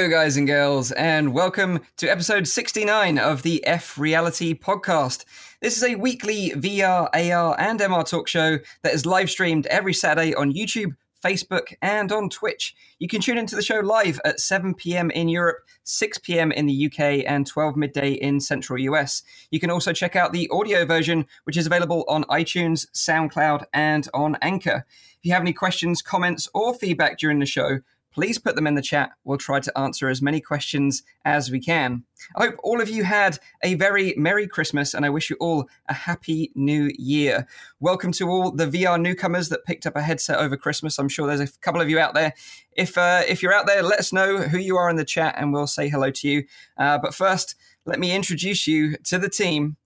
[0.00, 5.26] Hello, guys and girls, and welcome to episode 69 of the F Reality podcast.
[5.60, 9.92] This is a weekly VR, AR, and MR talk show that is live streamed every
[9.92, 12.74] Saturday on YouTube, Facebook, and on Twitch.
[12.98, 15.10] You can tune into the show live at 7 p.m.
[15.10, 16.50] in Europe, 6 p.m.
[16.50, 19.22] in the UK, and 12 midday in central US.
[19.50, 24.08] You can also check out the audio version, which is available on iTunes, SoundCloud, and
[24.14, 24.86] on Anchor.
[25.18, 27.80] If you have any questions, comments, or feedback during the show,
[28.12, 29.10] please put them in the chat.
[29.24, 32.04] We'll try to answer as many questions as we can.
[32.36, 35.68] I hope all of you had a very Merry Christmas and I wish you all
[35.88, 37.46] a Happy New Year.
[37.78, 40.98] Welcome to all the VR newcomers that picked up a headset over Christmas.
[40.98, 42.34] I'm sure there's a couple of you out there.
[42.72, 45.34] If, uh, if you're out there, let us know who you are in the chat
[45.38, 46.44] and we'll say hello to you.
[46.76, 49.76] Uh, but first, let me introduce you to the team.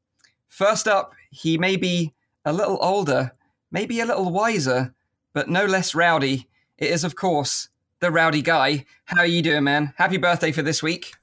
[0.48, 2.14] First up, he may be
[2.44, 3.32] a little older,
[3.70, 4.94] maybe a little wiser,
[5.32, 6.48] but no less rowdy.
[6.78, 7.68] It is, of course,
[8.04, 8.84] the rowdy guy.
[9.06, 9.94] How are you doing, man?
[9.96, 11.14] Happy birthday for this week.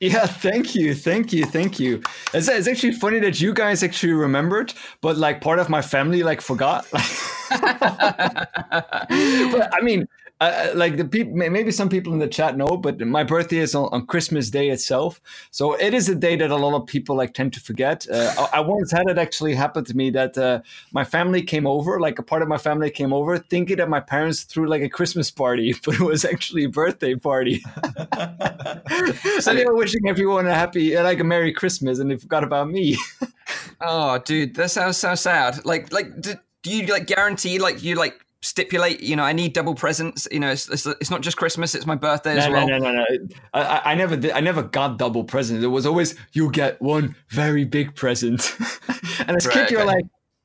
[0.00, 2.02] Yeah, thank you, thank you, thank you.
[2.34, 6.22] It's, it's actually funny that you guys actually remembered, but like part of my family
[6.22, 6.86] like forgot.
[6.92, 7.00] but
[8.70, 10.06] I mean,
[10.40, 13.74] uh, like the people, maybe some people in the chat know, but my birthday is
[13.74, 17.14] on, on, Christmas Day itself, so it is a day that a lot of people
[17.14, 18.06] like tend to forget.
[18.10, 21.66] Uh, I, I, once had it actually happen to me that uh, my family came
[21.66, 24.80] over, like a part of my family came over, thinking that my parents threw like
[24.80, 27.60] a Christmas party, but it was actually a birthday party.
[29.40, 32.70] so they were wishing everyone a happy, like a Merry Christmas, and they forgot about
[32.70, 32.96] me.
[33.82, 35.66] oh, dude, that sounds so sad.
[35.66, 39.52] Like, like, do, do you like guarantee like you like stipulate you know i need
[39.52, 42.48] double presents you know it's, it's, it's not just christmas it's my birthday no, as
[42.48, 42.66] well.
[42.66, 43.04] no no no.
[43.04, 45.62] No I, I never did i never got double presents.
[45.62, 48.56] It was always you get one very big present.
[49.26, 50.04] And as right, kid you're like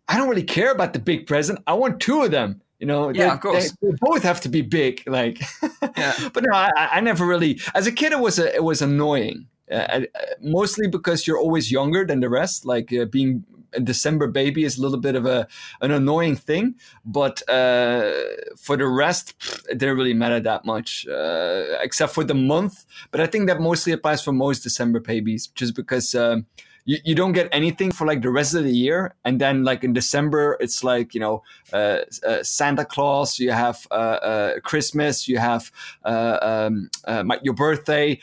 [0.10, 1.60] i don't really care about the big present.
[1.66, 3.10] I want two of them you know?
[3.10, 3.72] Yeah they, of course.
[3.82, 5.42] they, they, both have to be big like.
[5.98, 6.30] Yeah.
[6.34, 9.48] But no I, I never really as a kid it was a, it was annoying.
[9.72, 10.02] Uh,
[10.42, 13.46] mostly because you're always younger than the rest like uh, being
[13.84, 15.48] December baby is a little bit of a
[15.82, 18.12] an annoying thing, but uh,
[18.58, 19.34] for the rest,
[19.70, 22.86] it didn't really matter that much, uh, except for the month.
[23.12, 26.16] But I think that mostly applies for most December babies, just because.
[26.16, 26.46] Um,
[26.86, 29.84] you, you don't get anything for like the rest of the year and then like
[29.84, 35.28] in december it's like you know uh, uh, santa claus you have uh, uh christmas
[35.28, 35.72] you have
[36.06, 38.20] uh, um, uh, my, your birthday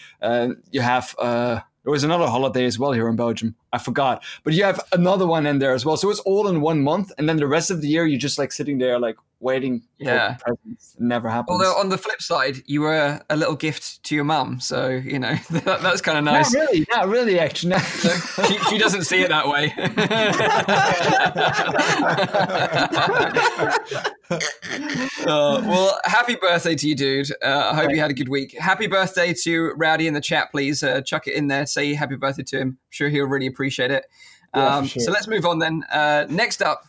[0.70, 1.14] you have
[1.84, 3.54] there was another holiday as well here in Belgium.
[3.72, 5.96] I forgot, but you have another one in there as well.
[5.96, 8.38] So it's all in one month, and then the rest of the year you're just
[8.38, 10.36] like sitting there, like waiting yeah.
[10.36, 10.96] for presents.
[10.98, 11.50] Never happens.
[11.50, 15.18] Although on the flip side, you were a little gift to your mum, so you
[15.18, 16.52] know that, that's kind of nice.
[16.52, 17.38] Not really, not really.
[17.38, 19.72] Actually, she, she, doesn't see it that way.
[25.26, 27.30] uh, well, happy birthday to you, dude.
[27.42, 28.56] Uh, I hope you had a good week.
[28.58, 30.82] Happy birthday to Rowdy in the chat, please.
[30.82, 31.66] Uh, chuck it in there.
[31.66, 32.68] Say happy birthday to him.
[32.68, 34.06] I'm sure he'll really appreciate it.
[34.54, 35.02] Um, yeah, sure.
[35.04, 35.84] So let's move on then.
[35.92, 36.84] Uh, next up,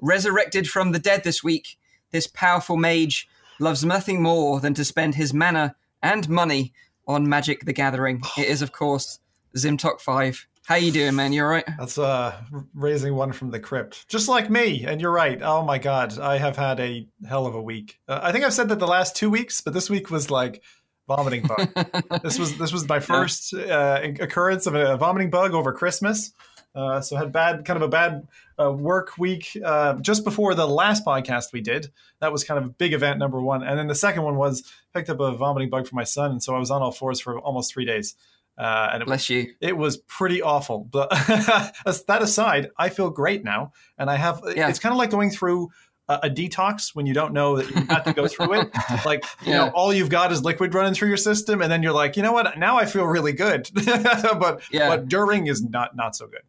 [0.00, 1.76] resurrected from the dead this week,
[2.12, 3.28] this powerful mage
[3.58, 6.72] loves nothing more than to spend his mana and money
[7.08, 8.22] on Magic the Gathering.
[8.38, 9.18] It is, of course,
[9.56, 10.46] Zimtok 5.
[10.64, 11.32] How you doing, man?
[11.32, 11.64] You all right?
[11.78, 12.40] That's uh,
[12.72, 14.84] raising one from the crypt, just like me.
[14.84, 15.40] And you're right.
[15.42, 17.98] Oh my god, I have had a hell of a week.
[18.06, 20.62] Uh, I think I've said that the last two weeks, but this week was like
[21.08, 21.68] vomiting bug.
[22.22, 26.32] this was this was my first uh, occurrence of a vomiting bug over Christmas.
[26.74, 28.26] Uh, so had bad, kind of a bad
[28.58, 31.90] uh, work week uh, just before the last podcast we did.
[32.20, 34.62] That was kind of a big event number one, and then the second one was
[34.94, 37.20] picked up a vomiting bug for my son, and so I was on all fours
[37.20, 38.14] for almost three days.
[38.58, 39.54] Uh, and it, Bless you.
[39.60, 40.80] It was pretty awful.
[40.84, 44.42] But that aside, I feel great now, and I have.
[44.54, 44.68] Yeah.
[44.68, 45.70] It's kind of like going through
[46.08, 48.70] a, detox when you don't know that you have to go through it.
[49.04, 49.66] Like, you yeah.
[49.66, 52.22] know, all you've got is liquid running through your system, and then you're like, you
[52.22, 52.58] know what?
[52.58, 53.68] Now I feel really good.
[53.74, 54.88] but yeah.
[54.88, 56.42] but during is not not so good.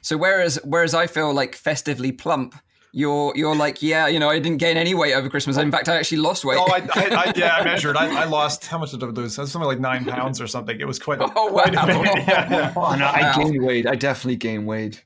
[0.00, 2.54] So whereas whereas I feel like festively plump,
[2.92, 5.56] you're you're like yeah you know I didn't gain any weight over Christmas.
[5.56, 6.58] In fact, I actually lost weight.
[6.58, 7.96] Oh, I, I, I yeah, I measured.
[7.96, 9.34] I, I, lost how much did I lose?
[9.34, 10.78] Something like nine pounds or something.
[10.80, 11.20] It was quite.
[11.20, 11.86] Oh quite wow!
[12.04, 12.72] Yeah, yeah.
[12.76, 13.86] Oh, no, I gained weight.
[13.86, 15.04] I definitely gained weight.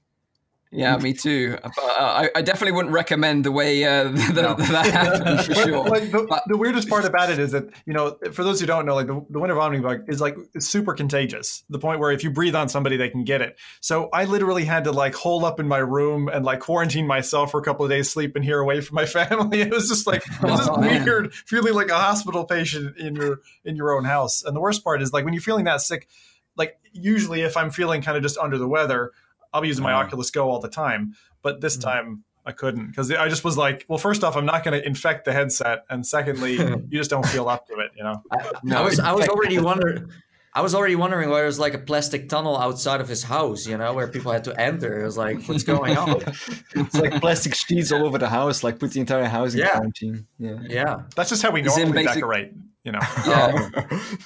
[0.75, 1.59] Yeah, me too.
[1.63, 4.55] But, uh, I, I, definitely wouldn't recommend the way uh, the, no.
[4.55, 5.85] that happened for sure.
[5.85, 8.67] Like the, but, the, weirdest part about it is that you know, for those who
[8.67, 11.63] don't know, like the, the winter vomiting bug is like super contagious.
[11.69, 13.59] The point where if you breathe on somebody, they can get it.
[13.83, 17.51] So I literally had to like hole up in my room and like quarantine myself
[17.51, 19.61] for a couple of days, sleeping here away from my family.
[19.61, 21.31] It was just like it was just oh, weird, man.
[21.47, 24.43] feeling like a hospital patient in your in your own house.
[24.43, 26.09] And the worst part is like when you're feeling that sick.
[26.55, 29.13] Like usually, if I'm feeling kind of just under the weather,
[29.53, 30.07] I'll be using my uh-huh.
[30.07, 31.91] Oculus Go all the time, but this mm-hmm.
[31.91, 34.87] time I couldn't because I just was like, well, first off, I'm not going to
[34.87, 36.55] infect the headset, and secondly,
[36.89, 38.23] you just don't feel up to it, you know.
[38.33, 40.11] I, no, I was I was already wondering.
[40.55, 43.79] I was already wondering why there's like a plastic tunnel outside of his house, you
[43.79, 45.01] know, where people had to enter.
[45.01, 46.21] It was like, what's going on?
[46.75, 49.71] it's like plastic sheets all over the house, like put the entire house in Yeah.
[49.71, 50.27] quarantine.
[50.39, 50.59] Yeah.
[50.69, 51.03] yeah.
[51.17, 52.53] That's just how we Is normally basic- decorate,
[52.85, 53.01] you know.
[53.27, 53.71] Yeah.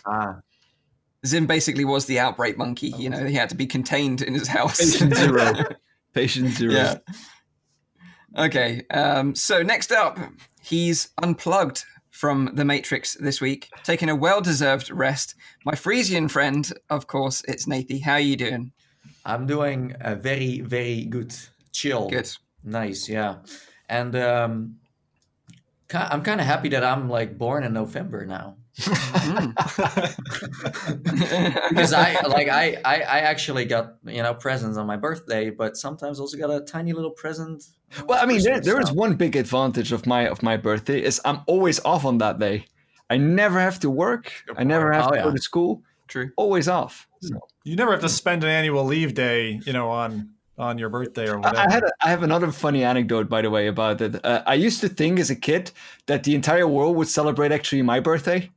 [0.04, 0.36] Ah.
[1.26, 2.88] Zim basically was the outbreak monkey.
[2.88, 4.78] You know, he had to be contained in his house.
[4.78, 5.52] Patient zero.
[6.14, 6.72] Patient zero.
[6.72, 6.98] yeah.
[8.36, 8.82] Okay.
[8.90, 10.18] Um, so next up,
[10.60, 15.34] he's unplugged from the Matrix this week, taking a well-deserved rest.
[15.66, 18.02] My Frisian friend, of course, it's Nathie.
[18.02, 18.72] How are you doing?
[19.26, 21.34] I'm doing a very, very good.
[21.72, 22.08] Chill.
[22.08, 22.30] Good.
[22.64, 23.36] Nice, yeah.
[23.88, 24.76] And um,
[25.92, 28.56] I'm kind of happy that I'm like born in November now.
[28.76, 28.92] Because
[31.92, 36.20] I like I, I I actually got you know presents on my birthday, but sometimes
[36.20, 37.64] also got a tiny little present.
[38.06, 41.20] Well, I mean, there, there is one big advantage of my of my birthday is
[41.24, 42.66] I'm always off on that day.
[43.08, 44.32] I never have to work.
[44.56, 45.22] I never have Oh, to yeah.
[45.24, 45.82] go to school.
[46.08, 46.30] True.
[46.36, 47.08] Always off.
[47.22, 47.38] So.
[47.64, 51.28] You never have to spend an annual leave day, you know, on on your birthday
[51.28, 51.58] or whatever.
[51.58, 54.24] I I had a, I have another funny anecdote, by the way, about it.
[54.24, 55.70] Uh, I used to think as a kid
[56.06, 58.50] that the entire world would celebrate actually my birthday.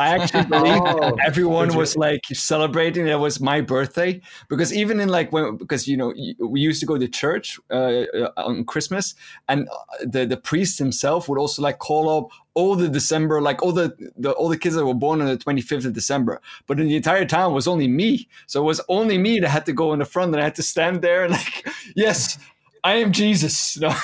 [0.00, 4.20] I actually believe Oh, everyone was like celebrating that it was my birthday.
[4.48, 7.74] Because even in like when because you know we used to go to church uh,
[7.74, 9.14] uh, on Christmas
[9.48, 13.62] and uh, the the priest himself would also like call up all the December like
[13.62, 16.40] all the, the all the kids that were born on the 25th of December.
[16.66, 18.28] But in the entire town was only me.
[18.46, 20.54] So it was only me that had to go in the front and I had
[20.56, 22.38] to stand there and like yes
[22.84, 23.94] I am Jesus no.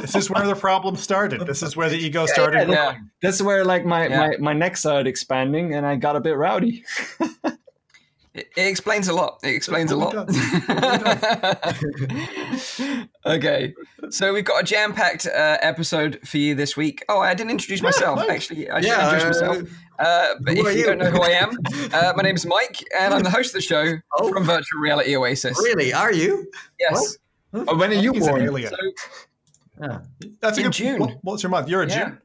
[0.00, 1.40] this is where the problem started.
[1.46, 2.68] This is where the ego started.
[2.68, 3.10] yeah, growing.
[3.20, 4.18] that's where like my, Yeah.
[4.28, 6.84] my my neck started expanding and I got a bit rowdy
[8.34, 9.38] It, it explains a lot.
[9.42, 10.14] It explains a lot.
[13.26, 13.74] okay,
[14.10, 17.02] so we've got a jam-packed uh, episode for you this week.
[17.08, 18.18] Oh, I didn't introduce myself.
[18.18, 18.28] Mike.
[18.28, 19.68] Actually, I should Yeah, introduce uh, myself.
[19.98, 20.84] Uh, but who if are you, you?
[20.84, 21.56] don't know who I am,
[21.94, 24.28] uh, my name is Mike, and I'm the host of the show Oh.
[24.30, 25.56] from Virtual Reality Oasis.
[25.62, 25.94] Really?
[25.94, 26.46] Are you?
[26.78, 27.16] Yes.
[27.68, 28.70] Oh, when are you born alien.
[28.70, 28.76] So
[29.80, 29.98] Yeah.
[30.40, 31.00] That's a in good, June.
[31.00, 31.68] what- what's your month?
[31.68, 32.04] You're a Yeah.
[32.04, 32.18] June.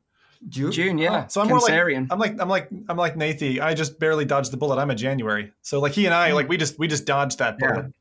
[0.50, 0.72] June?
[0.72, 1.24] June, yeah.
[1.25, 2.07] Oh, so I'm more like Cancerian.
[2.10, 3.60] I'm like I'm like I'm like Nathie.
[3.62, 4.80] I just barely dodged the bullet.
[4.80, 5.51] I'm a January.
[5.62, 6.36] So like he and I hmm.
[6.36, 7.72] like we just we just dodged that Yeah.
[7.74, 7.94] bullet.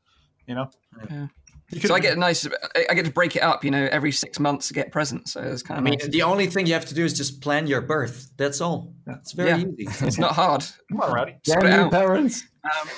[0.46, 0.70] You know.
[1.10, 1.26] Yeah.
[1.72, 2.46] You could, so I get a nice.
[2.46, 3.62] I I get to break it up.
[3.64, 5.32] You know, every six months to get presents.
[5.32, 6.08] So it's kind I of mean, nice.
[6.08, 8.32] the only thing you have to do is just plan your birth.
[8.36, 8.92] That's all.
[9.06, 9.66] It's very Yeah.
[9.78, 10.06] easy.
[10.06, 10.64] It's not hard.
[10.90, 11.36] come on, Rowdy.
[11.44, 11.92] Sort it Damn you, out.
[11.92, 12.88] parents um,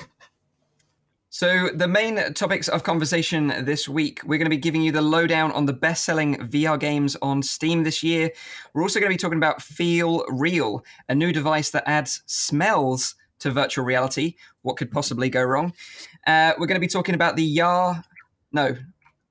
[1.34, 5.00] So, the main topics of conversation this week, we're going to be giving you the
[5.00, 8.30] lowdown on the best selling VR games on Steam this year.
[8.74, 13.14] We're also going to be talking about Feel Real, a new device that adds smells
[13.38, 14.34] to virtual reality.
[14.60, 15.72] What could possibly go wrong?
[16.26, 18.04] Uh, we're going to be talking about the YAR,
[18.52, 18.76] no,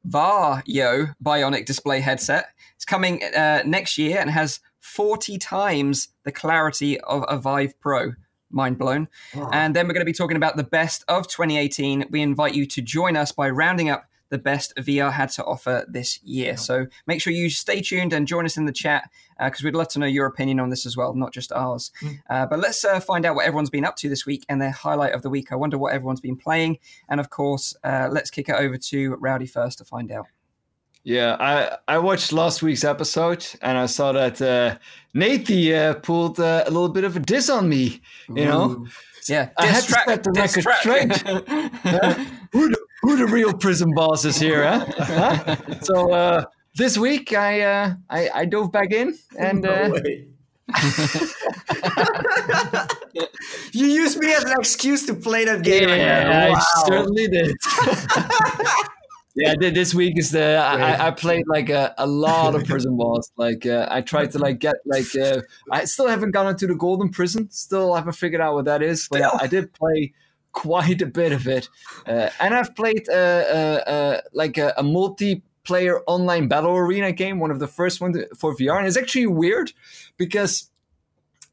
[0.08, 2.48] Varjo bionic display headset.
[2.78, 8.14] It's coming uh, next year and has 40 times the clarity of a Vive Pro.
[8.52, 9.08] Mind blown.
[9.52, 12.06] And then we're going to be talking about the best of 2018.
[12.10, 15.86] We invite you to join us by rounding up the best VR had to offer
[15.88, 16.56] this year.
[16.58, 19.90] So make sure you stay tuned and join us in the chat because we'd love
[19.90, 21.92] to know your opinion on this as well, not just ours.
[22.30, 24.72] Uh, but let's uh, find out what everyone's been up to this week and their
[24.72, 25.52] highlight of the week.
[25.52, 26.80] I wonder what everyone's been playing.
[27.10, 30.28] And of course, uh, let's kick it over to Rowdy first to find out.
[31.04, 34.78] Yeah, I I watched last week's episode and I saw that uh,
[35.16, 38.02] Nathie uh, pulled uh, a little bit of a diss on me.
[38.30, 38.86] You know,
[39.28, 41.08] Yeah, I had to set the record track.
[42.52, 44.64] who the, who the real prison boss is here?
[44.64, 44.86] Huh?
[44.98, 45.56] Huh?
[45.82, 46.44] So uh,
[46.76, 50.28] this week I, uh, I I dove back in and uh, No way.
[53.74, 55.90] you used me as an excuse to play that game.
[55.90, 56.50] yeah.
[56.50, 56.56] Wow.
[56.56, 57.56] I certainly did.
[59.36, 62.98] yeah, th- this week is the I, I- played like a, a lot of prison
[62.98, 63.32] balls.
[63.38, 66.76] Like uh, I tried to like get like uh, I still haven't gotten to the
[66.76, 67.50] golden prison.
[67.52, 69.08] Still haven't figured out what that is.
[69.10, 69.22] But?
[69.42, 70.14] I did play
[70.52, 71.70] quite a bit of it,
[72.06, 77.40] uh, and I've played uh, uh, uh, like a, a multiplayer online battle arena game.
[77.40, 79.72] One of the first ones for VR, and it's actually weird
[80.18, 80.71] because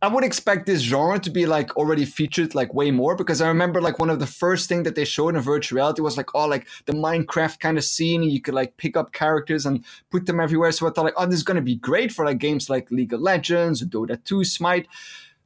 [0.00, 3.48] I would expect this genre to be like already featured like way more because I
[3.48, 6.32] remember like one of the first thing that they showed in virtual reality was like
[6.36, 9.84] oh like the Minecraft kind of scene and you could like pick up characters and
[10.10, 10.70] put them everywhere.
[10.70, 13.12] So I thought like oh this is gonna be great for like games like League
[13.12, 14.86] of Legends Dota 2, Smite.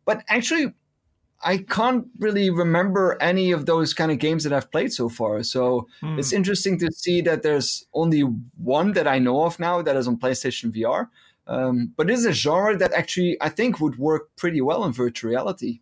[0.04, 0.74] But actually
[1.44, 5.42] I can't really remember any of those kind of games that I've played so far.
[5.42, 6.18] So Hmm.
[6.18, 10.06] it's interesting to see that there's only one that I know of now that is
[10.06, 11.08] on PlayStation VR.
[11.46, 14.92] Um, but it is a genre that actually I think would work pretty well in
[14.92, 15.80] virtual reality.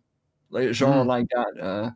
[0.49, 1.07] like a genre mm.
[1.07, 1.61] like that.
[1.61, 1.91] Uh,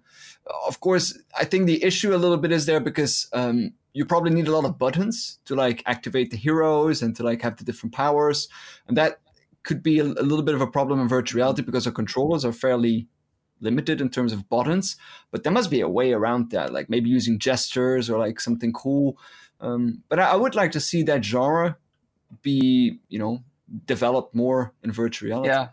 [0.67, 4.31] of course, I think the issue a little bit is there because um, you probably
[4.31, 7.63] need a lot of buttons to like activate the heroes and to like have the
[7.63, 8.47] different powers,
[8.87, 9.19] and that
[9.63, 12.45] could be a, a little bit of a problem in virtual reality because our controllers
[12.45, 13.07] are fairly
[13.61, 14.95] limited in terms of buttons.
[15.31, 18.71] But there must be a way around that, like maybe using gestures or like something
[18.73, 19.17] cool.
[19.59, 21.77] Um, but I, I would like to see that genre
[22.41, 23.43] be, you know,
[23.85, 25.49] developed more in virtual reality.
[25.49, 25.69] Yeah,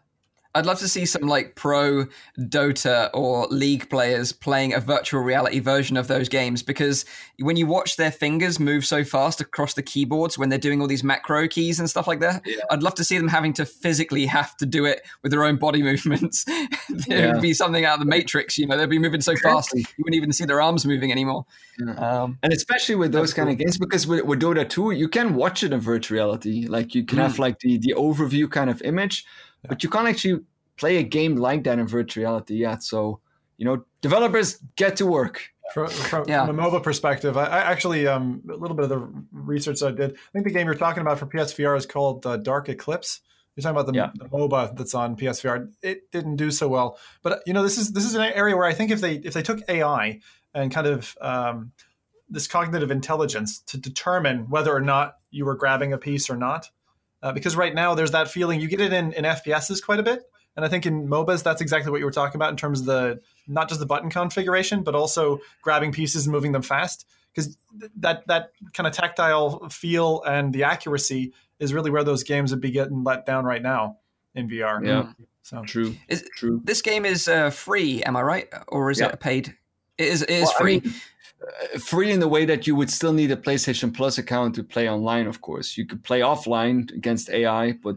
[0.55, 2.07] I'd love to see some like pro
[2.39, 7.07] Dota or League players playing a virtual reality version of those games because
[7.39, 10.87] when you watch their fingers move so fast across the keyboards when they're doing all
[10.87, 12.57] these macro keys and stuff like that, yeah.
[12.71, 15.57] I'd love to see them having to physically have to do it with their own
[15.57, 16.45] body movements.
[16.49, 17.33] it yeah.
[17.33, 19.85] would be something out of the Matrix, you know, they'd be moving so fast you
[19.99, 21.47] wouldn't even see their arms moving anymore.
[21.79, 21.95] Yeah.
[21.95, 23.53] Um, and especially with those kind cool.
[23.53, 26.67] of games, because with, with Dota 2, you can watch it in virtual reality.
[26.67, 27.23] Like you can mm.
[27.23, 29.25] have like the, the overview kind of image
[29.69, 30.41] but you can't actually
[30.77, 32.83] play a game like that in virtual reality yet.
[32.83, 33.21] So,
[33.57, 35.49] you know, developers get to work.
[35.73, 36.45] From, from, yeah.
[36.45, 38.99] from a mobile perspective, I, I, actually um, a little bit of the
[39.33, 40.13] research I did.
[40.13, 43.21] I think the game you're talking about for PSVR is called uh, Dark Eclipse.
[43.57, 44.11] You're talking about the, yeah.
[44.15, 45.71] the, MOBA that's on PSVR.
[45.83, 48.67] It didn't do so well, but you know this is this is an area where
[48.67, 50.21] I think if they if they took AI
[50.55, 51.73] and kind of um,
[52.29, 56.71] this cognitive intelligence to determine whether or not you were grabbing a piece or not,
[57.23, 60.03] uh, because right now there's that feeling you get it in in FPSs quite a
[60.03, 60.23] bit,
[60.57, 62.87] and I think in MOBAs that's exactly what you were talking about in terms of
[62.87, 67.57] the not just the button configuration, but also grabbing pieces and moving them fast because
[67.97, 72.61] that that kind of tactile feel and the accuracy is really where those games would
[72.61, 73.99] be getting let down right now
[74.35, 74.85] in VR.
[74.85, 75.13] Yeah.
[75.43, 75.97] So true.
[76.09, 76.61] Is, true.
[76.65, 79.09] This game is uh, free, am I right, or is yeah.
[79.09, 79.57] it paid?
[79.99, 80.23] It is.
[80.23, 80.77] It is well, free.
[80.77, 80.95] I mean,
[81.79, 84.89] free in the way that you would still need a PlayStation Plus account to play
[84.89, 85.27] online.
[85.27, 87.97] Of course, you could play offline against AI, but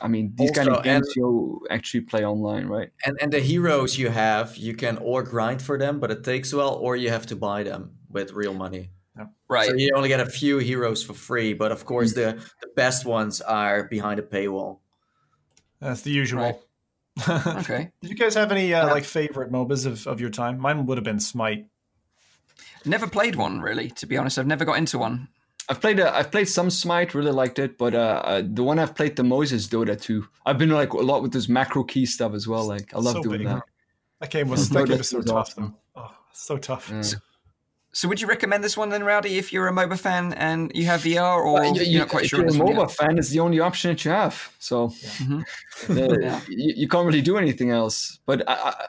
[0.00, 2.90] I mean, these also, kind of games and, you actually play online, right?
[3.04, 6.52] And and the heroes you have, you can or grind for them, but it takes
[6.52, 8.90] a while, or you have to buy them with real money.
[9.16, 9.26] Yeah.
[9.48, 9.68] Right.
[9.68, 13.04] So you only get a few heroes for free, but of course the the best
[13.04, 14.78] ones are behind a paywall.
[15.80, 16.42] That's the usual.
[16.42, 16.56] Right.
[17.58, 17.90] okay.
[18.00, 18.92] Did you guys have any uh, yeah.
[18.92, 20.58] like favorite MOBAs of, of your time?
[20.58, 21.66] Mine would have been Smite.
[22.84, 24.38] Never played one really, to be honest.
[24.38, 25.28] I've never got into one.
[25.68, 28.78] I've played a, I've played some Smite, really liked it, but uh, uh, the one
[28.78, 30.26] I've played the most is Dota 2.
[30.44, 32.66] I've been like a lot with this macro key stuff as well.
[32.66, 33.54] Like I love so doing big, that.
[33.54, 33.60] Huh?
[34.20, 35.36] That game was that game was so tough.
[35.36, 35.76] Awesome.
[35.94, 36.90] Oh, so tough.
[36.90, 37.02] Yeah.
[37.02, 37.16] So,
[37.94, 40.86] so, would you recommend this one then, Rowdy, if you're a MOBA fan and you
[40.86, 42.46] have VR, or well, you, you're not quite if sure?
[42.46, 44.54] If you're a MOBA fan, it's the only option that you have.
[44.58, 45.08] So yeah.
[45.08, 45.92] Mm-hmm.
[45.92, 46.40] uh, yeah.
[46.48, 48.18] you, you, can't really do anything else.
[48.24, 48.86] But I, I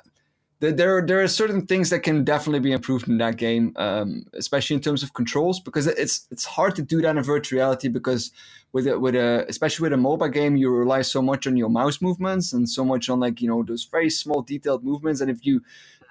[0.71, 4.75] there there are certain things that can definitely be improved in that game, um, especially
[4.75, 8.31] in terms of controls, because it's it's hard to do that in virtual reality because
[8.71, 11.69] with a, with a especially with a mobile game, you rely so much on your
[11.69, 15.29] mouse movements and so much on like you know those very small detailed movements, and
[15.29, 15.61] if you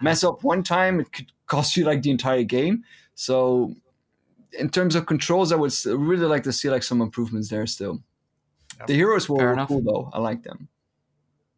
[0.00, 2.84] mess up one time, it could cost you like the entire game.
[3.14, 3.74] So
[4.58, 8.02] in terms of controls, I would really like to see like some improvements there still.
[8.78, 8.86] Yep.
[8.88, 10.10] The heroes were cool though.
[10.12, 10.68] I like them.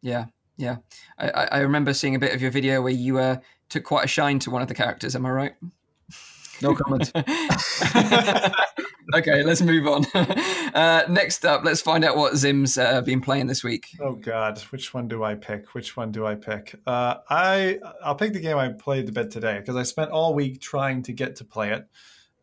[0.01, 0.25] Yeah,
[0.57, 0.77] yeah,
[1.17, 3.37] I, I remember seeing a bit of your video where you uh,
[3.69, 5.15] took quite a shine to one of the characters.
[5.15, 5.53] Am I right?
[6.61, 7.11] No comment.
[9.13, 10.05] okay, let's move on.
[10.75, 13.87] Uh, next up, let's find out what Zim's uh, been playing this week.
[14.01, 15.73] Oh God, which one do I pick?
[15.73, 16.75] Which one do I pick?
[16.85, 20.33] Uh, I I'll pick the game I played a bit today because I spent all
[20.33, 21.87] week trying to get to play it,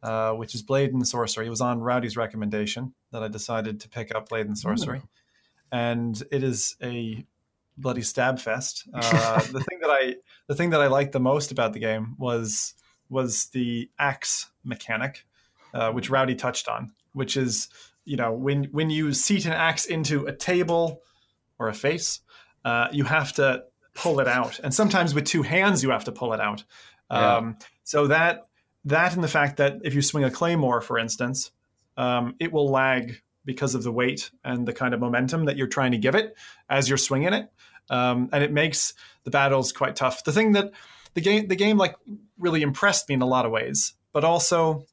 [0.03, 1.47] uh, which is Blade and Sorcery.
[1.47, 5.09] It was on Rowdy's recommendation that I decided to pick up Blade and Sorcery, Ooh.
[5.71, 7.27] and it is a
[7.77, 8.89] bloody stab fest.
[8.95, 12.17] Uh, the thing that I the thing that I liked the most about the game
[12.19, 12.75] was
[13.09, 15.27] was the axe mechanic,
[15.75, 17.69] uh, which Rowdy touched on, which is
[18.05, 21.03] you know when when you seat an axe into a table
[21.59, 22.21] or a face,
[22.65, 23.65] uh, you have to
[23.95, 26.65] pull it out, and sometimes with two hands you have to pull it out.
[27.11, 27.37] Yeah.
[27.37, 28.47] Um, so that
[28.85, 31.51] that and the fact that if you swing a claymore, for instance,
[31.97, 35.67] um, it will lag because of the weight and the kind of momentum that you're
[35.67, 36.35] trying to give it
[36.69, 37.51] as you're swinging it,
[37.91, 38.95] um, and it makes
[39.25, 40.25] the battles quite tough.
[40.25, 40.73] The thing that
[41.15, 41.97] the game the game like
[42.39, 44.87] really impressed me in a lot of ways, but also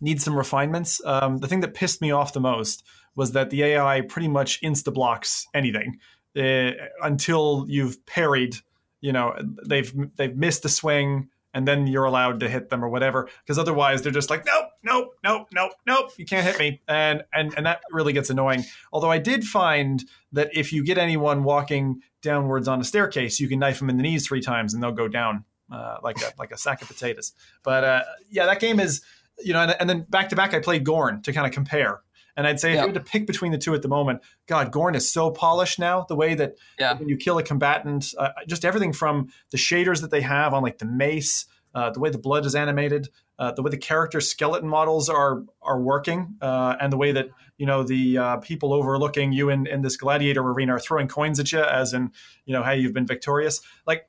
[0.00, 1.00] needs some refinements.
[1.04, 2.84] Um, the thing that pissed me off the most
[3.14, 5.98] was that the AI pretty much insta blocks anything
[6.36, 6.72] uh,
[7.02, 8.56] until you've parried.
[9.00, 9.34] You know,
[9.66, 13.28] they've they've missed a swing and then you're allowed to hit them or whatever.
[13.44, 17.22] Because otherwise, they're just like, nope, nope, nope, nope, nope, you can't hit me, and
[17.32, 18.64] and and that really gets annoying.
[18.92, 23.48] Although I did find that if you get anyone walking downwards on a staircase, you
[23.48, 26.32] can knife them in the knees three times and they'll go down uh, like a
[26.38, 27.32] like a sack of potatoes.
[27.62, 29.02] But uh, yeah, that game is
[29.42, 32.00] you know, and, and then back to back, I played Gorn to kind of compare.
[32.36, 32.80] And I'd say if Yeah.
[32.82, 35.78] you had to pick between the two at the moment, God, Gorn is so polished
[35.78, 36.06] now.
[36.08, 36.96] The way that Yeah.
[36.98, 40.62] when you kill a combatant, uh, just everything from the shaders that they have on
[40.62, 44.20] like the mace, uh, the way the blood is animated, uh, the way the character
[44.20, 48.72] skeleton models are are working, uh, and the way that you know the uh, people
[48.72, 52.10] overlooking you in, in this gladiator arena are throwing coins at you, as in
[52.44, 53.60] you know, hey, you've been victorious.
[53.86, 54.08] Like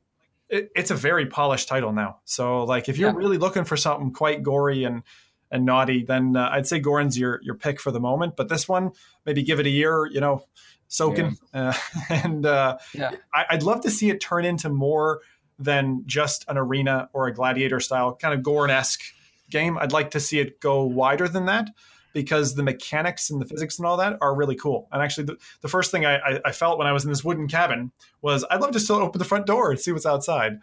[0.50, 2.20] it, it's a very polished title now.
[2.26, 3.18] So like if you're Yeah.
[3.18, 5.04] really looking for something quite gory and
[5.52, 8.36] and naughty, then uh, I'd say Gorn's your your pick for the moment.
[8.36, 8.92] But this one,
[9.26, 10.46] maybe give it a year, you know,
[10.88, 11.74] soaking, uh,
[12.10, 13.12] and uh, Yeah.
[13.34, 15.22] I, I'd love to see it turn into more
[15.60, 19.04] than just an arena or a gladiator style kind of Gorn esque
[19.50, 19.78] game.
[19.78, 21.70] I'd like to see it go wider than that
[22.14, 24.88] because the mechanics and the physics and all that are really cool.
[24.92, 27.24] And actually, the, the first thing I, I, I felt when I was in this
[27.24, 27.92] wooden cabin
[28.22, 30.60] was I'd love to still open the front door and see what's outside.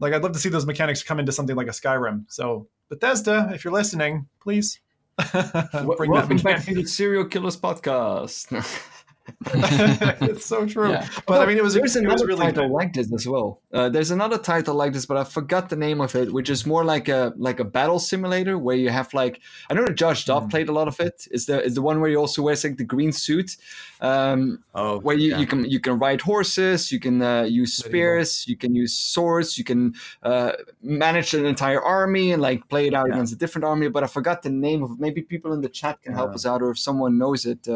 [0.00, 2.24] Like I'd love to see those mechanics come into something like a Skyrim.
[2.28, 4.80] So Bethesda, if you're listening, please
[5.16, 8.90] bring that Welcome back to the Serial Killers podcast.
[9.46, 10.90] it's so true.
[10.90, 11.08] Yeah.
[11.26, 13.60] But I mean, it was, there's it was another really title like this as well.
[13.72, 16.66] Uh, there's another title like this, but I forgot the name of it, which is
[16.66, 19.40] more like a like a battle simulator where you have like
[19.70, 20.50] I know that Josh Dove Mm.
[20.50, 21.26] played a lot of it.
[21.30, 23.56] Is the is the one where you also wears like the green suit,
[24.00, 25.38] um, Oh, where you, yeah.
[25.38, 29.56] you can you can ride horses, you can uh, use spears, you can use swords,
[29.56, 30.52] you can uh,
[30.82, 33.14] manage an entire army and like play it out Yeah.
[33.14, 33.88] against a different army.
[33.88, 35.00] But I forgot the name of it.
[35.00, 37.66] Maybe people in the chat can help us out, or if someone knows it.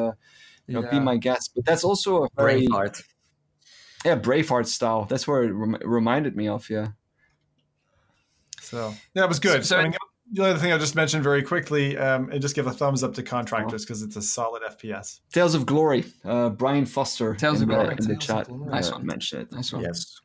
[0.69, 1.53] You know, be my guest.
[1.55, 3.03] But that's also a very Braveheart.
[4.05, 5.05] yeah, Braveheart style.
[5.05, 6.69] That's where it rem- reminded me of.
[6.69, 6.89] Yeah.
[8.61, 9.65] So yeah, it was good.
[9.65, 9.95] So- I mean,
[10.31, 13.15] the other thing I'll just mention very quickly, um, and just give a thumbs up
[13.15, 15.21] to Contractors because it's a solid FPS.
[15.33, 16.05] Tales of Glory.
[16.23, 17.35] Uh, Brian Foster.
[17.35, 17.91] Tales in of the, Glory.
[17.93, 18.51] in the Tales chat.
[18.51, 19.07] Nice uh, one.
[19.07, 19.53] Mentioned it.
[19.53, 19.83] Nice one.
[19.83, 20.21] Yes.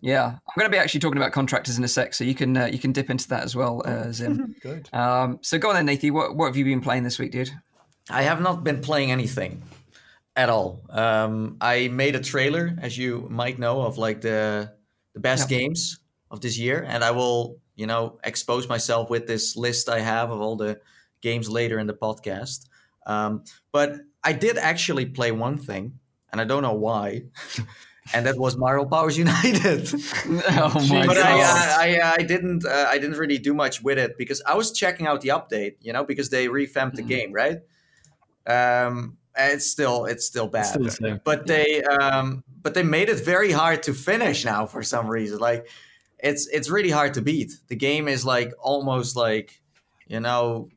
[0.00, 2.56] Yeah, I'm going to be actually talking about contractors in a sec, so you can
[2.56, 4.54] uh, you can dip into that as well, uh, Zim.
[4.62, 4.88] Good.
[4.92, 6.14] um, so go on then, Nathan.
[6.14, 7.50] What what have you been playing this week, dude?
[8.08, 9.60] I have not been playing anything
[10.36, 10.84] at all.
[10.90, 14.72] Um, I made a trailer, as you might know, of like the
[15.14, 19.56] the best games of this year, and I will, you know, expose myself with this
[19.56, 20.80] list I have of all the
[21.20, 22.66] games later in the podcast.
[23.06, 25.98] Um, but I did actually play one thing,
[26.30, 27.24] and I don't know why,
[28.14, 29.92] and that was Marvel Powers United.
[30.26, 31.26] oh my but god!
[31.26, 34.40] I, uh, I, uh, I didn't uh, I didn't really do much with it because
[34.46, 37.08] I was checking out the update, you know, because they revamped the Mhm.
[37.08, 37.58] game, right?
[38.46, 41.20] Um, it's still it's still bad, Still the same.
[41.24, 45.38] but they um, but they made it very hard to finish now for some reason.
[45.38, 45.68] Like
[46.18, 47.52] it's it's really hard to beat.
[47.68, 49.60] The game is like almost like
[50.06, 50.68] you know.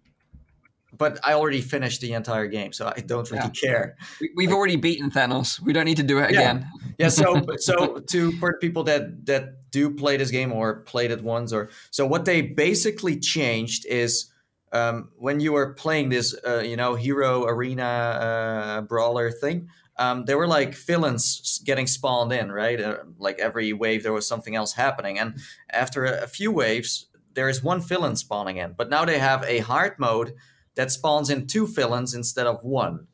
[0.97, 3.97] But I already finished the entire game, so I don't really care.
[4.21, 5.59] We- We've already beaten Thanos.
[5.59, 6.39] We don't need to do it Yeah.
[6.39, 6.69] again.
[6.97, 11.21] yeah so so to for people that that do play this game or played it
[11.21, 14.31] once or so what they basically changed is
[14.75, 20.25] um, when you were playing this uh, you know hero arena uh, brawler thing um,
[20.25, 24.55] there were like villains getting spawned in right uh, like every wave there was something
[24.55, 25.39] else happening and
[25.71, 29.43] after a, a few waves there is one villain spawning in but now they have
[29.43, 30.33] a hard mode
[30.75, 33.07] that spawns in two villains instead of one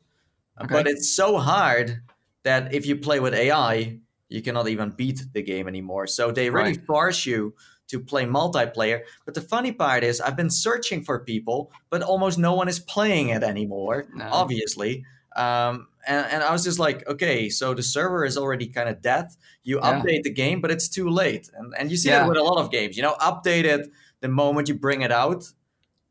[0.60, 0.82] Okay.
[0.82, 2.02] but it's so hard
[2.44, 6.06] that if you play with AI, you cannot even beat the game anymore.
[6.06, 6.80] So they really Right.
[6.86, 7.54] force you
[7.92, 9.02] to play multiplayer.
[9.24, 12.80] But the funny part is, I've been searching for people, but almost no one is
[12.80, 14.28] playing it anymore, No.
[14.32, 15.04] obviously.
[15.36, 19.00] Um, and, and I was just like, okay, so the server is already kind of
[19.00, 19.28] dead.
[19.62, 19.92] You Yeah.
[20.02, 21.48] update the game, but it's too late.
[21.56, 22.20] And, and you see Yeah.
[22.20, 22.96] that with a lot of games.
[22.96, 23.88] You know, update it
[24.20, 25.44] the moment you bring it out,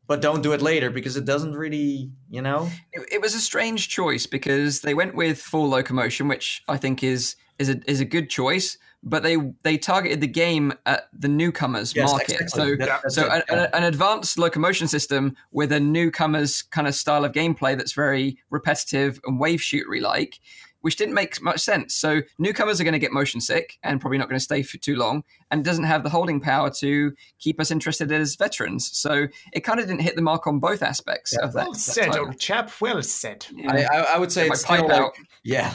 [0.06, 2.68] but don't do it later because it doesn't really, you know.
[2.92, 7.02] It, it was a strange choice because they went with full locomotion, which I think
[7.02, 8.78] is is a is a good choice.
[9.04, 12.40] But they they targeted the game at the newcomers Yes, market.
[12.40, 12.48] exactly.
[12.70, 13.68] So That- that's so it, an, yeah.
[13.72, 19.20] an advanced locomotion system with a newcomer's kind of style of gameplay that's very repetitive
[19.26, 20.38] and wave shootery like,
[20.82, 21.94] which didn't make much sense.
[21.96, 24.78] So newcomers are going to get motion sick and probably not going to stay for
[24.78, 28.88] too long, and doesn't have the holding power to keep us interested as veterans.
[28.96, 31.64] So it kind of didn't hit the mark on both aspects of that.
[31.64, 32.26] Well that said, title.
[32.26, 32.70] old chap.
[32.80, 33.46] Well said.
[33.52, 33.72] Yeah.
[33.72, 35.12] I, I, I would say Get my it's still pipe like, out.
[35.42, 35.74] yeah.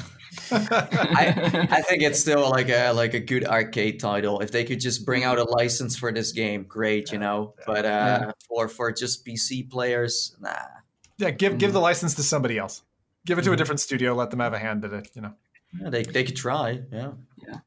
[0.51, 4.39] I, I think it's still like a like a good arcade title.
[4.41, 7.53] If they could just bring out a license for this game, great, you know.
[7.65, 8.31] But uh, Yeah.
[8.47, 10.53] for for just PC players, nah.
[11.17, 11.73] Yeah, give give Mm-hmm.
[11.73, 12.83] the license to somebody else.
[13.25, 14.13] Give it to a different studio.
[14.15, 15.09] Let them have a hand at it.
[15.13, 15.33] You know.
[15.81, 16.81] Yeah, they they could try.
[16.91, 17.11] Yeah.
[17.47, 17.59] Yeah.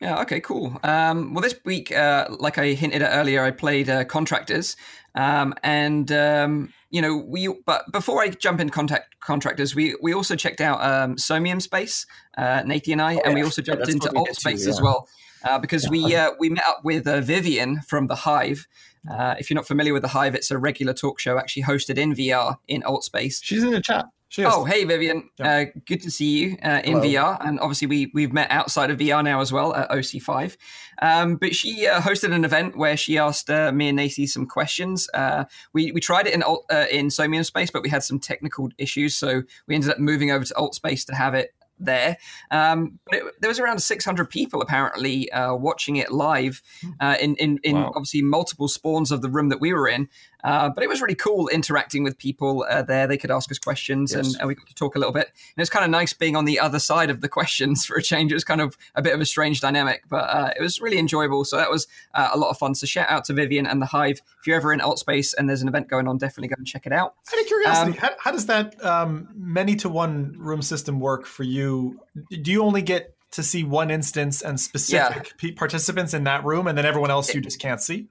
[0.00, 0.20] Yeah.
[0.20, 0.40] Okay.
[0.40, 0.78] Cool.
[0.82, 4.76] Um, well, this week, uh, like I hinted at earlier, I played uh, Contractors,
[5.16, 7.48] um, and um, you know, we.
[7.64, 12.06] But before I jump in contact Contractors, we we also checked out um, Somnium Space,
[12.36, 15.08] uh, Nathan and I, and we also jumped that's into Alt Space as well,
[15.44, 18.68] uh, because we uh, we met up with uh, Vivian from the Hive.
[19.10, 21.96] Uh, if you're not familiar with the Hive, it's a regular talk show actually hosted
[21.96, 23.40] in VR in Alt Space.
[23.42, 24.06] She's in the chat.
[24.38, 27.04] Oh, hey Vivian, uh, good to see you uh, in Hello.
[27.04, 30.56] VR, and obviously we we've met outside of VR now as well at OC5.
[31.00, 34.46] Um, but she uh, hosted an event where she asked uh, me and Nathie some
[34.46, 35.08] questions.
[35.14, 38.68] Uh, we we tried it in uh, in Somnium Space, but we had some technical
[38.78, 42.16] issues, so we ended up moving over to Alt Space to have it there.
[42.50, 46.62] Um, but it, there was around 600 people apparently uh, watching it live
[47.00, 47.92] uh, in in, in wow.
[47.94, 50.08] obviously multiple spawns of the room that we were in.
[50.46, 53.08] Uh, but it was really cool interacting with people uh, there.
[53.08, 54.24] They could ask us questions yes.
[54.24, 55.26] and, and, we got to talk a little bit.
[55.26, 58.02] And it's kind of nice being on the other side of the questions for a
[58.02, 58.30] change.
[58.30, 61.00] It was kind of a bit of a strange dynamic, but uh, it was really
[61.00, 61.44] enjoyable.
[61.44, 62.76] So that was uh, a lot of fun.
[62.76, 64.22] So shout out to Vivian and the Hive.
[64.38, 66.66] If you're ever in Alt Space and there's an event going on, definitely go and
[66.66, 67.14] check it out.
[67.34, 71.26] Out of curiosity, um, how, how, does that um, many to one room system work
[71.26, 72.00] for you?
[72.30, 75.50] Do you only get to see one instance and specific yeah.
[75.56, 78.10] participants in that room, and then everyone else you just can't see?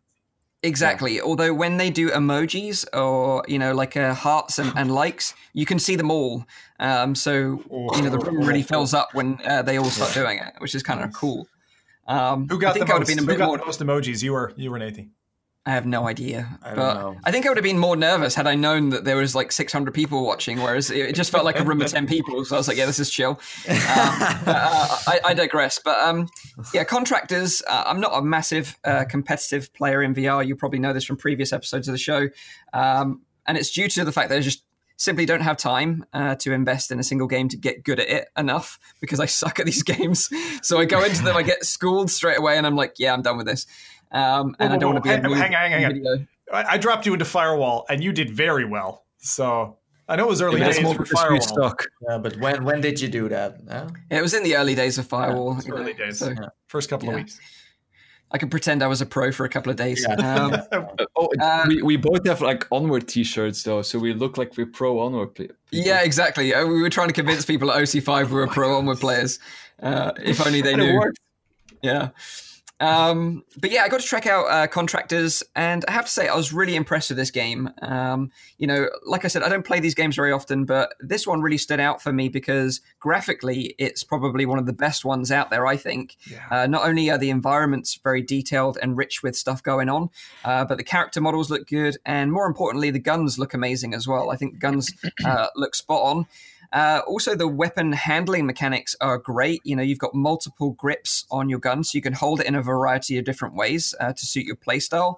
[0.66, 1.16] Exactly.
[1.16, 1.22] Yeah.
[1.22, 5.66] Although when they do emojis or you know like uh, hearts and, and, likes, you
[5.66, 6.46] can see them all.
[6.80, 7.62] Um, so
[7.96, 10.74] you know the room really fills up when uh, they all start doing it, which
[10.74, 11.48] is kind of cool.
[12.08, 13.10] Um, who got the most?
[13.10, 13.58] Who got more...
[13.58, 14.24] the most emojis?
[14.24, 15.12] You were you were Nathan.
[15.68, 16.60] I have no idea.
[16.62, 17.18] I but know.
[17.24, 19.52] I think I would have been more nervous had I known that there was like
[19.52, 22.46] 600 people watching, whereas it just felt like a room of 10 people.
[22.46, 23.32] So I was like, yeah, this is chill.
[23.32, 25.80] Um, uh, I, I, digress.
[25.84, 26.30] But um,
[26.72, 30.46] yeah, contractors, uh, I'm not a massive uh, competitive player in VR.
[30.46, 32.30] You probably know this from previous episodes of the show.
[32.72, 34.66] Um, and it's due to the fact that I just
[34.98, 38.10] simply don't have time uh, to invest in a single game to get good at
[38.10, 40.30] it enough because I suck at these games.
[40.62, 43.22] So I go into them, I get schooled straight away, and I'm like, yeah, I'm
[43.22, 43.66] done with this.
[44.16, 46.26] Um, and whoa, whoa, I don't want to be hang, hang, hang, hang video.
[46.52, 49.04] I, I, dropped you into Firewall, and you did very well.
[49.18, 51.42] So I know it was early days for Firewall.
[51.42, 51.86] Stuck.
[52.08, 53.58] Yeah, but when when did you do that?
[53.68, 55.60] Yeah, it was in the early days of Firewall.
[55.66, 56.48] Yeah, early days, so, yeah.
[56.68, 57.40] first couple of weeks.
[58.32, 60.06] I can pretend I was a pro for a couple of days.
[60.08, 60.16] Yeah.
[60.72, 64.56] Um, oh, um, we, we both have like onward t-shirts though, so we look like
[64.58, 65.36] we're pro onward.
[65.36, 65.56] People.
[65.72, 66.54] Yeah, exactly.
[66.54, 69.40] Uh, we were trying to convince people at OC5 we were pro onward players.
[69.82, 71.02] Uh, if only they knew.
[71.82, 72.10] Yeah.
[72.80, 76.28] Um, but yeah, I got to check out uh, Contractors, and I have to say,
[76.28, 77.70] I was really impressed with this game.
[77.82, 81.26] Um, you know, like I said, I don't play these games very often, but this
[81.26, 85.32] one really stood out for me because graphically, it's probably one of the best ones
[85.32, 86.18] out there, I think.
[86.30, 86.46] Yeah.
[86.52, 90.10] Uh, not only are the environments very detailed and rich with stuff going on,
[90.44, 94.08] uh, but the character models look good, and more importantly, the guns look amazing as
[94.08, 94.32] well.
[94.32, 94.94] I think guns
[95.26, 96.28] uh, look spot on.
[96.72, 99.62] Uh, also, the weapon handling mechanics are great.
[99.64, 102.56] You know, you've got multiple grips on your gun, so you can hold it in
[102.56, 105.16] a variety of different ways uh, to suit your playstyle.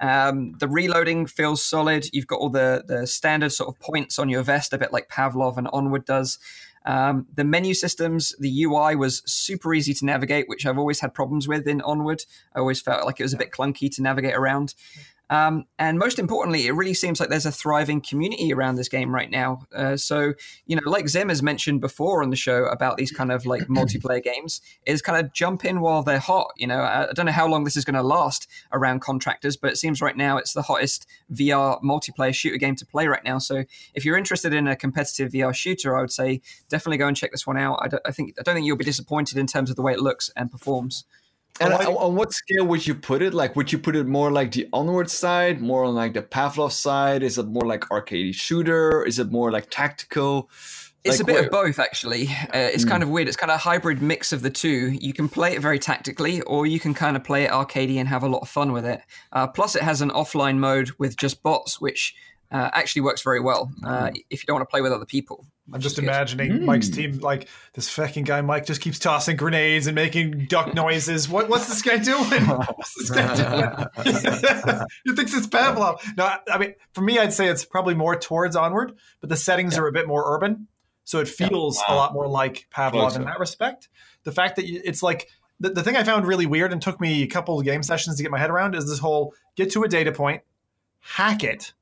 [0.00, 2.08] Um, the reloading feels solid.
[2.12, 5.08] You've got all the the standard sort of points on your vest, a bit like
[5.08, 6.38] Pavlov and Onward does.
[6.84, 11.14] Um, the menu systems, the UI was super easy to navigate, which I've always had
[11.14, 12.24] problems with in Onward.
[12.54, 14.74] I always felt like it was a bit clunky to navigate around.
[15.32, 19.14] Um, and most importantly, it really seems like there's a thriving community around this game
[19.14, 19.62] right now.
[19.74, 20.34] Uh, so,
[20.66, 23.62] you know, like Zim has mentioned before on the show about these kind of like
[23.62, 26.52] multiplayer games, is kind of jump in while they're hot.
[26.58, 29.56] You know, I, I don't know how long this is going to last around contractors,
[29.56, 33.24] but it seems right now it's the hottest VR multiplayer shooter game to play right
[33.24, 33.38] now.
[33.38, 33.64] So,
[33.94, 37.30] if you're interested in a competitive VR shooter, I would say definitely go and check
[37.30, 37.78] this one out.
[37.80, 40.00] I, I think I don't think you'll be disappointed in terms of the way it
[40.00, 41.06] looks and performs.
[41.60, 43.34] And oh, on what scale would you put it?
[43.34, 46.72] Like, would you put it more like the onward side, more on like the Pavlov
[46.72, 47.22] side?
[47.22, 49.04] Is it more like arcade shooter?
[49.04, 50.48] Is it more like tactical?
[51.04, 51.44] It's like a bit where?
[51.44, 52.28] of both, actually.
[52.28, 52.88] Uh, it's mm.
[52.88, 53.26] kind of weird.
[53.26, 54.92] It's kind of a hybrid mix of the two.
[54.92, 58.08] You can play it very tactically, or you can kind of play it arcadey and
[58.08, 59.02] have a lot of fun with it.
[59.32, 62.14] Uh, plus, it has an offline mode with just bots, which
[62.52, 64.24] uh, actually works very well uh, mm.
[64.28, 65.46] if you don't want to play with other people.
[65.72, 66.64] I'm just imagining mm.
[66.64, 71.28] Mike's team like this fucking guy Mike just keeps tossing grenades and making duck noises.
[71.28, 72.46] What what's this guy doing?
[72.46, 74.86] What's this guy doing?
[75.06, 76.00] you think it's Pavlov?
[76.16, 79.74] No, I mean for me I'd say it's probably more towards onward, but the settings
[79.74, 79.82] yeah.
[79.82, 80.68] are a bit more urban,
[81.04, 81.94] so it feels yeah.
[81.94, 81.94] wow.
[81.94, 83.88] a lot more like Pavlov Close in that respect.
[84.24, 87.22] The fact that it's like the, the thing I found really weird and took me
[87.22, 89.84] a couple of game sessions to get my head around is this whole get to
[89.84, 90.42] a data point,
[91.00, 91.72] hack it,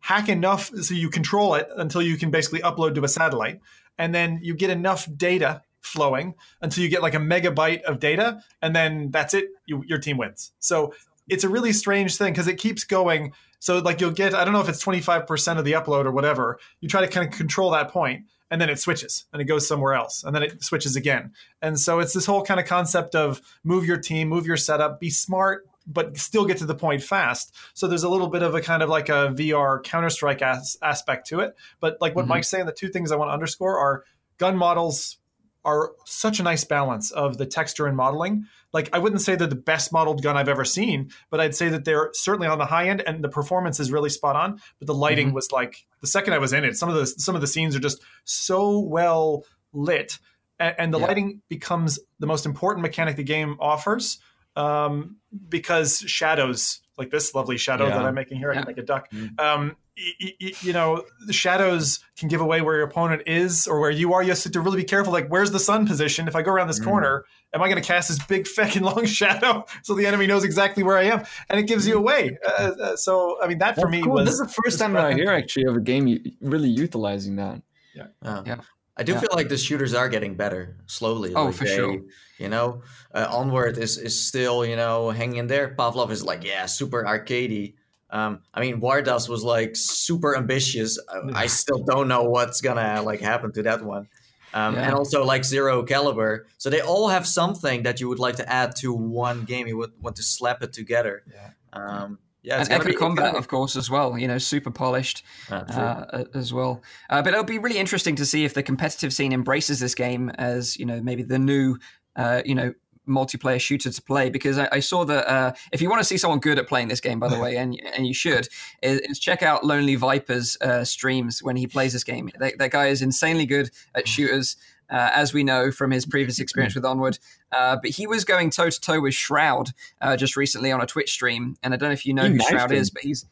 [0.00, 3.60] hack enough so you control it until you can basically upload to a satellite.
[3.98, 8.40] And then you get enough data flowing until you get like a megabyte of data.
[8.62, 9.46] And then that's it.
[9.66, 10.52] You, your team wins.
[10.58, 10.94] So
[11.28, 13.32] it's a really strange thing because it keeps going.
[13.58, 16.58] So like you'll get, I don't know if it's 25% of the upload or whatever.
[16.80, 19.66] You try to kind of control that point and then it switches and it goes
[19.66, 21.32] somewhere else and then it switches again.
[21.60, 25.00] And so it's this whole kind of concept of move your team, move your setup,
[25.00, 27.54] be smart, but still get to the point fast.
[27.74, 30.76] So there's a little bit of a kind of like a VR Counter Strike as-
[30.82, 31.56] aspect to it.
[31.80, 32.30] But like what mm-hmm.
[32.30, 34.04] Mike's saying, the two things I want to underscore are
[34.36, 35.18] gun models
[35.64, 38.46] are such a nice balance of the texture and modeling.
[38.72, 41.68] Like I wouldn't say they're the best modeled gun I've ever seen, but I'd say
[41.68, 44.60] that they're certainly on the high end, and the performance is really spot on.
[44.78, 45.34] But the lighting mm-hmm.
[45.34, 47.74] was like the second I was in it, some of the some of the scenes
[47.74, 50.18] are just so well lit,
[50.58, 51.06] and, and the yeah.
[51.06, 54.18] lighting becomes the most important mechanic the game offers
[54.58, 55.16] um,
[55.48, 57.96] because shadows like this lovely shadow yeah.
[57.96, 58.50] that I'm making here.
[58.50, 59.08] I can make a duck.
[59.12, 59.38] Mm-hmm.
[59.38, 63.78] Um, y- y- you know, the shadows can give away where your opponent is or
[63.78, 64.22] where you are.
[64.22, 65.12] You have to really be careful.
[65.12, 66.26] Like, where's the sun position?
[66.26, 66.90] If I go around this mm-hmm.
[66.90, 70.42] corner, am I going to cast this big fucking long shadow so the enemy knows
[70.42, 71.24] exactly where I am?
[71.48, 72.36] And it gives you away.
[72.44, 74.14] Uh, uh, so, I mean, that for That's me cool.
[74.14, 74.24] was.
[74.24, 77.62] This is the first time that I hear actually of a game really utilizing that.
[77.94, 78.06] Yeah.
[78.22, 78.60] Uh, yeah.
[78.96, 79.20] I do yeah.
[79.20, 81.32] feel like the shooters are getting better slowly.
[81.32, 82.00] Oh, like for they, sure.
[82.38, 85.74] You know, uh, Onward is is still you know hanging there.
[85.74, 87.74] Pavlov is like yeah, super arcadey.
[88.10, 90.98] Um, I mean, War Dust was like super ambitious.
[91.12, 94.08] I, I still don't know what's gonna like happen to that one.
[94.54, 94.86] Um, yeah.
[94.86, 96.46] And also like Zero Caliber.
[96.56, 99.66] So they all have something that you would like to add to one game.
[99.66, 101.22] You would want to slap it together.
[101.30, 101.50] Yeah.
[101.72, 104.16] Um, yeah, and Echo Combat, of course, as well.
[104.16, 106.82] You know, super polished uh, as well.
[107.10, 110.30] Uh, but it'll be really interesting to see if the competitive scene embraces this game
[110.30, 111.76] as you know maybe the new
[112.18, 112.74] uh, you know
[113.08, 116.18] multiplayer shooter to play because I, I saw that uh, if you want to see
[116.18, 118.48] someone good at playing this game, by the way, and and you should,
[118.82, 122.30] is, is check out Lonely Viper's uh, streams when he plays this game.
[122.38, 124.56] That, that, guy is insanely good at shooters
[124.90, 127.18] uh, as we know from his previous experience with Onward.
[127.50, 130.86] Uh, but he was going toe to toe with Shroud uh, just recently on a
[130.86, 132.78] Twitch stream, and I don't know if you know he who Shroud him.
[132.78, 133.24] is, but he's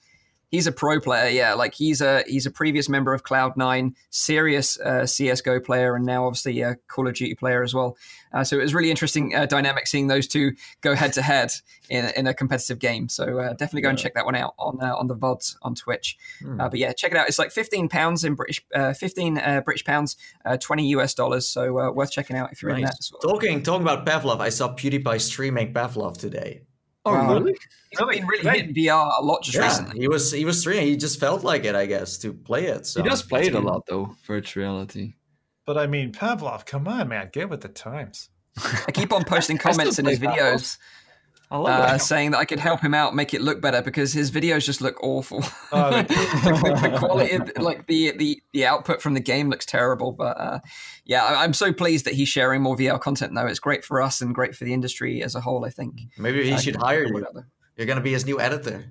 [0.50, 1.28] he's a pro player.
[1.28, 5.94] Yeah, like he's a he's a previous member of Cloud Nine, serious uh, CS:GO player,
[5.94, 7.96] and now obviously a Call of Duty player as well.
[8.32, 11.50] Uh, so it was really interesting uh, dynamic seeing those two go head to head
[11.88, 13.08] in in a competitive game.
[13.08, 13.90] So uh, definitely go yeah.
[13.90, 16.16] and check that one out on uh, on the VODs on Twitch.
[16.42, 16.58] Mm.
[16.58, 17.28] but yeah, check it out.
[17.28, 18.64] It's like fifteen pounds in British,
[18.96, 20.16] fifteen British pounds,
[20.60, 21.48] twenty US dollars.
[21.48, 22.78] So worth checking out if you're nice.
[22.78, 23.02] in that.
[23.02, 23.30] Sort of.
[23.30, 26.62] Talking talking about Pavlov, I saw PewDiePie streaming Pavlov today.
[27.06, 27.34] Oh, wow.
[27.34, 27.56] really?
[27.90, 30.00] He's been really hitting VR a lot just yeah, recently.
[30.00, 30.88] He was he was streaming.
[30.88, 32.84] He just felt like it, I guess, to play it.
[32.84, 35.14] So he does play it a lot though, virtual reality.
[35.66, 38.28] But I mean, Pavlov, come on, man, get with the times.
[38.58, 40.78] I keep on posting comments in his videos
[41.50, 44.64] uh, saying that I could help him out, make it look better because his videos
[44.64, 45.44] just look awful.
[45.72, 50.12] Oh, the, quality, of, like the, the the output from the game looks terrible.
[50.12, 50.58] But uh,
[51.04, 53.32] yeah, I, am so pleased that he's sharing more VR content.
[53.34, 55.64] Though it's great for us and great for the industry as a whole.
[55.64, 57.24] I think maybe he uh, should hire you.
[57.76, 58.86] You're going to be his new editor.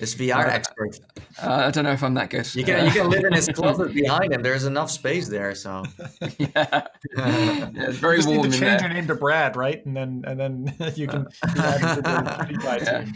[0.00, 0.98] This VR uh, expert.
[1.42, 2.52] Uh, I don't know if I'm that good.
[2.54, 4.42] You can you can live in his closet behind him.
[4.42, 5.84] There's enough space there, so
[6.38, 6.86] yeah,
[7.18, 8.42] yeah it's very you just warm.
[8.42, 8.80] Need to change there.
[8.80, 9.84] your name to Brad, right?
[9.84, 13.14] And then and then you can be added to the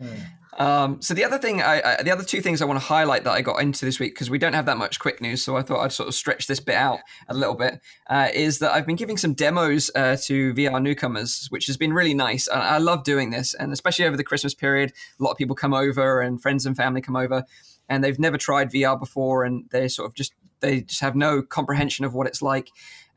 [0.00, 0.24] yeah.
[0.58, 3.24] Um, so the other thing, I, I, the other two things I want to highlight
[3.24, 5.56] that I got into this week because we don't have that much quick news, so
[5.56, 7.80] I thought I'd sort of stretch this bit out a little bit.
[8.08, 11.92] Uh, is that I've been giving some demos uh, to VR newcomers, which has been
[11.92, 12.48] really nice.
[12.48, 15.56] I, I love doing this, and especially over the Christmas period, a lot of people
[15.56, 17.44] come over and friends and family come over,
[17.88, 21.42] and they've never tried VR before, and they sort of just they just have no
[21.42, 22.70] comprehension of what it's like.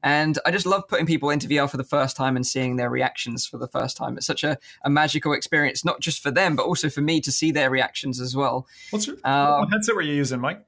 [0.05, 2.91] And I just love putting people into VR for the first time and seeing their
[2.91, 4.17] reactions for the first time.
[4.17, 7.31] It's such a, a magical experience, not just for them, but also for me to
[7.31, 8.67] see their reactions as well.
[8.91, 10.63] What's your uh, what headset were you using, Mike?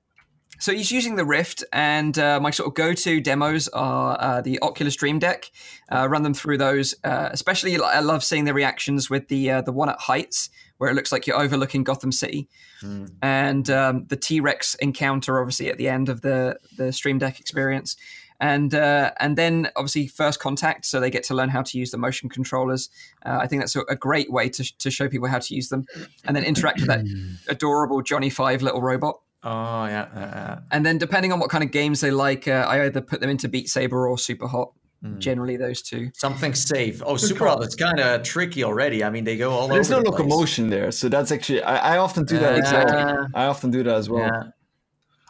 [0.59, 4.57] So he's using the Rift, and uh, my sort of go-to demos are uh, the
[4.63, 5.51] Oculus Dream Deck.
[5.91, 6.95] Uh, run them through those.
[7.03, 10.89] Uh, especially, I love seeing the reactions with the uh, the one at Heights, where
[10.89, 12.49] it looks like you're overlooking Gotham City,
[12.81, 13.11] mm.
[13.21, 17.39] and um, the T Rex encounter, obviously at the end of the the Dream Deck
[17.39, 17.95] experience
[18.39, 21.91] and uh, and then obviously first contact, so they get to learn how to use
[21.91, 22.89] the motion controllers.
[23.25, 25.69] Uh, I think that's a, a, great way to, to show people how to use
[25.69, 25.85] them,
[26.25, 27.05] and then interact with that
[27.47, 29.19] adorable Johnny Five little robot.
[29.43, 30.59] Oh yeah, yeah.
[30.71, 33.29] And then depending on what kind of games they like, uh, I either put them
[33.29, 34.71] into Beat Saber or Super Hot.
[35.03, 35.19] Mm.
[35.19, 36.09] Generally, those two.
[36.15, 37.03] Something safe.
[37.05, 37.61] Oh, Super Hot.
[37.61, 39.03] It's kind of tricky already.
[39.03, 40.01] I mean, they go all There's over.
[40.01, 41.61] There's no the locomotion there, so that's actually.
[41.61, 42.55] I, I often do that.
[42.55, 43.27] Uh, exactly.
[43.35, 44.23] I often do that as well.
[44.23, 44.43] Yeah.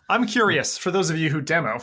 [0.09, 1.79] I'm curious for those of you who demo.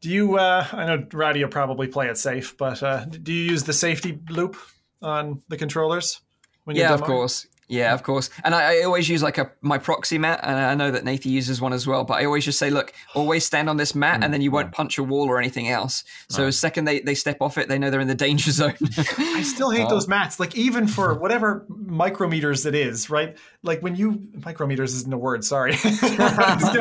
[0.00, 0.38] Do you?
[0.38, 4.18] Uh, I know Radio probably play it safe, but uh, do you use the safety
[4.30, 4.56] loop
[5.02, 6.20] on the controllers?
[6.64, 7.46] When yeah, of course.
[7.68, 8.30] Yeah, of course.
[8.44, 11.32] And I, I, always use like a my proxy mat, and I know that Nathan
[11.32, 12.02] uses one as well.
[12.02, 14.50] But I always just say, look, always stand on this mat, mm, and then you
[14.50, 16.02] won't punch a wall or anything else.
[16.30, 18.74] So the second they, they step off it, they know they're in the danger zone.
[19.18, 20.40] I still hate those mats.
[20.40, 23.36] Like even for whatever micrometers it is, right?
[23.62, 25.44] Like when you micrometers isn't a word.
[25.44, 25.76] Sorry,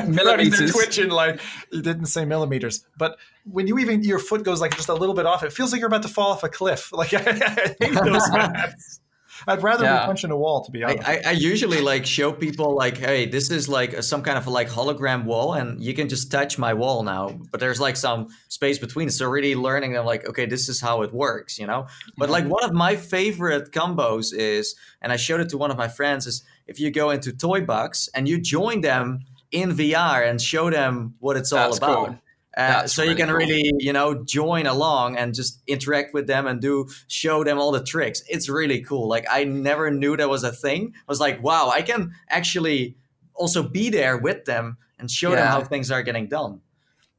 [0.08, 0.72] millimeters.
[0.72, 4.88] Twitching like you didn't say millimeters, but when you even your foot goes like just
[4.88, 6.94] a little bit off, it feels like you're about to fall off a cliff.
[6.94, 9.02] Like I, I hate those mats.
[9.46, 10.00] I'd rather yeah.
[10.00, 11.08] be punching a wall, to be honest.
[11.08, 14.48] I, I, usually like show people like, hey, this is like a, some kind of
[14.48, 17.40] like hologram wall, and you can just touch my wall now.
[17.52, 21.02] But there's like some space between, so really learning them like, okay, this is how
[21.02, 21.88] it works, you know.
[22.18, 25.78] But like one of my favorite combos is, and I showed it to one of
[25.78, 29.20] my friends, is if you go into Toy Box and you join them
[29.52, 32.08] in VR and show them what it's all about.
[32.08, 32.20] Cool.
[32.58, 33.38] Uh, so really you can cool.
[33.38, 37.72] really, you know, join along and just interact with them and do show them all
[37.72, 38.24] the tricks.
[38.28, 39.08] It's really cool.
[39.08, 40.94] Like I never knew that was a thing.
[40.96, 42.98] I was like, wow, I can actually
[43.36, 45.36] also be there with them and show yeah.
[45.36, 46.62] them how things are getting done.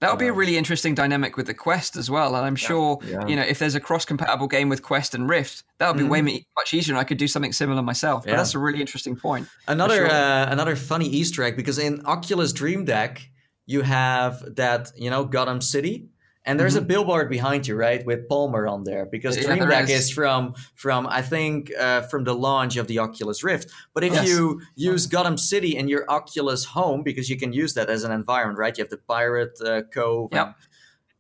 [0.01, 2.37] That would be a really interesting dynamic with the Quest as well.
[2.37, 3.27] And I'm sure, yeah.
[3.27, 6.05] you know, if there's a cross compatible game with Quest and Rift, that would be
[6.05, 6.27] mm-hmm.
[6.27, 8.25] way much easier and I could do something similar myself.
[8.25, 9.49] But that's a really interesting point.
[9.67, 10.11] Another sure.
[10.11, 13.29] uh, another funny Easter egg because in Oculus Dream Deck,
[13.69, 16.09] you have that, you know, Gotham City
[16.49, 16.85] and there's mm-hmm.
[16.85, 20.07] a billboard behind you, right, with Palmer on there because yeah, Dream Deck is.
[20.07, 20.11] is.
[20.11, 23.71] from from I think uh, from the launch of the Oculus Rift.
[23.93, 24.27] But if yes.
[24.27, 28.13] you use Gotham City in your Oculus home, because you can use that as an
[28.13, 28.77] environment, right?
[28.79, 30.31] You have the Pirate uh, Cove.
[30.33, 30.55] Yeah.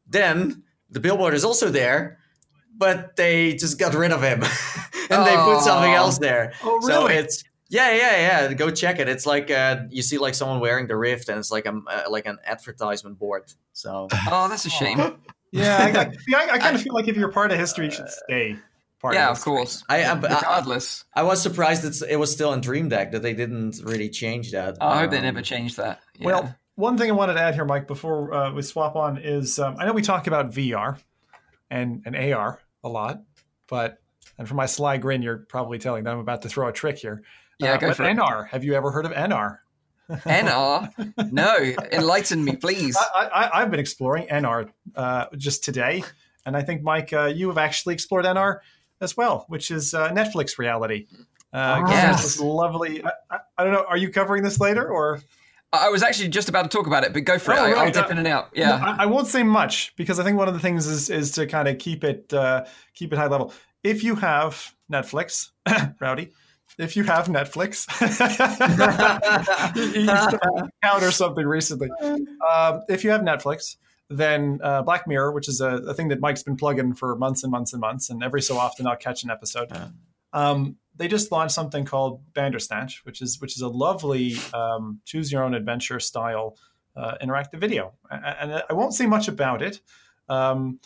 [0.06, 2.20] Then the billboard is also there,
[2.74, 4.42] but they just got rid of him
[5.10, 5.24] and oh.
[5.24, 6.54] they put something else there.
[6.62, 6.88] Oh, really?
[6.90, 8.52] So it's yeah, yeah, yeah.
[8.54, 9.08] Go check it.
[9.08, 12.04] It's like uh, you see like someone wearing the Rift, and it's like a uh,
[12.10, 13.52] like an advertisement board.
[13.72, 14.98] So oh, that's a shame.
[15.50, 18.08] yeah, I, I, I kind of feel like if you're part of history, you should
[18.08, 18.56] stay.
[19.00, 19.84] Part of yeah, of, of course.
[19.88, 21.04] I, I regardless.
[21.14, 24.08] I, I, was surprised it's, it was still in Dream Deck that they didn't really
[24.08, 24.76] change that.
[24.80, 26.00] Oh, I hope um, they never changed that.
[26.18, 26.26] Yeah.
[26.26, 29.58] Well, one thing I wanted to add here, Mike, before uh, we swap on is
[29.58, 30.98] um, I know we talk about VR
[31.70, 33.22] and and AR a lot,
[33.68, 34.00] but
[34.38, 36.98] and for my sly grin, you're probably telling that I'm about to throw a trick
[36.98, 37.22] here.
[37.58, 38.44] Yeah, uh, go for NR.
[38.44, 38.50] It.
[38.50, 39.58] Have you ever heard of NR?
[40.10, 40.92] NR?
[41.32, 41.56] No,
[41.92, 42.96] enlighten me, please.
[43.14, 46.02] I, have been exploring NR uh, just today,
[46.46, 48.60] and I think Mike, uh, you have actually explored NR
[49.00, 51.06] as well, which is uh, Netflix reality.
[51.52, 53.02] Uh, oh, yes, this lovely.
[53.02, 53.84] I, I, I, don't know.
[53.88, 55.20] Are you covering this later or?
[55.72, 57.74] I was actually just about to talk about it, but go for oh, it.
[57.74, 57.76] Right.
[57.76, 58.50] I'll dip in and out.
[58.54, 61.32] Yeah, no, I, won't say much because I think one of the things is is
[61.32, 63.52] to kind of keep it uh, keep it high level.
[63.82, 65.50] If you have Netflix,
[66.00, 66.32] Rowdy,
[66.78, 67.86] if you have Netflix,
[69.94, 71.90] you counter something recently.
[72.00, 73.76] Um, if you have Netflix,
[74.08, 77.42] then uh, Black Mirror, which is a, a, thing that Mike's been plugging for months
[77.42, 79.70] and months and months, and every so often I'll catch an episode.
[80.32, 85.30] Um, they just launched something called Bandersnatch, which is which is a lovely um, choose
[85.30, 86.56] your own adventure style
[86.96, 89.80] uh, interactive video, and I won't say much about it.
[90.28, 90.80] Um,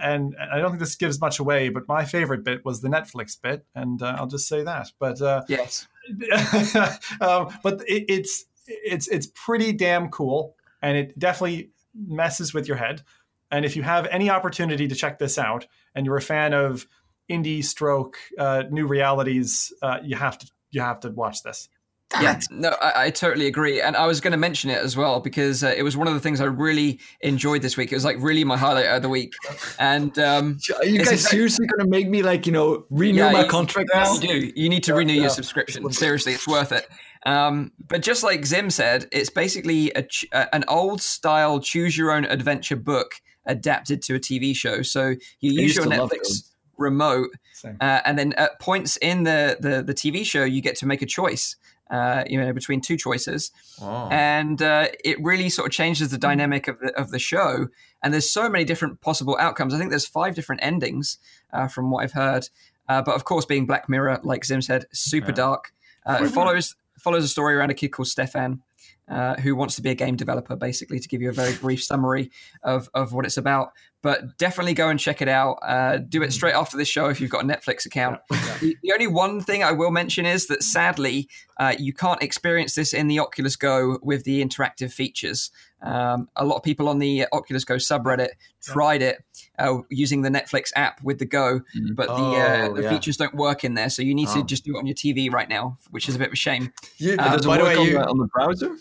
[0.00, 3.40] and I don't think this gives much away, but my favorite bit was the Netflix
[3.40, 4.92] bit, and uh, I'll just say that.
[4.98, 5.86] But uh, yes,
[7.20, 12.76] um, but it, it's it's it's pretty damn cool, and it definitely messes with your
[12.76, 13.02] head.
[13.50, 16.86] And if you have any opportunity to check this out, and you're a fan of
[17.30, 21.68] indie stroke uh, new realities, uh, you have to you have to watch this.
[22.10, 22.44] Damn yeah, it.
[22.50, 25.64] no, I, I, totally agree, and I was going to mention it as well because
[25.64, 27.90] uh, it was one of the things I really enjoyed this week.
[27.90, 29.32] It was like really my highlight of the week.
[29.80, 33.32] And um, are you guys seriously going to make me like you know renew yeah,
[33.32, 34.12] my you, contract now?
[34.14, 34.52] You do.
[34.54, 35.22] You need to yeah, renew yeah.
[35.22, 35.90] your subscription.
[35.90, 36.88] Seriously, it's worth it.
[37.26, 42.24] Um, but just like Zim said, it's basically a, an old style choose your own
[42.24, 44.82] adventure book adapted to a TV show.
[44.82, 47.30] So you use your Netflix remote,
[47.64, 51.02] uh, and then at points in the, the the TV show, you get to make
[51.02, 51.56] a choice
[51.90, 54.08] uh, you know, between two choices, oh.
[54.10, 57.68] and uh, it really sort of changes the dynamic of the of the show.
[58.02, 59.74] And there's so many different possible outcomes.
[59.74, 61.18] I think there's five different endings
[61.52, 62.48] uh, from what I've heard.
[62.88, 65.72] Uh, but of course, being Black Mirror, like Zim said, super dark.
[66.04, 68.62] Uh, it follows follows a story around a kid called Stefan,
[69.08, 71.82] uh, who wants to be a game developer, basically, to give you a very brief
[71.82, 72.30] summary
[72.62, 73.72] of, of what it's about.
[74.02, 75.58] But definitely go and check it out.
[75.62, 78.20] Uh, do it straight after this show if you've got a Netflix account.
[78.30, 78.58] Yeah.
[78.60, 82.74] The, the, only one thing I will mention is that sadly, uh, you can't experience
[82.74, 85.50] this in the Oculus Go with the interactive features.
[85.82, 88.30] Um, a lot of people on the Oculus Go subreddit
[88.62, 89.24] tried it
[89.58, 91.94] uh, using the Netflix app with the Go, mm-hmm.
[91.94, 92.90] but the, uh, oh, the yeah.
[92.90, 93.90] features don't work in there.
[93.90, 94.40] So you need oh.
[94.40, 96.36] to just do it on your TV right now, which is a bit of a
[96.36, 96.72] shame.
[96.98, 98.76] Yeah, um, does it work on, the, on the browser?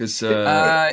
[0.00, 0.92] Because uh, uh,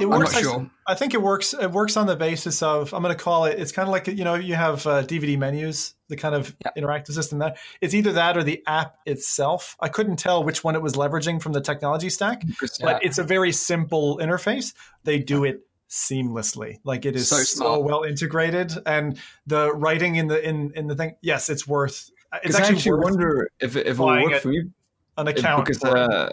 [0.00, 0.38] it works.
[0.40, 0.70] Sure.
[0.86, 1.52] I, I, think it works.
[1.52, 3.58] It works on the basis of I'm going to call it.
[3.60, 6.70] It's kind of like you know you have uh, DVD menus, the kind of yeah.
[6.82, 9.76] interactive system that it's either that or the app itself.
[9.80, 12.42] I couldn't tell which one it was leveraging from the technology stack,
[12.80, 14.72] but it's a very simple interface.
[15.04, 16.78] They do it seamlessly.
[16.84, 20.96] Like it is so, so, well integrated, and the writing in the in in the
[20.96, 21.16] thing.
[21.20, 22.10] Yes, it's worth.
[22.42, 24.70] It's actually, I actually wonder if if it will work for me.
[25.18, 26.30] An account because uh,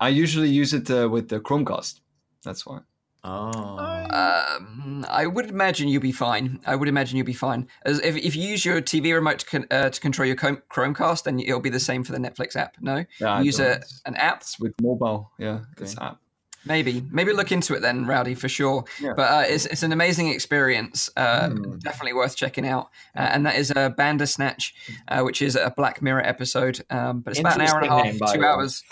[0.00, 2.00] I usually use it uh, with the Chromecast.
[2.44, 2.80] That's why.
[3.24, 3.78] Oh.
[4.10, 6.60] Um, I would imagine you'll be fine.
[6.66, 7.66] I would imagine you'll be fine.
[7.84, 10.62] As if, if you use your TV remote to, con- uh, to control your Com-
[10.70, 12.76] Chromecast, then it'll be the same for the Netflix app.
[12.80, 13.84] No, Yeah, use I a, don't.
[14.06, 14.42] an app.
[14.42, 15.32] It's with mobile.
[15.38, 16.06] Yeah, it's Okay.
[16.06, 16.18] app.
[16.64, 18.84] Maybe, maybe look into it then, Rowdy, for sure.
[19.00, 19.14] Yeah.
[19.16, 21.08] But uh, it's it's an amazing experience.
[21.16, 21.80] Uh, Mm.
[21.80, 22.88] Definitely worth checking out.
[23.16, 24.74] Uh, and that is a Bandersnatch,
[25.08, 26.84] uh, which is a Black Mirror episode.
[26.90, 28.82] Um, but it's about an hour and a half, name, two hours,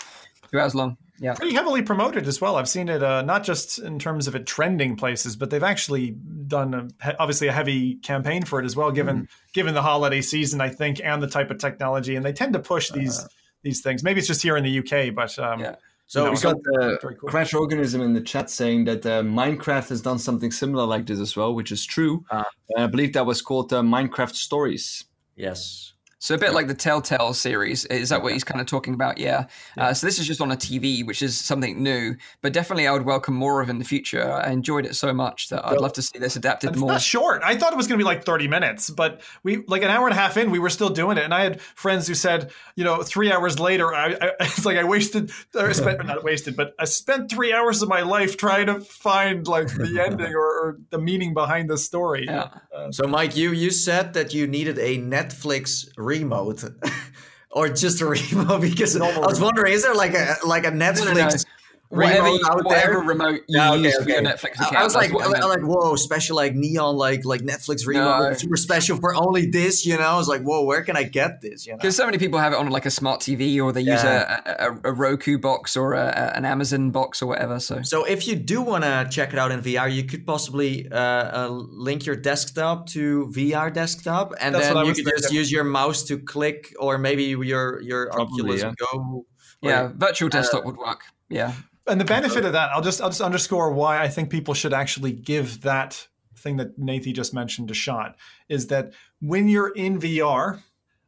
[0.51, 0.97] two hours long.
[1.19, 1.33] Yeah.
[1.33, 2.57] pretty heavily promoted as well.
[2.57, 6.11] I've seen it uh, not just in terms of it trending places, but they've actually
[6.11, 8.91] done a, obviously a heavy campaign for it as well.
[8.91, 12.53] Given given the holiday season, I think, and the type of technology, and they tend
[12.53, 13.25] to push these
[13.63, 14.03] these things.
[14.03, 15.75] Maybe it's just here in the UK, but um, Yeah.
[16.09, 17.29] So, No, We got uh, very cool.
[17.29, 21.19] Crash Organism in the chat saying that uh, Minecraft has done something similar like this
[21.19, 22.23] as well, which is true.
[22.31, 22.45] Ah.
[22.77, 25.03] Uh, I believe that was called uh, Minecraft Stories.
[25.35, 25.93] yes.
[26.19, 27.85] So a bit like the Telltale series.
[27.85, 29.19] Is that what he's kind of talking about?
[29.19, 29.45] Yeah.
[29.77, 32.91] Uh, so this is just on a TV, which is something new, but definitely I
[32.91, 34.31] would welcome more of in the future.
[34.31, 36.91] I enjoyed it so much that I'd Well, love to see this adapted It's more.
[36.91, 37.43] not short.
[37.43, 40.07] I thought it was going to be like 30 minutes, but we like an hour
[40.07, 41.23] and a half in, we were still doing it.
[41.23, 44.77] And I had friends who said, you know, three hours later, I, I it's like
[44.77, 48.65] I wasted, or spent, not wasted, but I spent three hours of my life trying
[48.67, 52.25] to find like the ending or, or the meaning behind the story.
[52.27, 52.49] Yeah.
[52.91, 55.87] So, Mike, you you said that you needed a Netflix
[56.19, 56.63] remote,
[57.51, 60.71] or just a remote because I was wondering, is there like a like a.
[60.71, 61.45] Netflix
[61.89, 62.99] Whatever, remote you- out whatever there?
[63.01, 64.21] remote you Yeah, okay, use for your.
[64.21, 64.75] Netflix account.
[64.75, 68.33] I was like, I I like, whoa, special like neon, like like Netflix remote, No.
[68.33, 69.85] super special for only this.
[69.85, 71.65] You know, I was like, whoa, where can I get this?
[71.65, 73.81] You know, Because so many people have it on like a smart TV, or they
[73.81, 74.43] use a,
[74.83, 77.59] a, a Roku box or a, a- an Amazon box or whatever.
[77.59, 80.89] So So if you do want to check it out in VR, you could possibly
[80.91, 85.31] uh, uh, link your desktop to VR desktop, and That's then you was could just
[85.31, 88.73] use your mouse to click, or maybe your your Probably, Oculus yeah.
[88.77, 89.25] Go.
[89.61, 91.01] yeah, virtual desktop would work.
[91.29, 91.53] Yeah,
[91.87, 94.73] And the benefit of that, I'll just I'll just underscore why I think people should
[94.73, 98.15] actually give that thing that Nathan just mentioned a shot
[98.47, 100.59] is that when you're in VR,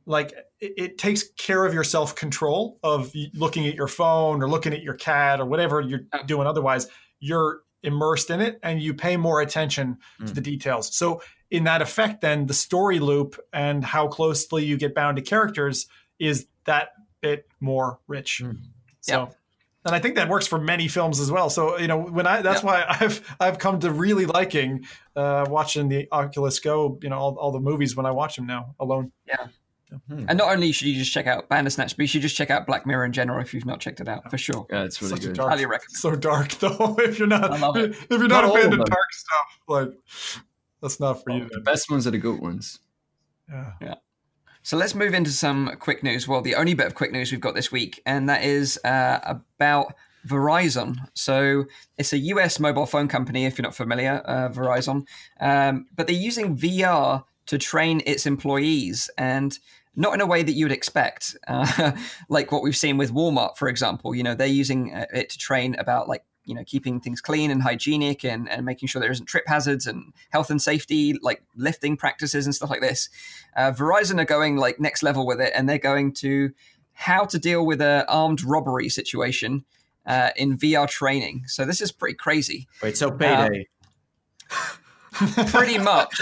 [0.05, 4.49] like it, it takes care of your self control of looking at your phone or
[4.49, 6.87] looking at your cat or whatever you're doing otherwise.
[7.19, 10.33] You're immersed in it and you pay more attention to Mm.
[10.35, 10.93] the details.
[10.95, 15.21] So in that effect, then the story loop and how closely you get bound to
[15.23, 15.87] characters
[16.19, 16.89] is that
[17.21, 18.41] bit more rich.
[18.43, 18.57] Mm.
[19.01, 19.29] So
[19.85, 21.49] and I think that works for many films as well.
[21.49, 25.89] So you know, when I that's why I've I've come to really liking uh, watching
[25.89, 26.99] the Oculus Go.
[27.01, 29.11] You know, all, all the movies when I watch them now alone.
[29.27, 29.47] Yeah.
[30.09, 32.67] And not only should you just check out Bandersnatch, but you should just check out
[32.67, 34.67] Black Mirror in general if you've not checked it out for sure.
[34.69, 35.33] Yeah, it's really Such good.
[35.33, 35.91] dark, Highly recommend.
[35.97, 36.95] so dark though.
[36.99, 37.91] If you're not, I love it.
[37.95, 39.89] if you're not, Not a fan of of dark stuff, like
[40.79, 41.49] that's not for you.
[41.51, 42.77] The best ones are the good ones.
[43.49, 43.71] Yeah.
[43.81, 43.95] Yeah.
[44.63, 46.27] So let's move into some quick news.
[46.27, 49.19] Well, the only bit of quick news we've got this week, and that is uh,
[49.23, 49.93] about
[50.27, 50.97] Verizon.
[51.13, 51.65] So
[51.97, 55.05] it's a US mobile phone company, if you're not familiar, uh, Verizon.
[55.39, 59.57] Um, but they're using VR to train its employees and
[59.95, 61.91] not in a way that you would expect, uh,
[62.29, 64.13] like what we've seen with Walmart, for example.
[64.13, 67.51] You know, they're using uh, it to train about like you know keeping things clean
[67.51, 71.43] and hygienic and, and making sure there isn't trip hazards and health and safety like
[71.55, 73.07] lifting practices and stuff like this.
[73.55, 76.51] Uh, verizon are going like next level with it and they're going to
[76.93, 79.63] how to deal with a armed robbery situation
[80.07, 81.43] uh, in vr training.
[81.45, 82.67] So this is pretty crazy.
[82.81, 83.67] Wait, so payday.
[85.11, 86.19] pretty much.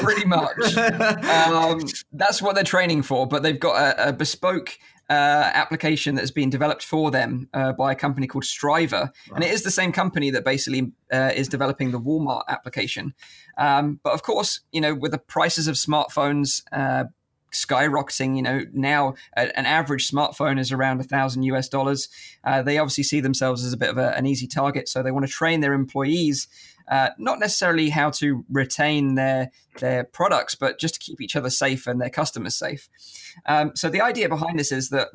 [0.00, 0.76] Pretty much.
[1.24, 1.80] Um,
[2.12, 4.78] that's what they're training for but they've got a, a bespoke
[5.10, 9.50] uh, application that's been developed for them uh, by a company called STRIVR, and it
[9.50, 13.14] is the same company that basically uh, is developing the Walmart application.
[13.58, 17.04] Um, but of course, you know, with the prices of smartphones uh,
[17.52, 22.08] skyrocketing, you know, now an average smartphone is around a thousand US dollars.
[22.42, 25.12] Uh, they obviously see themselves as a bit of a, an easy target, so they
[25.12, 26.48] want to train their employees.
[26.88, 31.50] Uh, not necessarily how to retain their their products, but just to keep each other
[31.50, 32.88] safe and their customers safe.
[33.46, 35.08] Um, so the idea behind this is that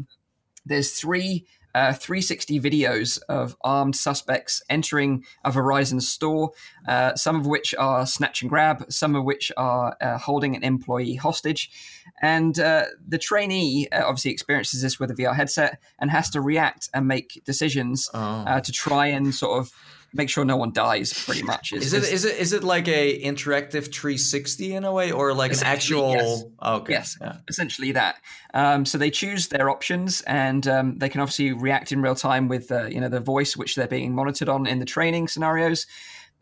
[0.66, 1.46] there's three
[1.76, 6.50] uh, 360 videos of armed suspects entering a Verizon store,
[6.88, 10.64] uh, some of which are snatch and grab, some of which are uh, holding an
[10.64, 11.70] employee hostage.
[12.24, 16.42] And uh, the trainee uh, obviously experiences this with a VR headset and has to
[16.42, 18.20] react and make decisions Oh.
[18.20, 19.72] uh, to try and sort of
[20.14, 21.74] make sure no one dies, pretty much.
[21.74, 25.54] Is it is it is it like a interactive 360 in a way, or like
[25.54, 26.14] an actual?
[26.14, 26.44] yes.
[26.60, 26.94] Oh, okay.
[26.94, 27.18] Yes.
[27.22, 27.38] Yeah.
[27.48, 28.16] essentially that.
[28.54, 32.48] Um, so they choose their options, and um, they can obviously react in real time
[32.48, 35.86] with uh, you know the voice which they're being monitored on in the training scenarios.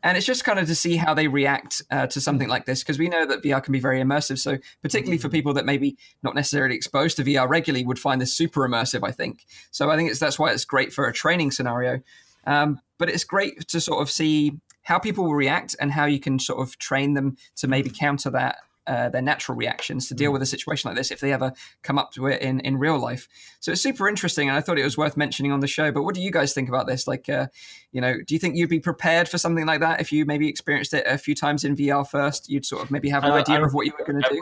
[0.03, 2.84] And it's just kind of to see how they react uh, to something like this,
[2.84, 4.38] because we know that VR can be very immersive.
[4.38, 8.32] So particularly for people that maybe not necessarily exposed to VR regularly, would find this
[8.32, 9.05] super immersive.
[9.05, 9.89] I think so.
[9.89, 12.01] I think it's that's why it's great for a training scenario.
[12.45, 16.19] Um, but it's great to sort of see how people will react and how you
[16.19, 20.29] can sort of train them to maybe counter that uh, their natural reactions to deal
[20.29, 20.33] mm.
[20.33, 21.51] with a situation like this if they ever
[21.83, 23.27] come up to it in, in real life.
[23.59, 25.91] So it's super interesting, and I thought it was worth mentioning on the show.
[25.91, 27.05] But what do you guys think about this?
[27.05, 27.47] Like, uh,
[27.91, 30.47] you know, do you think you'd be prepared for something like that if you maybe
[30.47, 32.49] experienced it a few times in VR first?
[32.49, 34.29] You'd sort of maybe have an I, idea I of what you were going to
[34.29, 34.41] do.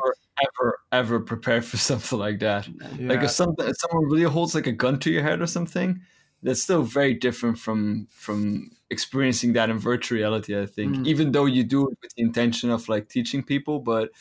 [0.60, 2.68] Ever, ever prepared for something like that?
[3.00, 3.10] Yeah.
[3.10, 6.02] Like if something, if someone really holds like a gun to your head or something,
[6.46, 10.96] that's still very different from from experiencing that in virtual reality i think.
[10.96, 11.08] Mm.
[11.08, 14.12] even though you do it with the intention of like teaching people but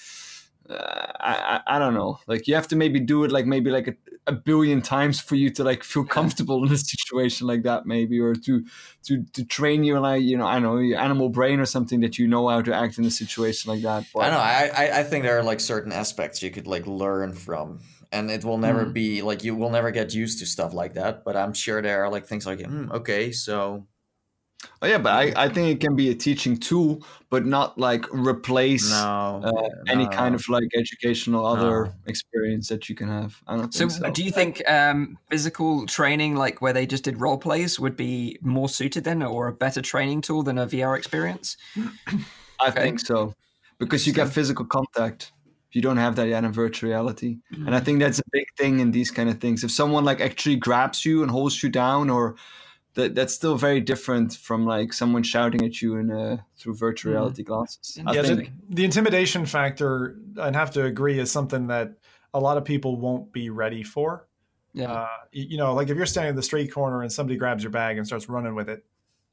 [0.69, 2.21] uh, I, I don't know.
[2.27, 3.95] Like you have to maybe do it like maybe like a,
[4.27, 8.19] a billion times for you to like feel comfortable in a situation like that maybe
[8.19, 8.65] or to
[9.05, 12.01] to to train your like you know i don't know your animal brain or something
[12.01, 15.01] that you know how to act in a situation like that but, i know I,
[15.01, 17.81] I think there are like certain aspects you could like learn from
[18.15, 18.93] and it will never mm.
[18.93, 22.05] be like you will never get used to stuff like that but i'm sure there
[22.05, 23.87] are like things like mm, okay so
[24.81, 28.07] oh yeah but I, I think it can be a teaching tool but not like
[28.13, 29.69] replace no, uh, no.
[29.89, 31.93] any kind of like educational other no.
[32.07, 34.11] experience that you can have i don't so, so.
[34.11, 38.39] do you think um, physical training like where they just did role plays would be
[38.41, 41.57] more suited then or a better training tool than a vr experience
[42.61, 42.83] i okay.
[42.83, 43.35] think so
[43.79, 45.33] because you get physical contact
[45.75, 47.39] you don't have that yet in virtual reality.
[47.53, 47.67] Mm-hmm.
[47.67, 47.85] And I mm.
[47.85, 49.65] think that's a big thing in these kind of things.
[49.65, 52.37] If someone like actually grabs you and holds you down, or
[52.95, 57.19] that that's still very different from like someone shouting at you in through virtual mm-hmm.
[57.19, 57.99] reality glasses.
[58.13, 61.95] Yeah, the, the, intimidation factor, I'd have to agree, is something that
[62.33, 64.29] a lot of people won't be ready for.
[64.73, 67.63] Yeah, uh, you know, like if you're standing in the street corner and somebody grabs
[67.63, 68.85] your bag and starts running with it,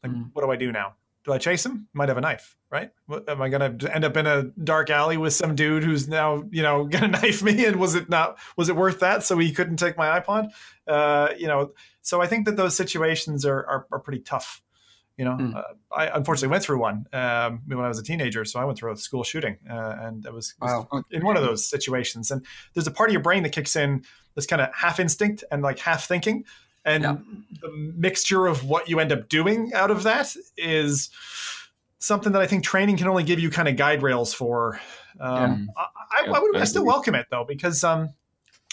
[0.04, 0.30] like, mm.
[0.34, 0.96] what do I do now?
[1.24, 1.88] Do I chase him?
[1.94, 2.92] Might have a knife, right?
[3.28, 6.44] Am I going to end up in a dark alley with some dude who's now,
[6.52, 7.66] you know, going to knife me?
[7.66, 8.38] And was it not?
[8.58, 9.24] Was it worth that?
[9.24, 10.50] So he couldn't take my iPod,
[10.88, 11.72] uh, you know.
[12.02, 14.62] So I think that those situations are are, are pretty tough.
[15.18, 15.56] You know, mm.
[15.56, 15.64] uh,
[15.96, 18.44] I unfortunately went through one um, when I was a teenager.
[18.46, 20.88] So I went through a school shooting, uh, and it was, wow.
[20.92, 22.32] was in one of those situations.
[22.32, 22.44] And
[22.74, 24.04] there's a part of your brain that kicks in
[24.34, 26.46] that's kind of half instinct and like half thinking
[26.86, 27.18] and yeah.
[27.62, 31.10] the mixture of what you end up doing out of that is
[32.00, 34.80] something that I think training can only give you kind of guide rails for.
[35.20, 35.84] Um, yeah.
[35.84, 38.10] I, I, I, would I still welcome it though because um,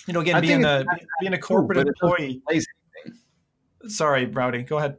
[0.06, 0.84] you know again being a
[1.20, 2.42] being a corporate employee.
[3.86, 4.98] Sorry, Rowdy, go ahead.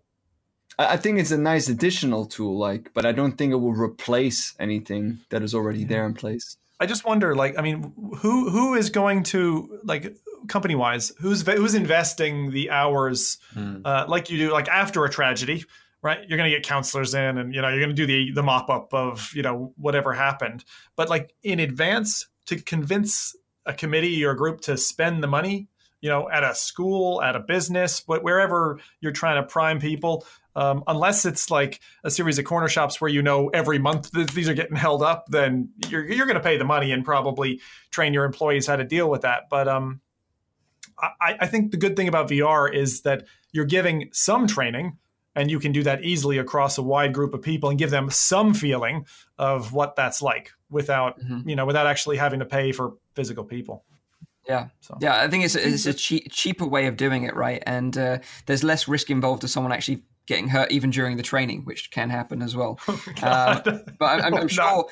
[0.78, 4.56] I think it's a nice additional tool, like, but I don't think it will replace
[4.60, 6.56] anything that is already there in place.
[6.80, 10.18] I just wonder, like, I mean, who who is going to like
[10.48, 13.82] company wise, who's who's investing the hours mm.
[13.84, 15.66] uh, like you do, like after a tragedy,
[16.02, 16.20] right?
[16.28, 18.44] You're going to get counselors in, and you know you're going to do the the
[18.44, 20.64] mop up of you know whatever happened,
[20.96, 25.68] but like in advance to convince a committee or a group to spend the money
[26.02, 30.26] you know, at a school, at a business, but wherever you're trying to prime people.
[30.56, 34.34] Um, unless it's like a series of corner shops where you know every month th-
[34.34, 37.62] these are getting held up, then you're you're going to pay the money and probably
[37.92, 39.44] train your employees how to deal with that.
[39.50, 40.02] But um,
[40.98, 44.98] I, I think the good thing about VR is that you're giving some training
[45.36, 48.10] and you can do that easily across a wide group of people and give them
[48.10, 49.06] some feeling
[49.38, 51.48] of what that's like without mm-hmm.
[51.48, 53.86] you know without actually having to pay for physical people
[54.48, 54.98] yeah, so.
[55.00, 55.22] yeah.
[55.22, 57.62] I think it's a, it's a cheap, cheaper way of doing it, right?
[57.68, 61.66] And uh, there's less risk involved of someone actually getting hurt even during the training,
[61.66, 62.80] which can happen as well.
[63.22, 64.86] Oh, uh, but I'm, I'm sure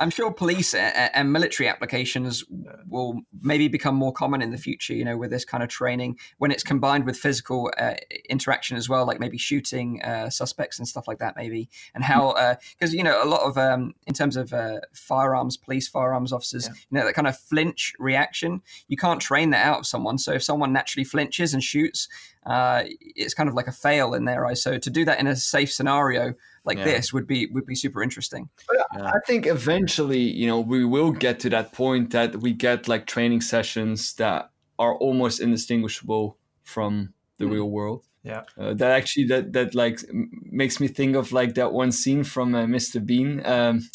[0.00, 2.44] I'm sure police and military applications
[2.88, 6.18] will maybe become more common in the future, you know, with this kind of training
[6.38, 7.94] when it's combined with physical uh,
[8.28, 11.68] interaction as well, like maybe shooting uh, suspects and stuff like that, maybe.
[11.94, 12.34] And how,
[12.74, 16.32] because, uh, you know, a lot of, um, in terms of uh, firearms, police firearms
[16.32, 16.74] officers, yeah.
[16.90, 20.18] you know, that kind of flinch reaction, you can't train that out of someone.
[20.18, 22.08] So if someone naturally flinches and shoots,
[22.46, 24.62] uh, it's kind of like a fail in their eyes.
[24.62, 26.34] So to do that in a safe scenario,
[26.64, 26.84] like yeah.
[26.84, 28.48] this would be would be super interesting.
[28.72, 29.06] Yeah.
[29.06, 33.06] I think eventually, you know, we will get to that point that we get like
[33.06, 37.52] training sessions that are almost indistinguishable from the mm.
[37.52, 38.04] real world.
[38.24, 42.24] Yeah, uh, that actually that that like makes me think of like that one scene
[42.24, 43.04] from uh, Mr.
[43.04, 43.86] Bean, um,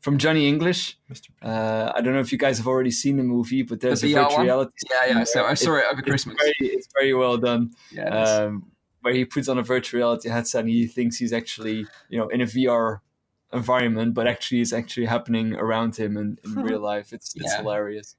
[0.00, 0.98] from Johnny English.
[1.10, 1.30] Mr.
[1.40, 4.12] Uh, I don't know if you guys have already seen the movie, but there's the
[4.12, 4.72] a virtual reality.
[4.90, 5.24] Yeah, yeah.
[5.24, 6.36] So I saw it over Christmas.
[6.38, 7.72] It's very, it's very well done.
[7.90, 8.08] Yeah.
[8.08, 8.70] Um,
[9.00, 12.28] where he puts on a virtual reality headset and he thinks he's actually you know
[12.28, 13.00] in a VR
[13.54, 17.14] environment, but actually it's actually happening around him in, in real life.
[17.14, 17.62] It's it's yeah.
[17.62, 18.16] hilarious.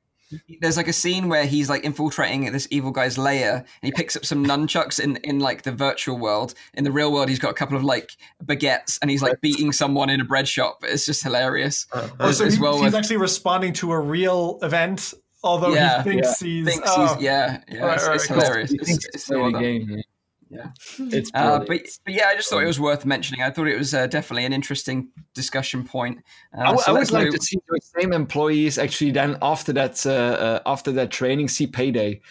[0.62, 4.16] There's like a scene where he's like infiltrating this evil guy's lair and he picks
[4.16, 6.54] up some nunchucks in, in like the virtual world.
[6.74, 8.12] In the real world, he's got a couple of like
[8.44, 10.84] baguettes and he's like beating someone in a bread shop.
[10.84, 11.88] It's just hilarious.
[11.92, 15.14] Uh, oh, so he, well he's actually responding to a real event,
[15.44, 16.48] although yeah, he thinks yeah.
[16.48, 16.68] he's.
[16.68, 17.14] Thinks oh.
[17.16, 18.72] he's yeah, yeah, it's, it's hilarious.
[18.72, 20.02] It's, it's, it's so well game,
[20.50, 20.72] yeah.
[20.98, 23.42] Yeah, it's uh, but, but yeah, I just thought it was worth mentioning.
[23.42, 26.20] I thought it was uh, definitely an interesting discussion point.
[26.58, 30.06] Uh, I, so I would like to see those same employees actually then after that
[30.06, 32.22] uh, uh, after that training see payday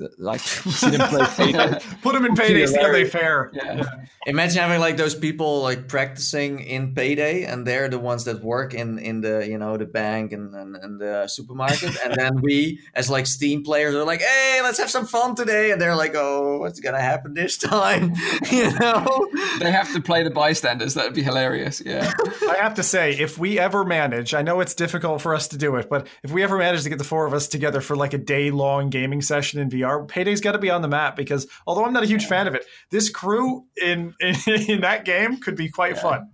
[0.00, 1.78] Uh, like see them play payday.
[2.02, 3.50] Put them in payday, see how they fare.
[3.54, 3.76] Yeah.
[3.76, 3.84] yeah.
[4.26, 8.74] Imagine having like those people like practicing in payday, and they're the ones that work
[8.74, 12.80] in in the you know the bank and and, and the supermarket, and then we
[12.94, 16.14] as like Steam players are like, hey, let's have some fun today, and they're like,
[16.16, 18.14] oh, what's gonna happen this time?
[18.50, 19.28] you know,
[19.60, 20.94] they have to play the bystanders.
[20.94, 21.80] That'd be hilarious.
[21.84, 22.12] Yeah,
[22.48, 25.56] I have to say, if we ever manage, I know it's difficult for us to
[25.56, 27.94] do it, but if we ever manage to get the four of us together for
[27.94, 31.16] like a day long gaming session in VR, Payday's got to be on the map
[31.16, 34.34] because although I'm not a huge fan of it, this crew in in,
[34.68, 36.02] in that game could be quite yeah.
[36.02, 36.30] fun.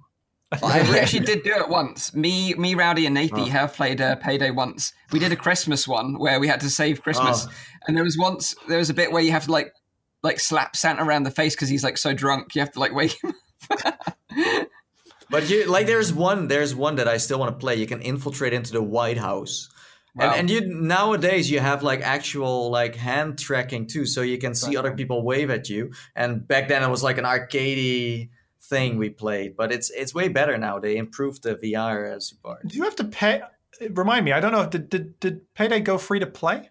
[0.62, 2.14] I, actually did do it once.
[2.14, 3.44] Me, me, Rowdy, and Nathie oh.
[3.46, 4.92] have played uh, Payday once.
[5.10, 7.52] We did a Christmas one where we had to save Christmas, oh.
[7.86, 9.72] and there was once there was a bit where you have to like
[10.22, 12.54] like slap Santa around the face because he's like so drunk.
[12.54, 13.34] You have to like wake him.
[15.30, 17.76] but you like there's one there's one that I still want to play.
[17.76, 19.68] You can infiltrate into the White House
[20.14, 20.30] Wow.
[20.30, 24.54] And, and you nowadays you have like actual like hand tracking too, so you can
[24.54, 24.76] see right.
[24.76, 25.92] other people wave at you.
[26.14, 28.28] And back then it was like an arcadey
[28.60, 30.78] thing we played, but it's it's way better now.
[30.78, 32.66] They improved the VR support.
[32.66, 33.42] Do you have to pay?
[33.90, 34.66] Remind me, I don't know.
[34.66, 36.68] Did did, did Payday go free to play?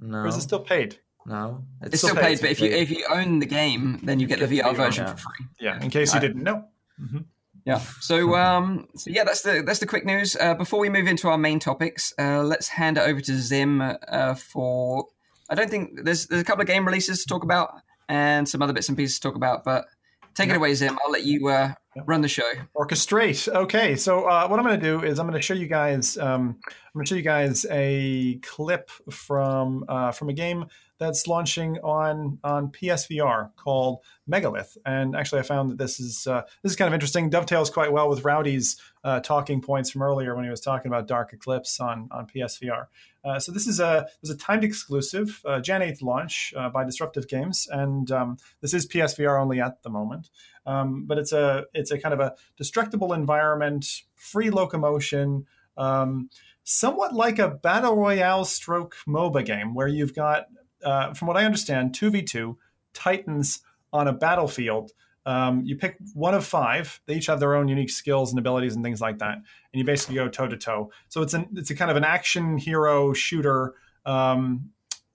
[0.00, 0.98] No, or is it still paid?
[1.24, 2.22] No, it's, it's still, paid.
[2.22, 4.60] paid but if you if you own the game, then you get, you get the
[4.60, 5.12] VR, VR version yeah.
[5.12, 5.46] for free.
[5.60, 6.64] Yeah, in case you I, didn't know.
[7.00, 7.18] Mm-hmm.
[7.64, 7.78] Yeah.
[8.00, 10.36] So, um, so yeah, that's the that's the quick news.
[10.38, 13.80] Uh, before we move into our main topics, uh, let's hand it over to Zim
[13.80, 15.06] uh, for.
[15.50, 17.74] I don't think there's there's a couple of game releases to talk about
[18.08, 19.86] and some other bits and pieces to talk about, but
[20.34, 20.98] take it away, Zim.
[21.04, 21.74] I'll let you uh,
[22.06, 22.50] run the show.
[22.76, 23.52] Orchestrate.
[23.54, 26.16] Okay, so uh, what I'm going to do is I'm going to show you guys.
[26.16, 30.66] Um, I'm going to show you guys a clip from uh, from a game
[31.02, 34.76] that's launching on on PSVR called Megalith.
[34.86, 37.28] And actually, I found that this is uh, this is kind of interesting.
[37.28, 41.08] Dovetails quite well with Rowdy's uh, talking points from earlier when he was talking about
[41.08, 42.86] Dark Eclipse on on PSVR.
[43.24, 46.70] Uh, so this is a this is a timed exclusive uh, Jan 8th launch uh,
[46.70, 50.30] by Disruptive Games, and um, this is PSVR only at the moment.
[50.66, 55.46] Um, but it's a it's a kind of a destructible environment, free locomotion.
[55.76, 56.30] Um,
[56.64, 60.46] somewhat like a battle royale stroke MOBA game where you've got
[60.84, 62.56] uh, from what I understand, 2v2
[62.94, 63.60] Titans
[63.92, 64.92] on a battlefield.
[65.24, 67.00] Um, you pick one of five.
[67.06, 69.36] They each have their own unique skills and abilities and things like that.
[69.36, 70.90] And you basically go toe to toe.
[71.08, 73.74] So it's an it's a kind of an action hero shooter
[74.04, 74.70] um,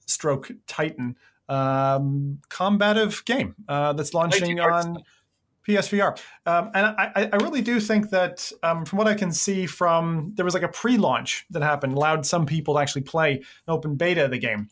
[0.06, 1.18] stroke Titan
[1.50, 5.04] um, combative game uh, that's launching on
[5.68, 6.18] PSVR.
[6.46, 10.32] Um, and I, I, really do think that, um, from what I can see from,
[10.36, 13.96] there was like a pre-launch that happened, allowed some people to actually play an open
[13.96, 14.70] beta of the game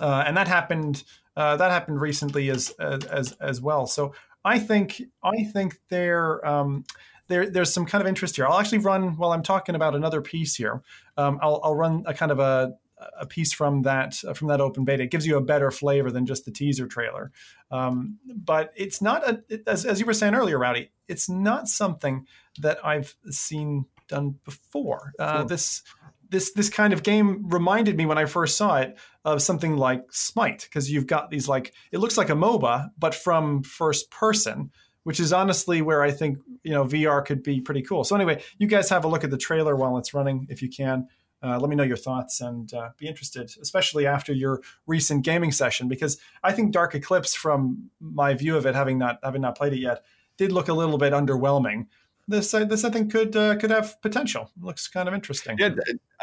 [0.00, 1.04] uh, and that happened
[1.36, 3.86] uh, that happened recently as, as as well.
[3.86, 4.14] So
[4.44, 6.46] I think I think there.
[6.46, 6.84] Um,
[7.26, 8.46] there, there's some kind of interest here.
[8.46, 10.82] I'll actually run while I'm talking about another piece here.
[11.16, 12.74] Um, I'll, I'll run a kind of a,
[13.18, 15.04] a piece from that from that open beta.
[15.04, 17.32] It gives you a better flavor than just the teaser trailer.
[17.70, 20.90] Um, but it's not a, it, as, as you were saying earlier, Rowdy.
[21.08, 22.26] It's not something
[22.60, 25.12] that I've seen done before.
[25.18, 25.82] Uh, This
[26.28, 30.04] this this kind of game reminded me when I first saw it of something like
[30.10, 34.70] Smite because you've got these like it looks like a MOBA but from first person,
[35.04, 38.04] which is honestly where I think you know VR could be pretty cool.
[38.04, 40.68] So anyway, you guys have a look at the trailer while it's running if you
[40.68, 41.06] can.
[41.42, 45.52] Uh, let me know your thoughts and uh, be interested, especially after your recent gaming
[45.52, 49.56] session, because I think Dark Eclipse, from my view of it, having not having not
[49.56, 50.04] played it yet,
[50.38, 51.86] did look a little bit underwhelming
[52.28, 54.50] this uh, this I think could uh, could have potential.
[54.60, 55.56] Looks kind of interesting.
[55.58, 55.70] Yeah,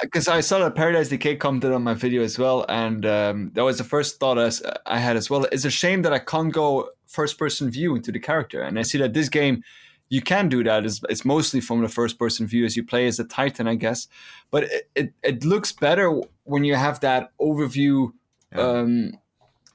[0.02, 3.64] because I saw that Paradise Decay commented on my video as well, and um, that
[3.64, 5.46] was the first thought as I had as well.
[5.52, 8.82] It's a shame that I can't go first person view into the character, and I
[8.84, 9.64] see that this game
[10.10, 10.86] you can do that.
[10.86, 13.76] It's, it's mostly from the first person view as you play as a Titan, I
[13.76, 14.08] guess,
[14.52, 18.12] but it, it, it looks better when you have that overview.
[18.54, 18.62] Yeah.
[18.62, 19.14] Um,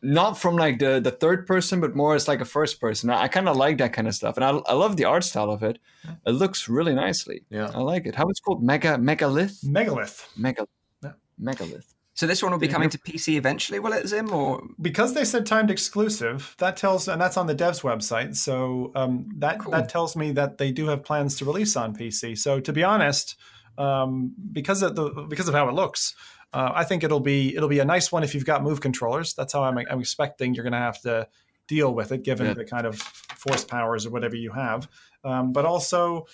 [0.06, 3.10] not from like the the third person, but more as like a first person.
[3.10, 5.24] I, I kind of like that kind of stuff, and I, I love the art
[5.24, 5.78] style of it.
[6.24, 7.42] It looks really nicely.
[7.50, 8.14] Yeah, I like it.
[8.14, 8.62] How it's called?
[8.62, 9.64] Mega Megalith.
[9.64, 10.28] Megalith.
[10.36, 10.66] Mega.
[11.02, 11.12] Yeah.
[11.38, 11.94] Megalith.
[12.14, 14.32] So this one will be coming to PC eventually, will it, Zim?
[14.32, 18.36] Or because they said timed exclusive, that tells, and that's on the devs website.
[18.36, 19.72] So um, that cool.
[19.72, 22.38] that tells me that they do have plans to release on PC.
[22.38, 23.36] So to be honest,
[23.76, 26.14] um, because of the because of how it looks,
[26.52, 29.34] uh, I think it'll be it'll be a nice one if you've got move controllers.
[29.34, 31.28] That's how I'm, I'm expecting you're going to have to
[31.66, 32.54] deal with it, given yeah.
[32.54, 34.88] the kind of force powers or whatever you have.
[35.24, 36.26] Um, but also,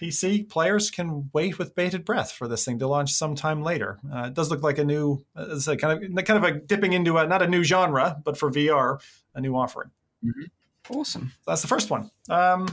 [0.00, 3.98] PC players can wait with bated breath for this thing to launch sometime later.
[4.12, 6.92] Uh, it does look like a new, it's a kind of kind of a dipping
[6.92, 9.00] into a not a new genre, but for VR,
[9.34, 9.90] a new offering.
[10.24, 10.96] Mm-hmm.
[10.96, 11.32] Awesome.
[11.44, 12.10] So that's the first one.
[12.30, 12.68] Um,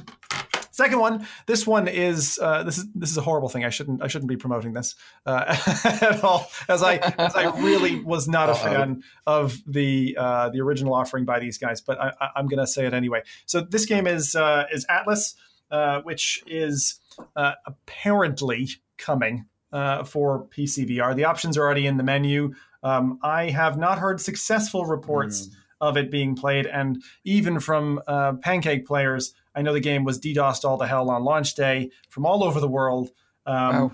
[0.76, 1.26] second one.
[1.46, 3.64] This one is uh, this is this is a horrible thing.
[3.64, 4.96] I shouldn't I shouldn't be promoting this
[5.26, 5.56] uh,
[6.02, 8.64] at all, as I as I really was not a Uh-oh.
[8.64, 11.82] fan of the uh, the original offering by these guys.
[11.82, 13.22] But I, I, I'm going to say it anyway.
[13.46, 15.36] So this game is uh, is Atlas,
[15.72, 17.00] uh, which is
[17.36, 21.16] uh, apparently coming uh, for PC VR.
[21.16, 22.54] The options are already in the menu.
[22.84, 25.50] Um, I have not heard successful reports
[25.82, 30.20] of it being played, and even from uh, Pancake players, I know the game was
[30.20, 33.10] DDoSed all to hell on launch day from all over the world.
[33.46, 33.92] Um, Wow.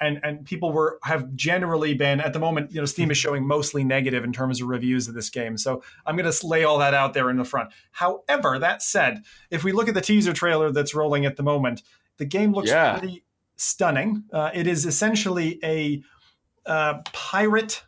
[0.00, 2.70] And and people were have generally been at the moment.
[2.70, 5.58] You know, Steam is showing mostly negative in terms of reviews of this game.
[5.58, 7.70] So I'm going to lay all that out there in the front.
[7.90, 11.82] However, that said, if we look at the teaser trailer that's rolling at the moment,
[12.18, 12.96] the game looks Yeah.
[13.00, 13.24] pretty
[13.56, 14.22] stunning.
[14.32, 16.00] Uh, it is essentially a
[16.64, 17.82] uh, pirate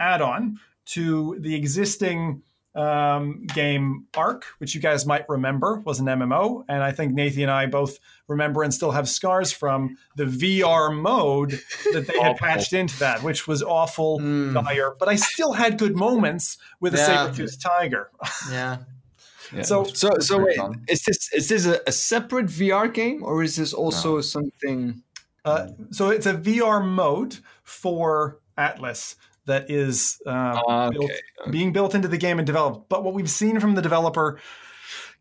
[0.00, 2.42] add-on to the existing
[2.74, 7.42] um, game Ark, which you guys might remember was an MMO, and I think Nathan
[7.42, 7.98] and I both
[8.28, 11.60] remember and still have scars from the VR mode
[11.92, 14.54] that they had patched into that, which was awful, Mm.
[14.64, 14.94] dire.
[14.98, 18.10] But I still had good moments with a saber-toothed tiger.
[18.50, 18.78] Yeah.
[19.52, 19.62] Yeah.
[19.62, 20.84] So- so so Very wait, fun.
[20.88, 25.02] is this is this a, a separate VR game or is this also something?
[25.44, 29.16] Uh, so it's a VR mode for Atlas
[29.46, 31.50] that is uh, Ah, built, okay.
[31.50, 32.88] being built into the game and developed.
[32.88, 34.40] But what we've seen from the developer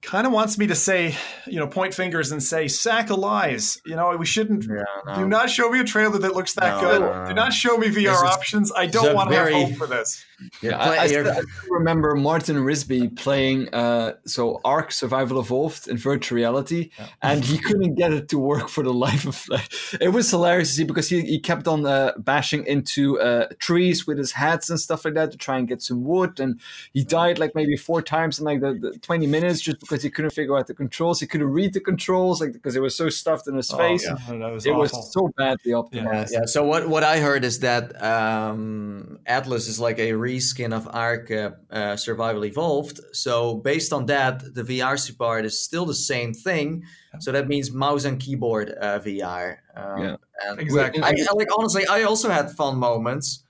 [0.03, 1.15] kind of wants me to say,
[1.47, 3.81] you know, point fingers and say, sack of lies.
[3.85, 4.65] You know, we shouldn't.
[4.65, 4.83] Yeah.
[5.07, 5.15] No.
[5.15, 7.01] Do not show me a trailer that looks that No, good.
[7.01, 8.71] no, no, Do not show me VR is- options.
[8.75, 10.25] I don't want to very- have hope for this.
[10.61, 15.95] You're I, I, still, I remember Martin Risby playing uh, so Ark Survival Evolved in
[15.95, 16.89] virtual reality,
[17.21, 19.41] and he couldn't get it to work for the life of.
[19.47, 23.47] Like, it was hilarious to see because he, he kept on uh, bashing into uh,
[23.59, 26.59] trees with his hats and stuff like that to try and get some wood, and
[26.91, 30.09] he died like maybe four times in like the, the twenty minutes just because he
[30.09, 31.19] couldn't figure out the controls.
[31.19, 34.05] He couldn't read the controls like because it was so stuffed in his face.
[34.09, 34.37] Oh, yeah.
[34.39, 34.81] That was It awful.
[34.81, 36.31] was so badly optimized.
[36.31, 36.45] Yeah, yeah.
[36.45, 41.29] So what what I heard is that um, Atlas is like a reskin of Ark
[41.31, 42.99] uh, uh, Survival Evolved.
[43.11, 46.83] So based on that, the VR support is still the same thing.
[47.19, 49.57] So that means mouse and keyboard uh, VR.
[49.75, 50.15] Um, Yeah.
[50.47, 51.03] and Exactly.
[51.03, 53.43] I, I- like honestly, I also had fun moments,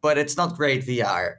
[0.00, 1.36] but it's not great VR.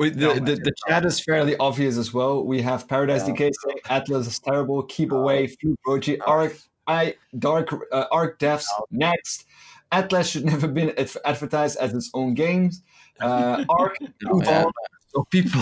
[0.00, 2.42] Wait, the, the, the chat is fairly obvious as well.
[2.42, 3.34] We have Paradise Yeah.
[3.34, 8.64] Decay saying Atlas is terrible, keep away, Fluke Roji, Ark, I, Dark, uh, Ark Devs,
[8.90, 9.44] next.
[9.92, 10.94] Atlas should never been
[11.26, 12.82] advertised as its own games.
[13.20, 14.72] Uh, Ark, move on.
[15.08, 15.60] So people.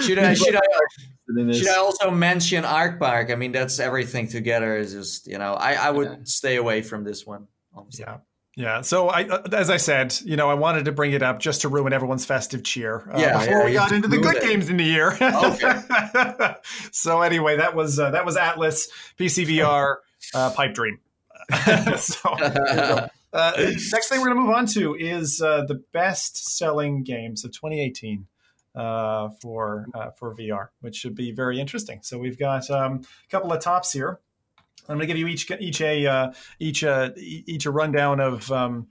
[0.00, 0.60] Should I should I
[1.52, 3.30] should I also mention Ark Park?
[3.30, 4.76] I mean, that's everything together.
[4.76, 6.16] Is just you know, I I would Yeah.
[6.24, 7.46] stay away from this one.
[7.72, 8.04] Honestly.
[8.06, 8.18] Yeah.
[8.60, 8.82] Yeah.
[8.82, 11.62] So I, uh, as I said, you know, I wanted to bring it up just
[11.62, 13.08] to ruin everyone's festive cheer.
[13.10, 14.42] Uh, Yeah, Before yeah, we got into the good it.
[14.42, 15.16] games in the year.
[15.20, 16.54] Okay.
[16.92, 18.88] so anyway, that was uh, that was Atlas
[19.18, 19.96] PCVR
[20.34, 20.98] uh, Pipe Dream.
[21.96, 23.08] so there you go.
[23.32, 23.52] Uh,
[23.92, 28.26] next thing we're going to move on to is uh, the best-selling games of 2018
[28.74, 32.00] uh, for uh, for VR, which should be very interesting.
[32.02, 34.20] So we've got um, a couple of tops here.
[34.90, 38.50] I'm going to give you each each a uh, each a each a rundown of
[38.50, 38.88] um,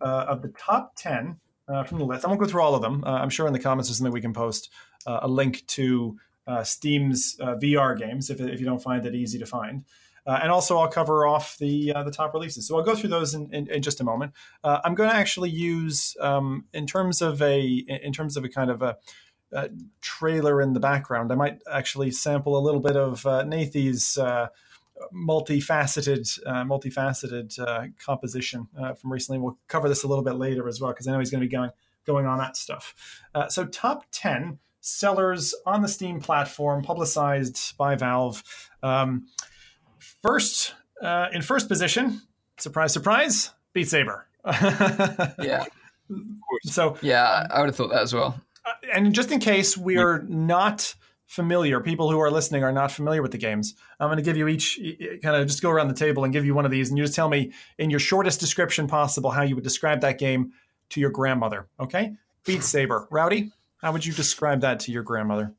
[0.00, 1.38] uh, of the top ten
[1.68, 2.24] uh, from the list.
[2.24, 3.04] I won't go through all of them.
[3.04, 4.70] Uh, I'm sure in the comments there's something we can post
[5.06, 9.14] uh, a link to uh, Steam's uh, VR games if, if you don't find it
[9.14, 9.84] easy to find.
[10.26, 12.66] Uh, and also, I'll cover off the uh, the top releases.
[12.66, 14.32] So I'll go through those in, in, in just a moment.
[14.62, 18.48] Uh, I'm going to actually use um, in terms of a in terms of a
[18.48, 18.96] kind of a,
[20.00, 21.32] trailer in the background.
[21.32, 23.44] I might actually sample a little bit of uh,
[24.18, 24.46] uh,
[25.14, 29.38] multifaceted uh, multifaceted uh, composition uh, from recently.
[29.40, 31.46] We'll cover this a little bit later as well because I know he's going to
[31.46, 31.70] be going
[32.06, 32.94] going on that stuff.
[33.34, 38.42] Uh, so top ten sellers on the Steam platform, publicized by Valve.
[38.82, 39.26] Um,
[40.22, 42.22] first, uh, in first position,
[42.58, 44.26] surprise, surprise, Beat Saber.
[45.38, 45.64] Yeah,
[46.64, 48.40] So, yeah, I would have thought that as well.
[48.64, 50.94] uh, and just in case we are not
[51.30, 54.36] familiar, people who are listening are not familiar with the games, I'm going to give
[54.36, 54.80] you each
[55.22, 57.04] kind of just go around the table and give you one of these, and you
[57.04, 60.52] just tell me in your shortest description possible how you would describe that game
[60.90, 61.68] to your grandmother.
[61.78, 62.14] Okay?
[62.44, 63.06] Beat Saber.
[63.12, 65.54] Rowdy, how would you describe that to your grandmother?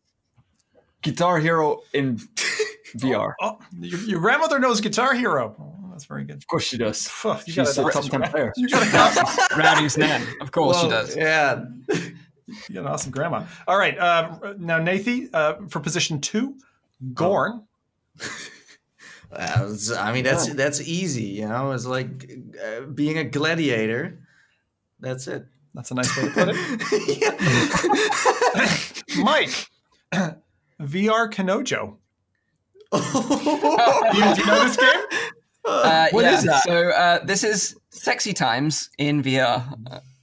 [1.03, 3.33] Guitar Hero in oh, VR.
[3.39, 5.55] Oh, your, your grandmother knows Guitar Hero.
[5.57, 6.35] Oh, that's very good.
[6.35, 7.07] Of course she does.
[7.07, 8.53] Phew, You She's got a an top 10 player.
[8.57, 11.15] You got, Rowdy's nan, of course she does.
[11.15, 11.63] Yeah.
[12.67, 13.45] You got an awesome grandma.
[13.67, 13.97] All right.
[13.97, 16.55] Uh, now, Nathie, uh, for position two,
[17.13, 17.63] Gorn.
[19.33, 21.23] It's- I mean, that's that's easy.
[21.23, 22.29] You know, it's like
[22.61, 24.19] uh, being a gladiator.
[24.99, 25.45] That's it.
[25.73, 26.55] That's a nice way to put it.
[29.23, 29.69] Mike,
[30.81, 31.95] VR Kanojo.
[32.91, 33.01] do, you,
[34.35, 35.01] do you know this game?
[35.63, 36.63] Uh, what yeah, is that?
[36.63, 39.63] So uh, this is Sexy Times in VR.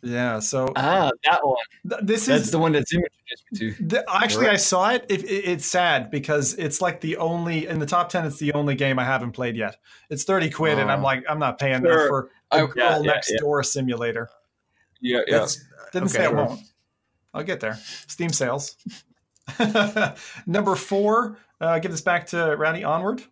[0.02, 0.38] Yeah.
[0.38, 1.56] So ah, that one.
[1.88, 3.86] Th- this That's is the one that's introduced me to.
[3.86, 4.54] The, actually, right.
[4.54, 5.04] I saw it.
[5.08, 5.44] It, it.
[5.44, 8.24] It's sad because it's like the only in the top ten.
[8.24, 9.76] It's the only game I haven't played yet.
[10.10, 10.82] It's thirty quid, oh.
[10.82, 12.08] and I'm like, I'm not paying sure.
[12.08, 14.30] for a oh, girl yeah, next yeah, door simulator.
[15.00, 15.38] Yeah, yeah.
[15.38, 16.60] That's, didn't okay, say it won't.
[17.34, 17.78] I'll get there.
[18.06, 18.76] Steam sales.
[20.46, 21.38] Number four.
[21.60, 22.84] Uh, give this back to Rowdy.
[22.84, 23.22] Onward.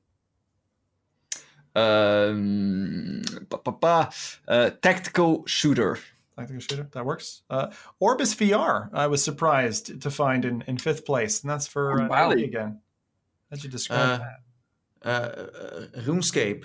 [1.77, 4.11] Um, ba, ba, ba,
[4.49, 5.99] uh, tactical shooter.
[6.37, 6.89] Tactical shooter.
[6.93, 7.43] That works.
[7.49, 7.69] Uh,
[8.01, 8.91] Orbus VR.
[8.93, 12.81] I was surprised to find in, in fifth place, and that's for uh, oh, again.
[13.51, 14.25] How'd you describe uh,
[15.03, 15.09] that?
[15.09, 16.65] Uh, RuneScape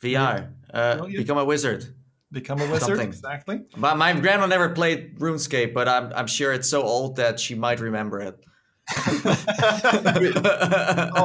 [0.00, 0.52] VR.
[0.72, 1.18] Uh, oh, yeah.
[1.18, 1.94] Become a wizard.
[2.30, 2.80] Become a wizard.
[2.80, 3.08] Something.
[3.08, 3.60] Exactly.
[3.76, 7.54] But my grandma never played RuneScape, but I'm I'm sure it's so old that she
[7.54, 8.42] might remember it.
[8.96, 9.04] oh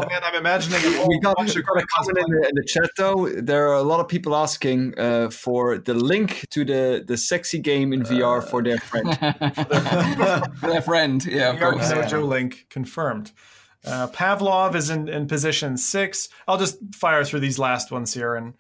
[0.10, 3.28] man, I'm imagining we got, we got a comment in the, in the, chat though.
[3.28, 7.60] There are a lot of people asking uh, for the link to the the sexy
[7.60, 9.10] game in VR for their friend.
[10.60, 11.54] for their friend, yeah.
[11.54, 12.12] Of course.
[12.12, 13.32] Joe link confirmed.
[13.86, 16.30] Uh, Pavlov is in, in position six.
[16.48, 18.36] I'll just fire through these last ones here.
[18.36, 18.54] And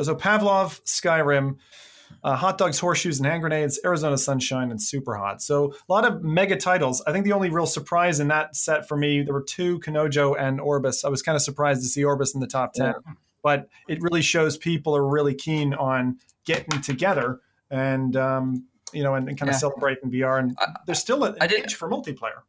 [0.00, 1.56] so Pavlov, Skyrim,
[2.22, 5.42] uh, Hot Dogs, Horseshoes, and Hand Grenades, Arizona Sunshine, and Super Hot.
[5.42, 7.02] So a lot of mega titles.
[7.06, 10.38] I think the only real surprise in that set for me, there were two, Kanojo
[10.38, 11.04] and Orbus.
[11.04, 12.86] I was kind of surprised to see Orbus in the top 10.
[12.86, 13.12] Yeah.
[13.42, 17.40] But it really shows people are really keen on getting together
[17.70, 20.38] and, um, you know, and, and kind of celebrating VR.
[20.38, 22.42] And I, there's still an itch for multiplayer.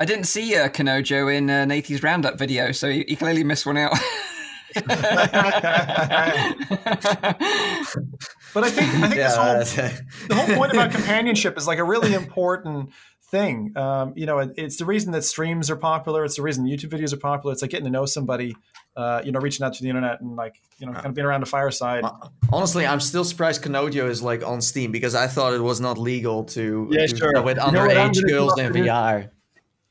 [0.00, 3.66] I didn't see uh, Kanojo in uh, Nathan's Roundup video, so he, you clearly missed
[3.66, 3.96] one out.
[8.54, 9.58] but I think I think yeah, whole,
[10.28, 12.90] the whole point about companionship is like a really important
[13.30, 13.72] thing.
[13.76, 16.24] Um, you know, it, it's the reason that streams are popular.
[16.24, 17.52] It's the reason YouTube videos are popular.
[17.52, 18.54] It's like getting to know somebody.
[18.96, 21.26] Uh, you know, reaching out to the internet and like you know, kind of being
[21.26, 22.04] around a fireside.
[22.52, 25.98] Honestly, I'm still surprised Kanojo is like on Steam because I thought it was not
[25.98, 27.42] legal to yeah, sure.
[27.42, 29.30] with underage girls in VR.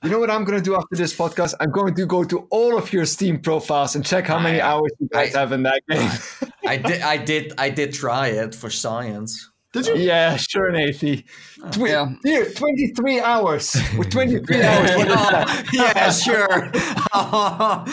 [0.04, 1.54] You know what I'm going to do after this podcast?
[1.62, 4.72] I'm going to go to all of your Steam profiles and check how many I,
[4.72, 6.12] hours you guys I, have in that game.
[6.68, 9.50] I did, I did, I did try it for science.
[9.72, 9.96] Did you?
[9.96, 11.24] Yeah, sure, Nathie.
[11.64, 11.72] Oh.
[11.72, 12.14] Tw- yeah.
[12.22, 13.78] Here, 23 hours.
[13.98, 15.70] With 23 hours.
[15.74, 16.70] yeah, sure.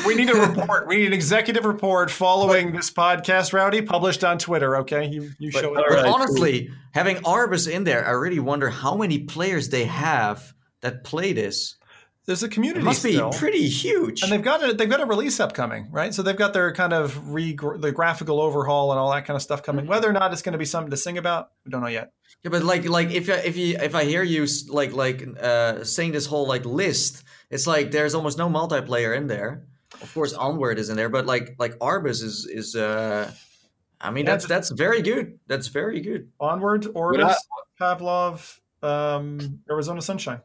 [0.04, 0.88] we need a report.
[0.88, 5.06] We need an executive report following this podcast, Rowdy, published on Twitter, okay?
[5.06, 5.82] You, you but, show it.
[5.88, 6.76] Right, honestly, cool.
[6.92, 11.76] having Orbus in there, I really wonder how many players they have that play this
[12.30, 12.82] there's a community.
[12.82, 13.30] It must still.
[13.32, 14.22] be pretty huge.
[14.22, 16.14] And they've got a they've got a release upcoming, right?
[16.14, 19.42] So they've got their kind of re the graphical overhaul and all that kind of
[19.42, 19.86] stuff coming.
[19.86, 19.90] Mm-hmm.
[19.90, 22.12] Whether or not it's going to be something to sing about, we don't know yet.
[22.44, 26.12] Yeah, but like like if if you if I hear you like like uh, saying
[26.12, 29.66] this whole like list, it's like there's almost no multiplayer in there.
[30.00, 32.76] Of course, Onward is in there, but like like Orbus is is.
[32.76, 33.32] uh
[34.02, 35.40] I mean, yeah, that's that's very good.
[35.46, 36.30] That's very good.
[36.38, 37.34] Onward, Orbus,
[37.78, 40.40] Pavlov, um, Arizona Sunshine.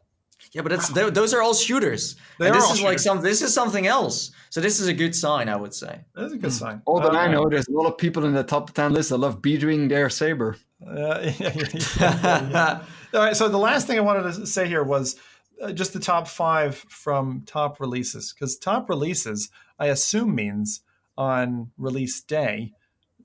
[0.52, 2.16] Yeah, but it's those are all shooters.
[2.38, 2.82] They this is shooters.
[2.82, 3.20] like some.
[3.22, 4.30] This is something else.
[4.50, 6.00] So this is a good sign, I would say.
[6.14, 6.56] That's a good hmm.
[6.56, 6.82] sign.
[6.86, 9.10] All that uh, I know, there's a lot of people in the top ten list
[9.10, 10.56] that love beating their saber.
[10.84, 12.82] Uh, yeah, yeah, yeah,
[13.14, 13.36] all right.
[13.36, 15.16] So the last thing I wanted to say here was
[15.60, 20.82] uh, just the top five from top releases, because top releases, I assume, means
[21.16, 22.72] on release day,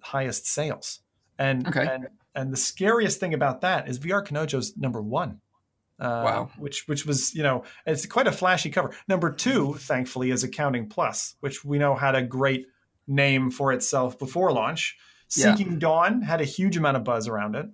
[0.02, 1.00] highest sales.
[1.38, 1.88] And okay.
[1.88, 5.42] and and the scariest thing about that is VR Kanojo's number one.
[6.02, 6.50] Uh, wow.
[6.58, 8.92] Which which was you know it's quite a flashy cover.
[9.08, 12.66] Number two, thankfully, is Accounting Plus, which we know had a great
[13.08, 14.98] name for itself before launch.
[15.28, 15.80] Seeking yeah.
[15.80, 17.68] Dawn had a huge amount of buzz around it.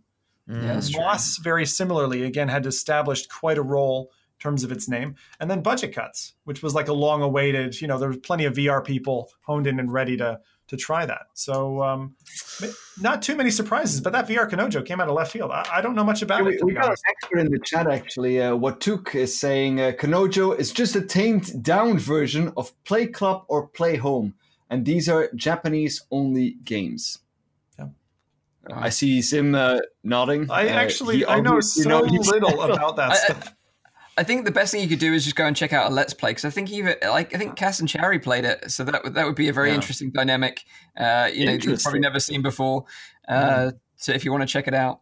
[0.49, 5.15] Mm, Moss, very similarly, again had established quite a role in terms of its name.
[5.39, 8.45] And then Budget Cuts, which was like a long awaited, you know, there was plenty
[8.45, 11.28] of VR people honed in and ready to to try that.
[11.34, 12.15] So um,
[12.99, 15.51] not too many surprises, but that VR Kanojo came out of left field.
[15.51, 16.63] I, I don't know much about yeah, it.
[16.63, 18.41] We, got an expert in the chat actually.
[18.41, 23.07] Uh, what Took is saying uh, Kanojo is just a tamed down version of Play
[23.07, 24.34] Club or Play Home,
[24.70, 27.20] and these are Japanese only games.
[27.80, 27.88] Yeah.
[28.72, 30.51] I see Zim uh, nodding.
[30.51, 33.53] I uh, actually I know so little about that stuff.
[34.18, 35.93] I think the best thing you could do is just go and check out a
[35.93, 38.84] let's play because I think even like I think Cas and Chary played it, so
[38.84, 39.76] that that would be a very yeah.
[39.76, 40.63] interesting dynamic.
[40.97, 42.86] Uh, you know, you've probably never seen before.
[43.28, 43.80] Uh, mm.
[43.95, 45.01] So if you want to check it out,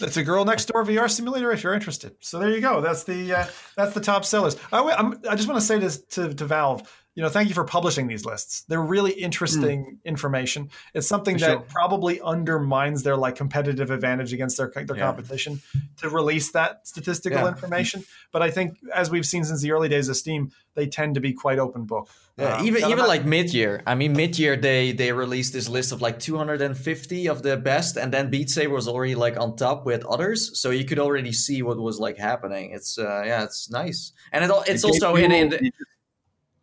[0.00, 1.52] that's a girl next door VR simulator.
[1.52, 2.80] If you're interested, so there you go.
[2.80, 4.56] That's the uh, that's the top sellers.
[4.72, 6.90] I, I'm, i just want to say this to, to Valve.
[7.14, 8.64] You know, thank you for publishing these lists.
[8.68, 10.04] They're really interesting mm.
[10.04, 10.70] information.
[10.94, 11.66] It's something for that sure.
[11.68, 15.06] probably undermines their like competitive advantage against their their yeah.
[15.06, 15.62] competition
[15.98, 17.48] to release that statistical yeah.
[17.48, 18.04] information.
[18.32, 21.20] But I think, as we've seen since the early days of Steam, they tend to
[21.20, 22.08] be quite open book.
[22.36, 23.80] Yeah, um, even even like mid year.
[23.86, 27.96] I mean, mid year they they released this list of like 250 of the best,
[27.96, 31.32] and then Beat Saber was already like on top with others, so you could already
[31.32, 32.72] see what was like happening.
[32.72, 35.70] It's uh, yeah, it's nice, and it, it's it also in, in the,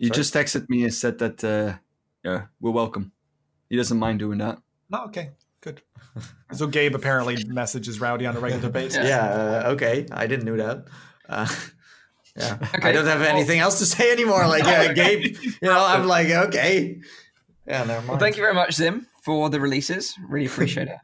[0.02, 0.16] you Sorry?
[0.16, 1.78] just texted me and said that uh,
[2.26, 3.12] yeah, we're welcome.
[3.70, 4.58] He doesn't mind doing that.
[4.92, 5.30] Oh, okay,
[5.62, 5.84] good.
[6.52, 9.08] so Gabe apparently messages Rowdy on a regular basis.
[9.08, 10.08] Yeah, uh, okay.
[10.12, 10.86] I didn't know that.
[11.30, 11.48] Uh,
[12.36, 12.90] yeah, okay.
[12.90, 14.48] I don't have anything else to say anymore.
[14.48, 17.00] Like, yeah, Gabe, you know, I'm like, okay.
[17.68, 18.10] Yeah, never mind.
[18.10, 20.16] Well, thank you very much, Zim, for the releases.
[20.28, 20.98] Really appreciate it.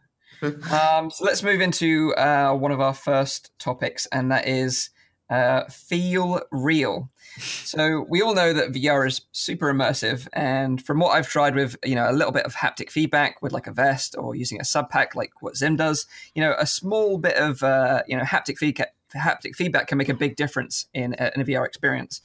[0.71, 4.89] um, so let's move into uh, one of our first topics, and that is
[5.29, 7.11] uh, feel real.
[7.39, 11.77] So we all know that VR is super immersive, and from what I've tried with
[11.85, 14.65] you know a little bit of haptic feedback with like a vest or using a
[14.65, 18.23] sub pack like what Zim does, you know a small bit of uh, you know
[18.23, 22.21] haptic feedback haptic feedback can make a big difference in, uh, in a VR experience.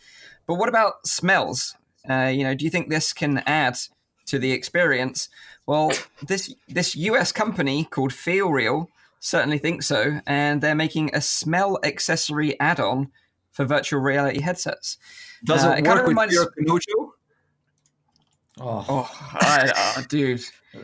[0.46, 1.76] But what about smells?
[2.08, 3.78] Uh, you know, do you think this can add
[4.26, 5.28] to the experience?
[5.66, 5.92] Well,
[6.26, 8.88] this this US company called Feel Real
[9.20, 13.12] certainly think so, and they're making a smell accessory add-on
[13.52, 14.98] for virtual reality headsets.
[15.44, 16.34] Does uh, it, it work with reminds...
[16.34, 16.52] your
[18.60, 20.42] Oh, oh I, uh, dude,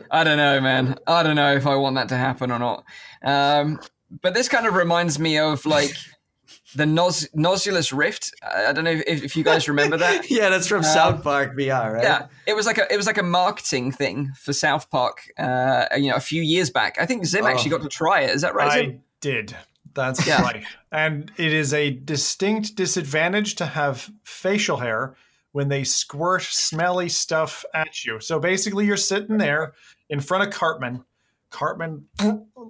[0.09, 0.97] I don't know, man.
[1.05, 2.83] I don't know if I want that to happen or not.
[3.23, 3.79] Um,
[4.21, 5.91] but this kind of reminds me of like
[6.75, 8.33] the Nos- Nosulus Rift.
[8.43, 10.29] I don't know if, if you guys remember that.
[10.31, 12.03] yeah, that's from um, South Park VR, right?
[12.03, 15.21] Yeah, it was like a it was like a marketing thing for South Park.
[15.37, 16.97] Uh, you know, a few years back.
[16.99, 17.47] I think Zim oh.
[17.47, 18.31] actually got to try it.
[18.31, 18.71] Is that right?
[18.71, 19.03] I Zim?
[19.21, 19.55] did.
[19.93, 20.41] That's yeah.
[20.41, 20.63] right.
[20.91, 25.15] And it is a distinct disadvantage to have facial hair
[25.51, 28.19] when they squirt smelly stuff at you.
[28.19, 29.73] So basically, you're sitting there
[30.09, 31.03] in front of Cartman.
[31.49, 32.05] Cartman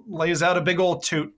[0.06, 1.34] lays out a big old toot,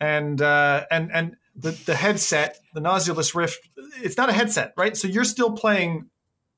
[0.00, 3.68] and uh, and and the, the headset, the Nosulus Rift,
[4.02, 4.96] it's not a headset, right?
[4.96, 6.10] So you're still playing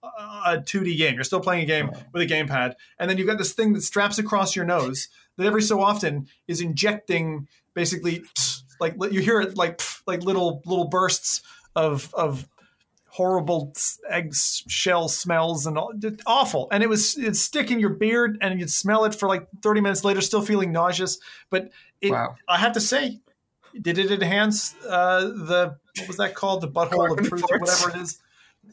[0.03, 1.15] a 2D game.
[1.15, 3.83] You're still playing a game with a gamepad, and then you've got this thing that
[3.83, 8.23] straps across your nose that every so often is injecting basically
[8.81, 11.43] like you hear it like like little little bursts
[11.75, 12.47] of of
[13.17, 13.73] horrible
[14.11, 15.91] egg shell smells and all,
[16.27, 16.69] awful.
[16.71, 19.81] And it was it's stick in your beard, and you'd smell it for like 30
[19.81, 21.19] minutes later, still feeling nauseous.
[21.49, 21.71] But
[22.03, 22.37] it, wow.
[22.47, 23.21] I have to say,
[23.81, 27.91] did it enhance uh, the what was that called the butthole of truth or whatever
[27.91, 28.19] it is?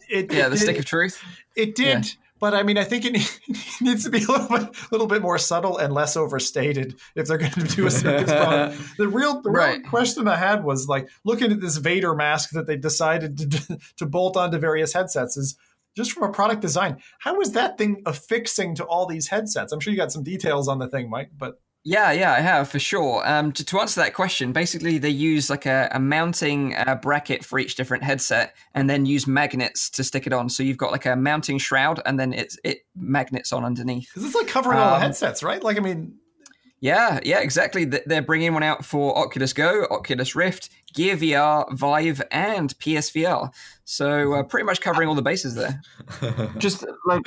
[0.10, 1.24] It, yeah, it the stick of truth.
[1.56, 2.12] It did, yeah.
[2.44, 3.14] But I mean, I think it
[3.82, 7.38] needs to be a little bit, little bit more subtle and less overstated if they're
[7.38, 8.82] going to do a serious product.
[8.98, 9.86] The real, the real right.
[9.86, 14.06] question I had was like looking at this Vader mask that they decided to to
[14.06, 15.56] bolt onto various headsets is
[15.96, 16.98] just from a product design.
[17.20, 19.72] How is that thing affixing to all these headsets?
[19.72, 22.70] I'm sure you got some details on the thing, Mike, but yeah, yeah, I have
[22.70, 23.28] for sure.
[23.28, 27.44] Um, to, to answer that question, basically they use like a, a mounting uh, bracket
[27.44, 30.48] for each different headset, and then use magnets to stick it on.
[30.48, 34.10] So you've got like a mounting shroud, and then it's it magnets on underneath.
[34.14, 35.62] Because it's like covering um, all the um, headsets, right?
[35.62, 36.16] Like, I mean,
[36.80, 37.84] yeah, yeah, exactly.
[37.84, 43.54] They're bringing one out for Oculus Go, Oculus Rift, Gear VR, Vive, and PSVR.
[43.84, 45.82] So uh, pretty much covering all the bases there.
[46.58, 47.24] Just like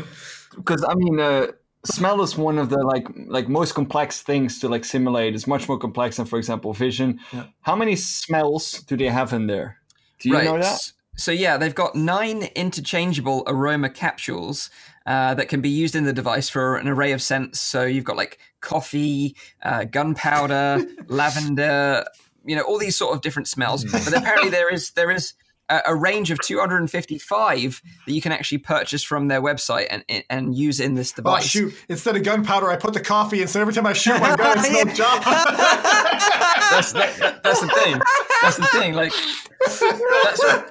[0.54, 1.20] because I mean.
[1.20, 1.48] Uh,
[1.84, 5.34] smell is one of the like like most complex things to like simulate.
[5.34, 7.20] It's much more complex than, for example, vision.
[7.32, 7.46] Yeah.
[7.60, 9.78] How many smells do they have in there?
[10.20, 10.44] Do you right.
[10.44, 10.92] know that?
[11.16, 14.68] So yeah, they've got nine interchangeable aroma capsules
[15.06, 17.60] uh, that can be used in the device for an array of scents.
[17.60, 22.04] So you've got like coffee, uh, gunpowder, lavender,
[22.44, 23.82] you know, all these sort of different smells.
[23.82, 23.92] Hmm.
[23.92, 25.32] but apparently there is there is
[25.68, 30.54] a, a, range of 255 that you can actually purchase from their website and and
[30.56, 31.44] use in this oh, device.
[31.44, 31.74] Oh, shoot!
[31.88, 34.58] Instead of gunpowder, I put the coffee, and so every time I shoot my gun,
[34.60, 35.22] it's no job.
[35.24, 38.00] that's, that, that's the thing.
[38.42, 38.94] That's the thing.
[38.94, 39.12] Like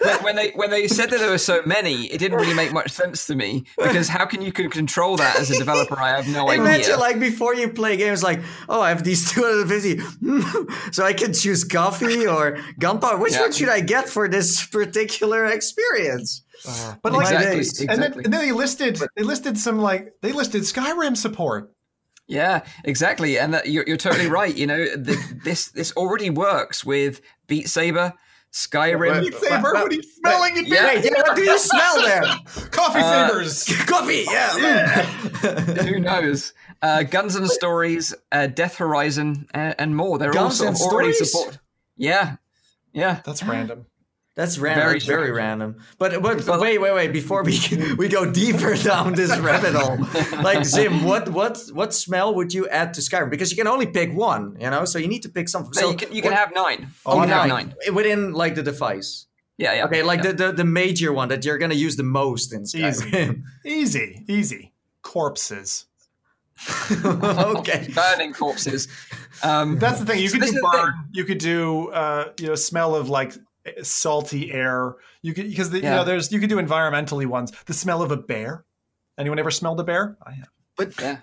[0.01, 2.71] when, when, they when they said that there were so many, it didn't really make
[2.71, 5.99] much sense to me because how can you control that as a developer?
[5.99, 6.75] I have no Imagine, idea.
[6.75, 11.13] Imagine like before you play games, like oh, I have these two 250, so I
[11.13, 13.17] can choose coffee or gunpowder.
[13.17, 13.41] Which yeah.
[13.41, 16.43] one should I get for this particular experience?
[16.67, 17.87] Uh, but like, exactly, exactly.
[17.89, 21.71] And, then, and then they listed they listed some like they listed Skyrim support.
[22.27, 24.55] Yeah, exactly, and that, you're, you're totally right.
[24.55, 28.13] You know, the, this this already works with Beat Saber,
[28.51, 29.21] Skyrim.
[29.21, 29.73] Beat Saber.
[29.73, 30.57] What are you smelling?
[30.57, 32.23] It yeah, yeah, what do you smell there?
[32.71, 33.65] Coffee uh, sabers.
[33.85, 34.23] Coffee.
[34.27, 35.03] Yeah.
[35.83, 36.53] Who knows?
[36.81, 40.17] Uh, Guns and Stories, uh, Death Horizon, and, and more.
[40.17, 41.59] They're Guns all sort of already support.
[41.97, 42.37] Yeah,
[42.93, 43.21] yeah.
[43.23, 43.85] That's random.
[44.35, 44.83] That's random.
[44.83, 45.77] Very, That's very random.
[45.97, 47.13] But but well, wait, wait, wait.
[47.13, 47.57] Before we
[47.97, 49.97] we go deeper down this rabbit hole,
[50.43, 53.29] like Zim, what what what smell would you add to Skyrim?
[53.29, 54.83] Because you can only pick one, you know.
[54.83, 55.71] So you need to pick something.
[55.75, 56.89] No, so you can, you can have nine.
[57.05, 57.47] Oh, nine.
[57.47, 59.25] nine within like the device.
[59.57, 59.85] Yeah, yeah.
[59.85, 60.33] Okay, like yeah.
[60.33, 63.43] The, the the major one that you're gonna use the most in Skyrim.
[63.65, 64.73] Easy, easy, easy.
[65.01, 65.85] Corpses.
[67.05, 67.87] okay.
[67.93, 68.87] Burning corpses.
[69.43, 70.19] Um, That's the thing.
[70.19, 70.93] You could do burn.
[71.11, 73.33] You could do uh, you know smell of like
[73.83, 74.95] salty air.
[75.21, 75.91] You could because the, yeah.
[75.91, 77.51] you know there's you could do environmentally ones.
[77.65, 78.65] The smell of a bear.
[79.17, 80.17] Anyone ever smelled a bear?
[80.25, 80.49] I have.
[80.75, 81.17] But yeah.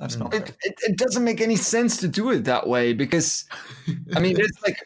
[0.00, 3.46] I've smelled it, it, it, doesn't make any sense to do it that way because,
[4.14, 4.76] I mean, it's like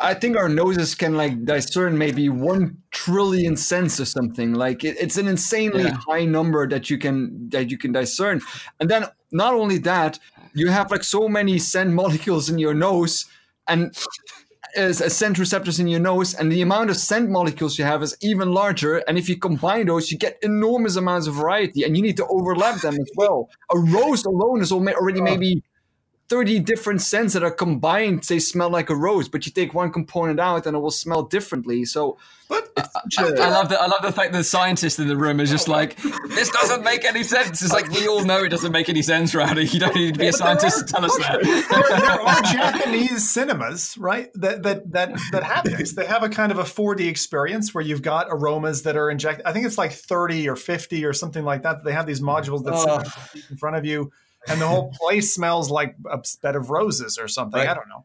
[0.00, 4.54] I think our noses can like discern maybe one trillion scents or something.
[4.54, 5.98] Like it, it's an insanely yeah.
[6.06, 8.40] high number that you can that you can discern.
[8.80, 10.18] And then not only that,
[10.54, 13.26] you have like so many scent molecules in your nose,
[13.68, 13.96] and
[14.78, 18.16] as scent receptors in your nose, and the amount of scent molecules you have is
[18.22, 18.98] even larger.
[18.98, 22.26] And if you combine those, you get enormous amounts of variety, and you need to
[22.28, 23.50] overlap them as well.
[23.70, 25.24] A rose alone is already ah.
[25.24, 25.62] maybe
[26.28, 29.90] 30 different scents that are combined they smell like a rose but you take one
[29.90, 31.84] component out and it will smell differently.
[31.84, 32.18] So
[32.48, 32.82] but I,
[33.18, 35.68] I, love the I love the fact that the scientist in the room is just
[35.68, 35.96] like
[36.28, 37.62] this doesn't make any sense.
[37.62, 39.66] It's like we all know it doesn't make any sense Rowdy.
[39.66, 41.42] You don't need to be a scientist to tell us that.
[41.42, 45.92] There, there are Japanese cinemas right that that that that have this.
[45.92, 49.44] They have a kind of a 4D experience where you've got aromas that are injected
[49.44, 52.64] I think it's like 30 or 50 or something like that they have these modules
[52.64, 53.02] that oh.
[53.32, 54.10] sit in front of you
[54.46, 57.58] and the whole place smells like a bed of roses or something.
[57.58, 57.68] Right.
[57.68, 58.04] I don't know.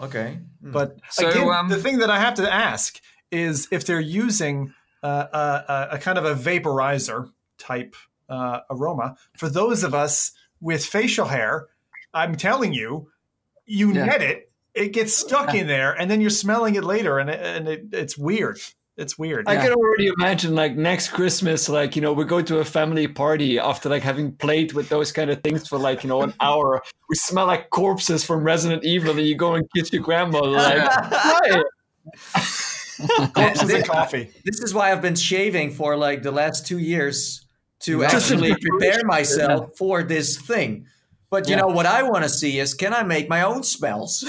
[0.00, 0.72] Okay, mm.
[0.72, 3.00] but so, again, um, the thing that I have to ask
[3.30, 4.74] is if they're using
[5.04, 7.94] uh, a, uh, a, a, kind of a vaporizer type
[8.28, 11.66] uh, aroma for those of us with facial hair.
[12.12, 13.10] I'm telling you,
[13.66, 14.06] you yeah.
[14.06, 17.40] net it, it gets stuck in there, and then you're smelling it later, and it,
[17.40, 18.58] and it, it's weird.
[18.96, 19.48] It's weird.
[19.48, 19.64] I yeah.
[19.64, 23.58] can already imagine like next Christmas, like, you know, we go to a family party
[23.58, 26.80] after like having played with those kind of things for like, you know, an hour.
[27.08, 30.88] We smell like corpses from Resident Evil and you go and kiss your grandmother like,
[33.34, 34.30] corpses and coffee.
[34.44, 37.44] This is why I've been shaving for like the last two years
[37.80, 40.86] to actually prepare myself for this thing.
[41.30, 41.62] But you yeah.
[41.62, 44.24] know what I want to see is can I make my own smells?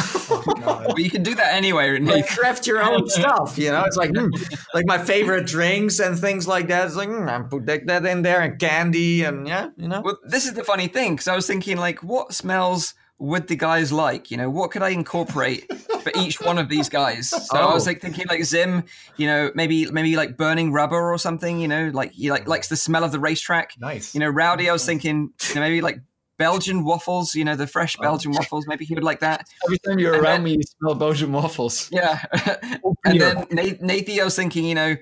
[0.00, 1.98] Oh, but you can do that anyway.
[1.98, 3.84] Like craft your own stuff, you know.
[3.84, 4.30] It's like mm,
[4.74, 6.86] like my favorite drinks and things like that.
[6.86, 10.00] It's like mm, I put that in there and candy and yeah, you know.
[10.00, 13.56] Well, this is the funny thing because I was thinking like, what smells would the
[13.56, 14.30] guys like?
[14.30, 15.72] You know, what could I incorporate
[16.02, 17.30] for each one of these guys?
[17.30, 17.68] So oh.
[17.68, 18.84] I was like thinking like Zim,
[19.16, 21.58] you know, maybe maybe like burning rubber or something.
[21.58, 23.72] You know, like he like likes the smell of the racetrack.
[23.78, 24.14] Nice.
[24.14, 24.68] You know, Rowdy.
[24.68, 26.00] I was thinking you know, maybe like
[26.38, 28.02] Belgian waffles, you know, the fresh oh.
[28.02, 28.66] Belgian waffles.
[28.66, 29.46] Maybe he would like that.
[29.66, 31.90] Every time you're and around then, me, you smell Belgian waffles.
[31.92, 32.24] Yeah.
[33.04, 34.96] and then Nathan, I was thinking, you know,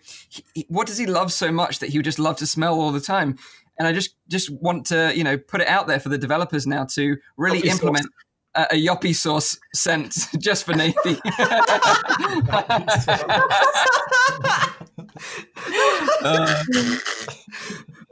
[0.55, 2.91] he, what does he love so much that he would just love to smell all
[2.91, 3.39] the time?
[3.78, 6.66] And I just just want to, you know, put it out there for the developers
[6.66, 8.07] now to really yoppy implement
[8.57, 11.18] a, a yoppy sauce scent just for Nathan.
[16.22, 16.64] uh,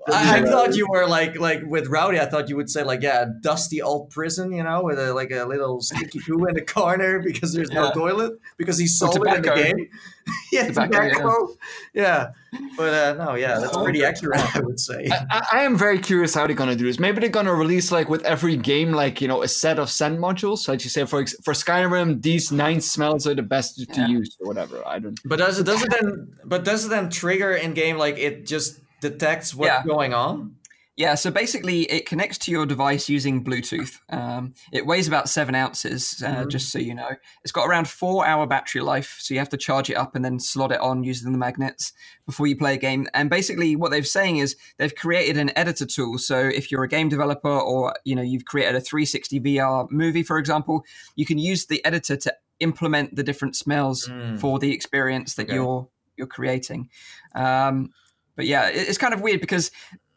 [0.08, 2.20] I, I, thought you were like like with Rowdy.
[2.20, 5.30] I thought you would say like yeah, dusty old prison, you know, with a, like
[5.30, 7.84] a little sticky poo in the corner because there's yeah.
[7.84, 9.88] no toilet because he sold it in the game.
[10.52, 11.08] yeah, tobacco.
[11.08, 11.48] tobacco.
[11.94, 12.30] Yeah.
[12.52, 12.58] yeah.
[12.76, 14.56] but uh, no, yeah, that's pretty accurate.
[14.56, 15.08] I would say.
[15.10, 16.98] I, I, am very curious how they're gonna do this.
[16.98, 20.18] Maybe they're gonna release like with every game, like you know, a set of scent
[20.18, 20.58] modules.
[20.58, 24.06] So like you say for for Skyrim, these nine smells are the best to yeah.
[24.06, 24.86] use or whatever.
[24.86, 25.18] I don't.
[25.24, 26.36] But does it does it then?
[26.44, 28.80] But does it then trigger in game like it just
[29.10, 29.84] detects what's yeah.
[29.84, 30.56] going on?
[30.96, 33.98] Yeah, so basically, it connects to your device using Bluetooth.
[34.10, 36.48] Um, it weighs about seven ounces, uh, mm-hmm.
[36.48, 37.10] just so you know.
[37.42, 40.24] It's got around four hour battery life, so you have to charge it up and
[40.24, 41.92] then slot it on using the magnets
[42.26, 43.08] before you play a game.
[43.12, 46.16] And basically, what they're saying is they've created an editor tool.
[46.18, 50.22] So if you're a game developer or you know you've created a 360 VR movie,
[50.22, 50.84] for example,
[51.16, 54.38] you can use the editor to implement the different smells mm.
[54.38, 56.88] for the experience that you're you're creating.
[57.34, 57.90] Um,
[58.36, 59.70] but yeah, it's kind of weird because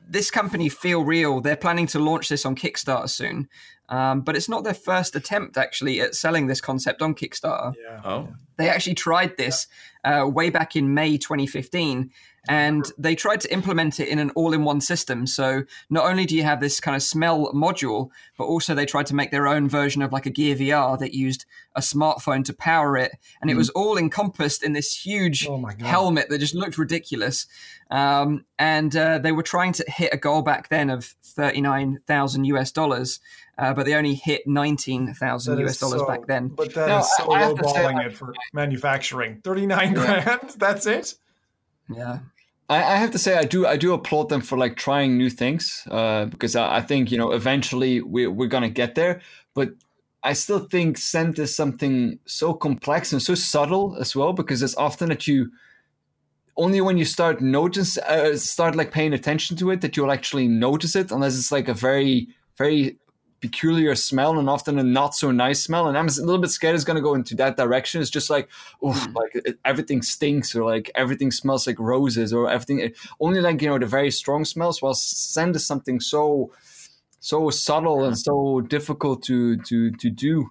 [0.09, 3.47] this company Feel Real, they're planning to launch this on Kickstarter soon.
[3.89, 7.73] Um, but it's not their first attempt actually at selling this concept on Kickstarter.
[7.81, 8.01] Yeah.
[8.03, 8.29] Oh.
[8.57, 9.67] They actually tried this
[10.03, 12.11] uh, way back in May 2015,
[12.49, 15.27] and they tried to implement it in an all-in-one system.
[15.27, 19.07] So not only do you have this kind of smell module, but also they tried
[19.07, 21.45] to make their own version of like a Gear VR that used
[21.75, 23.11] a smartphone to power it,
[23.41, 23.53] and mm.
[23.53, 27.47] it was all encompassed in this huge oh helmet that just looked ridiculous.
[27.89, 32.45] Um, and uh, they were trying to hit a goal back then of thirty-nine thousand
[32.45, 33.19] US dollars.
[33.57, 36.49] uh, but they only hit 19,000 US dollars so, back then.
[36.49, 39.41] But that is so lowballing it for manufacturing.
[39.43, 39.93] 39 yeah.
[39.93, 40.49] grand?
[40.57, 41.15] That's it?
[41.93, 42.19] Yeah.
[42.69, 45.87] I, have to say I do I do applaud them for like trying new things
[45.89, 49.21] uh, because I, I, think you know eventually we, we're gonna get there.
[49.53, 49.69] But
[50.23, 54.75] I still think scent is something so complex and so subtle as well because it's
[54.75, 55.51] often that you
[56.57, 60.47] only when you start notice uh, start like paying attention to it that you'll actually
[60.47, 62.27] notice it unless it's like a very
[62.57, 62.97] very
[63.39, 65.87] peculiar smell and often a not so nice smell.
[65.87, 68.01] And I'm a little bit scared it's going to go into that direction.
[68.01, 68.49] It's just like,
[68.81, 72.93] oh, like everything stinks or like everything smells like roses or everything.
[73.19, 74.81] Only like, you know, the very strong smells.
[74.81, 76.51] While scent is something so,
[77.19, 80.49] so subtle and so difficult to, to, to do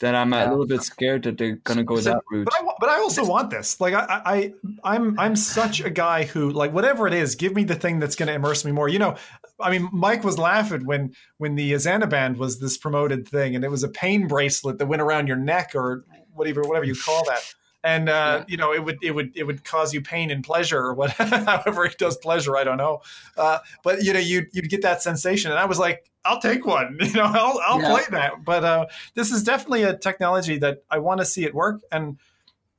[0.00, 2.44] that I'm a little bit scared that they're gonna go so, that route.
[2.44, 3.80] But I, but I also want this.
[3.80, 4.54] Like I, I,
[4.84, 8.14] I'm, I'm such a guy who like whatever it is, give me the thing that's
[8.14, 8.88] gonna immerse me more.
[8.88, 9.16] You know,
[9.58, 13.70] I mean, Mike was laughing when when the Xanaband was this promoted thing, and it
[13.70, 16.04] was a pain bracelet that went around your neck or
[16.34, 17.54] whatever, whatever you call that.
[17.84, 18.44] And uh, yeah.
[18.48, 21.10] you know, it would it would it would cause you pain and pleasure, or what,
[21.12, 22.56] however it does pleasure.
[22.56, 23.02] I don't know,
[23.36, 26.66] uh, but you know, you'd you'd get that sensation, and I was like, I'll take
[26.66, 26.98] one.
[27.06, 27.90] You know, I'll I'll yeah.
[27.90, 28.44] play that.
[28.44, 31.80] But uh, this is definitely a technology that I want to see it work.
[31.92, 32.18] And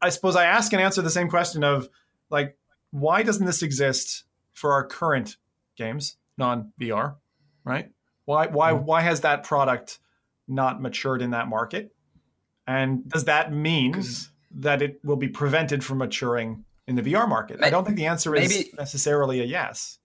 [0.02, 1.90] I suppose I ask and answer the same question of
[2.30, 2.58] like,
[2.92, 5.38] why doesn't this exist for our current
[5.76, 7.16] games, non VR,
[7.64, 7.90] right?
[8.26, 8.86] Why why mm-hmm.
[8.86, 10.00] why has that product
[10.48, 11.94] not matured in that market?
[12.68, 14.04] And does that mean
[14.52, 17.60] that it will be prevented from maturing in the VR market?
[17.60, 20.00] Maybe, I don't think the answer is maybe, necessarily a yes.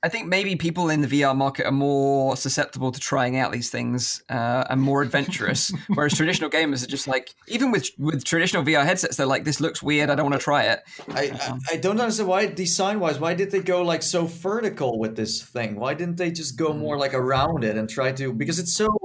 [0.00, 3.68] I think maybe people in the VR market are more susceptible to trying out these
[3.68, 8.62] things uh, and more adventurous, whereas traditional gamers are just like, even with with traditional
[8.62, 10.08] VR headsets, they're like, "This looks weird.
[10.08, 13.18] I don't want to try it." I, I, I don't understand why design wise.
[13.18, 15.74] Why did they go like so vertical with this thing?
[15.74, 18.96] Why didn't they just go more like around it and try to because it's so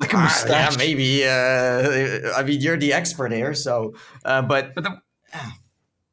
[0.00, 0.50] like a mustache.
[0.50, 1.24] Ah, yeah, maybe.
[1.24, 3.94] Uh, I mean, you're the expert here, so.
[4.24, 5.00] Uh, but, but the,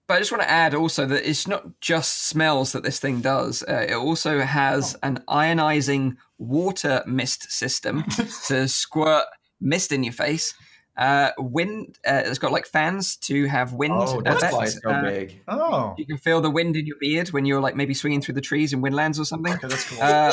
[0.07, 3.21] but I just want to add also that it's not just smells that this thing
[3.21, 3.63] does.
[3.63, 5.07] Uh, it also has oh.
[5.07, 8.03] an ionizing water mist system
[8.47, 9.25] to squirt
[9.61, 10.53] mist in your face.
[10.95, 11.97] Uh, wind.
[12.07, 13.95] Uh, it's got like fans to have wind.
[13.95, 14.53] Oh, that's effect.
[14.53, 15.41] why it's so uh, big.
[15.47, 18.35] Oh, you can feel the wind in your beard when you're like maybe swinging through
[18.35, 19.53] the trees in Windlands or something.
[19.53, 19.99] Okay, that's cool.
[19.99, 20.31] Uh,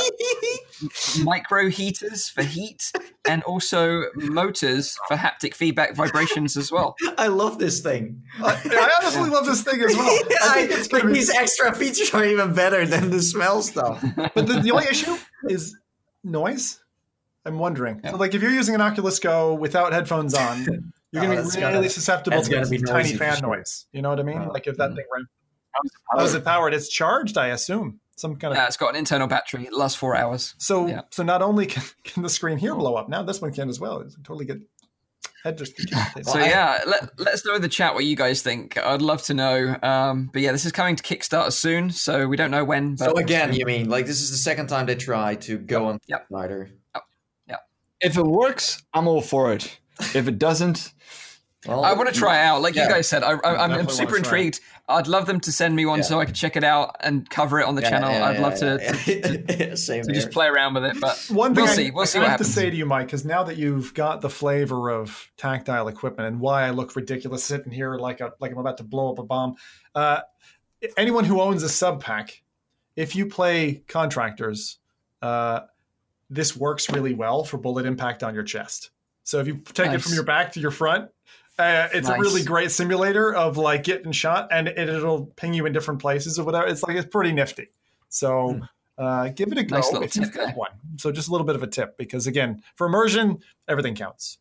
[1.25, 2.93] micro heaters for heat,
[3.31, 6.97] and also motors for haptic feedback vibrations as well.
[7.19, 8.23] I love this thing.
[8.43, 10.07] I, I honestly love this thing as well.
[10.43, 11.13] I, I think be...
[11.13, 14.05] these extra features are even better than the smell stuff.
[14.17, 15.17] But the, the only issue
[15.49, 15.79] is
[16.25, 16.83] noise.
[17.45, 18.01] I'm wondering.
[18.03, 18.11] Yeah.
[18.11, 21.61] So, like, if you're using an Oculus Go without headphones on, you're going to be
[21.61, 23.57] really gotta, susceptible to be tiny fan sure.
[23.57, 23.87] noise.
[23.93, 24.39] You know what I mean?
[24.39, 24.97] Uh, like, if that mm.
[24.97, 25.27] thing ran.
[26.11, 26.75] How is it powered?
[26.75, 28.01] It's charged, I assume.
[28.21, 28.59] Some kind of.
[28.59, 29.65] Yeah, it's got an internal battery.
[29.65, 30.55] It lasts four hours.
[30.59, 31.03] So, yeah.
[31.11, 33.81] so not only can, can the screen here blow up, now this one can as
[33.81, 34.01] well.
[34.01, 34.65] It's totally good.
[35.43, 35.75] Head just.
[36.23, 38.77] so yeah, let, let us know in the chat what you guys think.
[38.77, 39.75] I'd love to know.
[39.83, 42.99] Um, but yeah, this is coming to Kickstarter soon, so we don't know when.
[42.99, 45.89] so again, you mean like this is the second time they try to go yep.
[45.89, 46.27] on yep.
[46.31, 46.71] Kickstarter?
[48.01, 49.79] if it works, I'm all for it.
[50.15, 50.93] If it doesn't,
[51.67, 52.63] well, I want to try out.
[52.63, 52.85] Like yeah.
[52.85, 54.61] you guys said, I, am super intrigued.
[54.89, 56.05] I'd love them to send me one yeah.
[56.05, 58.11] so I can check it out and cover it on the yeah, channel.
[58.11, 59.43] I'd love to, to,
[59.77, 61.01] to, to just play around with it.
[61.01, 61.91] But one thing we'll I, see.
[61.91, 62.55] We'll see I what have happens.
[62.55, 66.29] to say to you, Mike, because now that you've got the flavor of tactile equipment
[66.29, 69.19] and why I look ridiculous sitting here like a like I'm about to blow up
[69.19, 69.57] a bomb.
[69.95, 70.21] Uh,
[70.97, 72.41] anyone who owns a SubPack,
[72.97, 74.79] if you play contractors,
[75.21, 75.61] uh,
[76.31, 78.91] this works really well for bullet impact on your chest.
[79.25, 79.97] So if you take nice.
[79.97, 81.11] it from your back to your front,
[81.61, 82.19] uh, it's nice.
[82.19, 86.01] a really great simulator of like getting shot, and it, will ping you in different
[86.01, 86.67] places or whatever.
[86.67, 87.69] It's like it's pretty nifty.
[88.09, 88.63] So hmm.
[88.99, 90.71] uh, give it a go nice if you've got one.
[90.97, 93.39] So just a little bit of a tip because again, for immersion,
[93.69, 94.39] everything counts.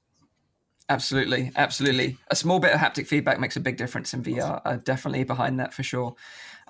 [0.90, 2.18] Absolutely, absolutely.
[2.32, 4.60] A small bit of haptic feedback makes a big difference in VR.
[4.66, 6.16] Uh, definitely behind that for sure.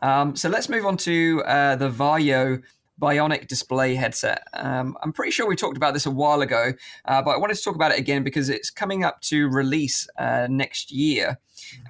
[0.01, 2.61] Um, so let's move on to uh, the Varjo
[2.99, 4.43] bionic display headset.
[4.53, 6.73] Um, I'm pretty sure we talked about this a while ago,
[7.05, 10.07] uh, but I wanted to talk about it again because it's coming up to release
[10.17, 11.39] uh, next year.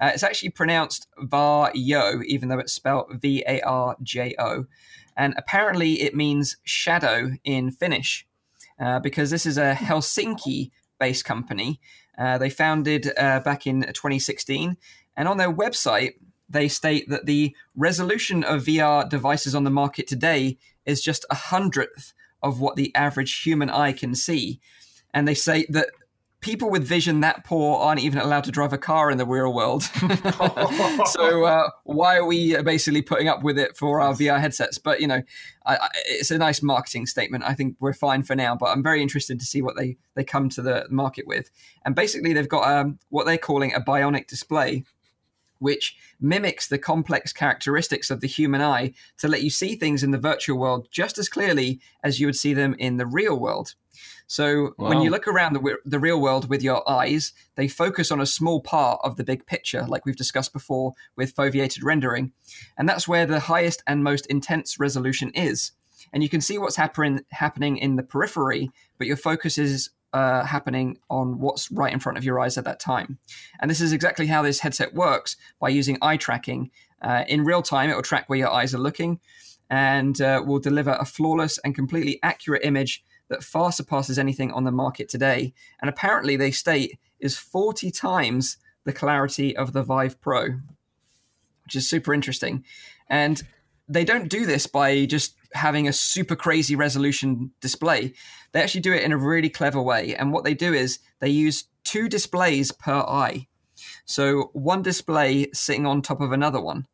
[0.00, 4.66] Uh, it's actually pronounced Varjo, even though it's spelled V A R J O.
[5.16, 8.26] And apparently it means shadow in Finnish
[8.80, 11.80] uh, because this is a Helsinki based company.
[12.16, 14.76] Uh, they founded uh, back in 2016.
[15.16, 16.14] And on their website,
[16.50, 21.34] they state that the resolution of VR devices on the market today is just a
[21.34, 22.12] hundredth
[22.42, 24.60] of what the average human eye can see.
[25.14, 25.90] And they say that
[26.40, 29.52] people with vision that poor aren't even allowed to drive a car in the real
[29.52, 29.82] world.
[31.12, 34.78] so uh, why are we basically putting up with it for our VR headsets?
[34.78, 35.22] But you know,
[35.66, 37.44] I, I, it's a nice marketing statement.
[37.46, 40.24] I think we're fine for now, but I'm very interested to see what they they
[40.24, 41.50] come to the market with.
[41.84, 44.84] And basically, they've got um, what they're calling a bionic display.
[45.60, 50.10] Which mimics the complex characteristics of the human eye to let you see things in
[50.10, 53.74] the virtual world just as clearly as you would see them in the real world.
[54.26, 54.88] So wow.
[54.88, 58.26] when you look around the, the real world with your eyes, they focus on a
[58.26, 62.32] small part of the big picture, like we've discussed before with foveated rendering.
[62.78, 65.72] And that's where the highest and most intense resolution is.
[66.12, 70.44] And you can see what's happen- happening in the periphery, but your focus is uh,
[70.44, 73.18] happening on what's right in front of your eyes at that time.
[73.60, 76.70] And this is exactly how this headset works by using eye tracking.
[77.00, 79.20] Uh, in real time, it will track where your eyes are looking
[79.68, 84.64] and uh, will deliver a flawless and completely accurate image that far surpasses anything on
[84.64, 85.54] the market today.
[85.80, 90.48] And apparently, they state is 40 times the clarity of the Vive Pro,
[91.64, 92.64] which is super interesting.
[93.08, 93.40] And
[93.88, 98.12] they don't do this by just having a super crazy resolution display.
[98.52, 100.14] They actually do it in a really clever way.
[100.14, 103.46] And what they do is they use two displays per eye.
[104.04, 106.86] So one display sitting on top of another one.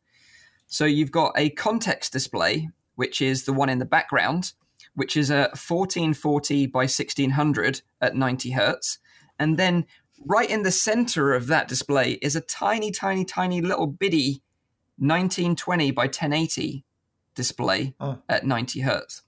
[0.66, 4.52] So you've got a context display, which is the one in the background,
[4.94, 8.98] which is a 1440 by 1600 at 90 hertz.
[9.38, 9.86] And then
[10.24, 14.42] right in the center of that display is a tiny, tiny, tiny little bitty
[14.98, 16.85] 1920 by 1080
[17.36, 18.18] display oh.
[18.28, 19.22] at 90 hertz.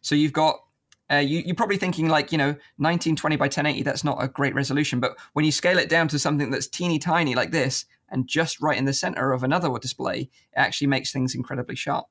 [0.00, 0.60] So you've got
[1.10, 4.54] uh, you, are probably thinking like you know 1920 by 1080 that's not a great
[4.54, 8.26] resolution but when you scale it down to something that's teeny tiny like this and
[8.26, 12.06] just right in the center of another display it actually makes things incredibly sharp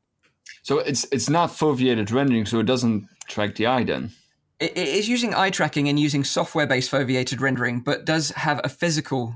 [0.61, 4.11] so it's it's not foveated rendering, so it doesn't track the eye then.
[4.59, 8.69] It, it is using eye tracking and using software-based foveated rendering, but does have a
[8.69, 9.35] physical,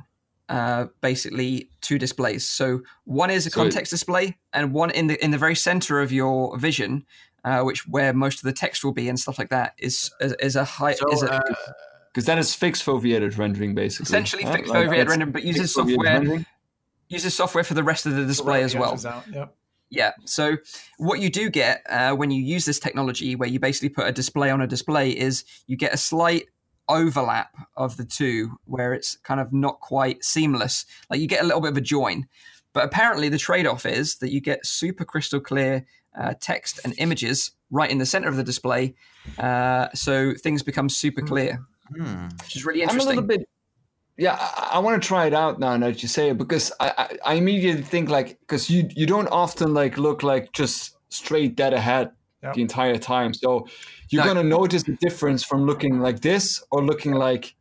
[0.50, 2.48] uh, basically two displays.
[2.48, 5.56] So one is a so context it, display, and one in the in the very
[5.56, 7.06] center of your vision,
[7.44, 10.34] uh, which where most of the text will be and stuff like that, is is,
[10.40, 10.94] is a high.
[10.94, 11.42] So, is a, uh,
[12.14, 14.06] because that is fixed foveated rendering, basically.
[14.06, 15.98] Essentially fixed like, foveated rendering, but uses software.
[15.98, 16.46] Rendering?
[17.10, 19.00] Uses software for the rest of the display as well.
[19.32, 19.56] Yep.
[19.90, 20.12] Yeah.
[20.26, 20.58] So
[20.98, 24.12] what you do get uh, when you use this technology, where you basically put a
[24.12, 26.48] display on a display, is you get a slight
[26.90, 30.86] overlap of the two, where it's kind of not quite seamless.
[31.10, 32.28] Like you get a little bit of a join.
[32.74, 35.86] But apparently, the trade-off is that you get super crystal clear
[36.20, 38.94] uh, text and images right in the center of the display,
[39.40, 41.28] uh, so things become super hmm.
[41.28, 41.60] clear,
[41.92, 42.44] mm.
[42.44, 43.02] which is really interesting.
[43.02, 43.48] I'm a little bit
[44.18, 45.78] yeah, I, I want to try it out now.
[45.78, 49.06] Now that you say it, because I, I, I immediately think like because you you
[49.06, 52.12] don't often like look like just straight dead ahead
[52.44, 52.54] yep.
[52.54, 53.34] the entire time.
[53.34, 53.68] So
[54.10, 54.34] you're no.
[54.34, 57.56] gonna notice the difference from looking like this or looking like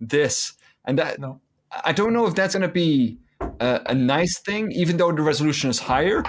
[0.00, 0.54] this,
[0.84, 1.40] and that no.
[1.84, 3.18] I don't know if that's gonna be
[3.60, 6.22] a, a, nice thing, even though the resolution is higher.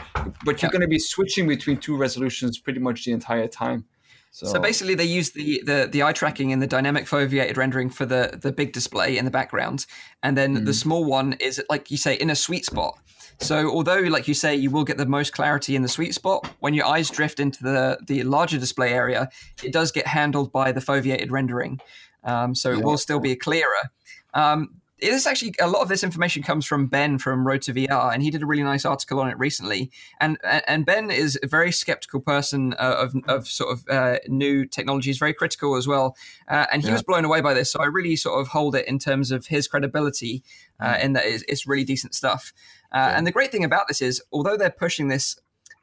[0.45, 0.71] But you're yep.
[0.71, 3.85] gonna be switching between two resolutions pretty much the entire time.
[4.31, 7.89] So, so basically, they use the, the the eye tracking and the dynamic foveated rendering
[7.91, 9.85] for the the big display in the background,
[10.23, 10.65] and then mm.
[10.65, 12.97] the small one is like you say in a sweet spot.
[13.43, 16.49] So although, like you say, you will get the most clarity in the sweet spot,
[16.61, 19.29] when your eyes drift into the the larger display area,
[19.61, 21.81] it does get handled by the foveated rendering.
[22.23, 23.91] Um, so it will still be clearer.
[24.33, 27.73] Um, it is actually a lot of this information comes from Ben from Road to
[27.73, 29.91] VR, and he did a really nice article on it recently.
[30.21, 34.65] And and Ben is a very skeptical person uh, of of sort of uh, new
[34.65, 36.15] technologies, very critical as well.
[36.47, 36.93] Uh, and he yeah.
[36.93, 39.47] was blown away by this, so I really sort of hold it in terms of
[39.47, 40.41] his credibility,
[40.79, 41.03] uh, mm.
[41.03, 42.53] in that it's, it's, really decent stuff.
[42.93, 43.17] Uh, yeah.
[43.17, 45.37] And the great thing about this is, although they're pushing this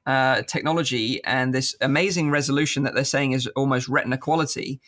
[0.06, 4.80] uh, technology and this amazing resolution that they're saying is almost retina quality,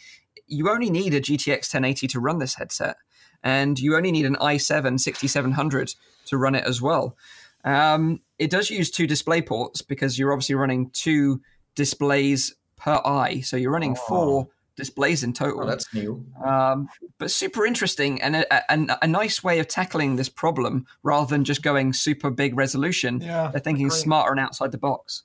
[0.46, 2.96] you only need a GTX 1080 to run this headset
[3.42, 5.94] and you only need an i7 6700
[6.26, 7.16] to run it as well.
[7.64, 11.40] Um, it does use two display ports because you're obviously running two
[11.74, 14.08] displays per eye, so you're running oh.
[14.08, 15.62] four displays in total.
[15.62, 16.24] Oh, that's new.
[16.44, 16.88] Um,
[17.18, 21.44] but super interesting and a, a, a, nice way of tackling this problem rather than
[21.44, 23.20] just going super big resolution.
[23.20, 24.00] Yeah, They're thinking great.
[24.00, 25.22] smarter and outside the box.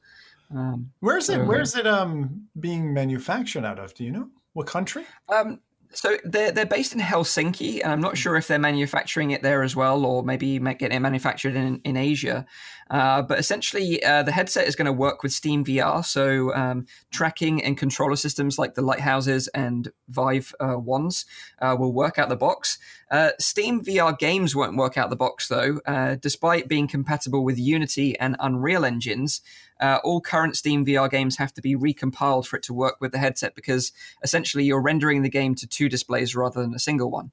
[0.53, 1.45] Um, where's so, it?
[1.45, 3.93] Where's it um, being manufactured out of?
[3.93, 5.05] Do you know what country?
[5.29, 5.59] Um,
[5.93, 8.17] so they're they're based in Helsinki, and I'm not mm.
[8.17, 11.97] sure if they're manufacturing it there as well, or maybe getting it manufactured in in
[11.97, 12.45] Asia.
[12.89, 16.85] Uh, but essentially, uh, the headset is going to work with Steam VR, so um,
[17.11, 21.25] tracking and controller systems like the lighthouses and Vive uh, ones
[21.61, 22.77] uh, will work out the box.
[23.11, 25.79] Uh, Steam VR games won't work out the box though,
[26.21, 29.41] despite being compatible with Unity and Unreal engines.
[29.81, 33.17] all current Steam VR games have to be recompiled for it to work with the
[33.17, 33.91] headset because
[34.23, 37.31] essentially you're rendering the game to two displays rather than a single one.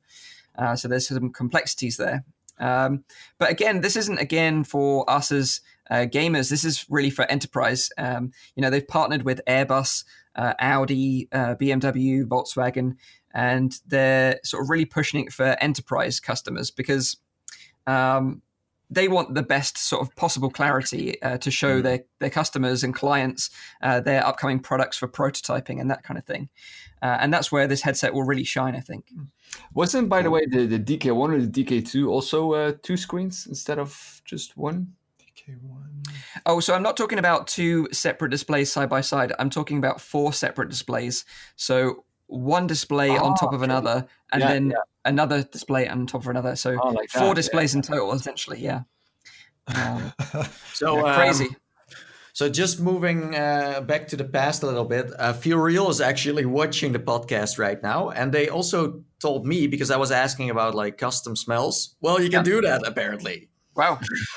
[0.57, 2.25] Uh, so there's some complexities there.
[2.59, 3.05] Um,
[3.39, 5.61] but again, this isn't again for us as
[5.91, 6.51] uh, gamers.
[6.51, 7.91] This is really for enterprise.
[7.99, 10.05] Um, you know, they've partnered with Airbus,
[10.37, 12.97] uh, Audi, uh, BMW, Volkswagen,
[13.35, 17.17] and they're sort of really pushing it for enterprise customers because
[17.87, 18.43] um,
[18.91, 21.83] they want the best sort of possible clarity uh, to show mm.
[21.83, 23.51] their their customers and clients
[23.83, 26.49] uh, their upcoming products for prototyping and that kind of thing.
[27.03, 29.07] Uh, and that's where this headset will really shine, I think.
[29.15, 29.29] Mm.
[29.75, 33.79] Wasn't, by the way, the, the DK1 or the DK2 also uh, two screens instead
[33.79, 34.95] of just one?
[35.21, 36.09] DK1.
[36.47, 39.33] Oh, so I'm not talking about two separate displays side by side.
[39.39, 41.25] I'm talking about four separate displays.
[41.57, 42.05] So
[42.35, 44.77] one display oh, on top of another, and yeah, then yeah.
[45.05, 46.57] another display on top of another.
[46.57, 47.79] So oh, like four displays yeah.
[47.79, 48.61] in total, essentially.
[48.61, 48.83] Yeah.
[49.75, 50.13] Um,
[50.73, 51.49] so um, crazy.
[52.33, 56.01] So just moving uh, back to the past a little bit, uh, Feel Real is
[56.01, 60.51] actually watching the podcast right now, and they also told me because I was asking
[60.51, 61.95] about like custom smells.
[62.01, 63.49] Well, you can do that apparently.
[63.77, 63.99] Wow.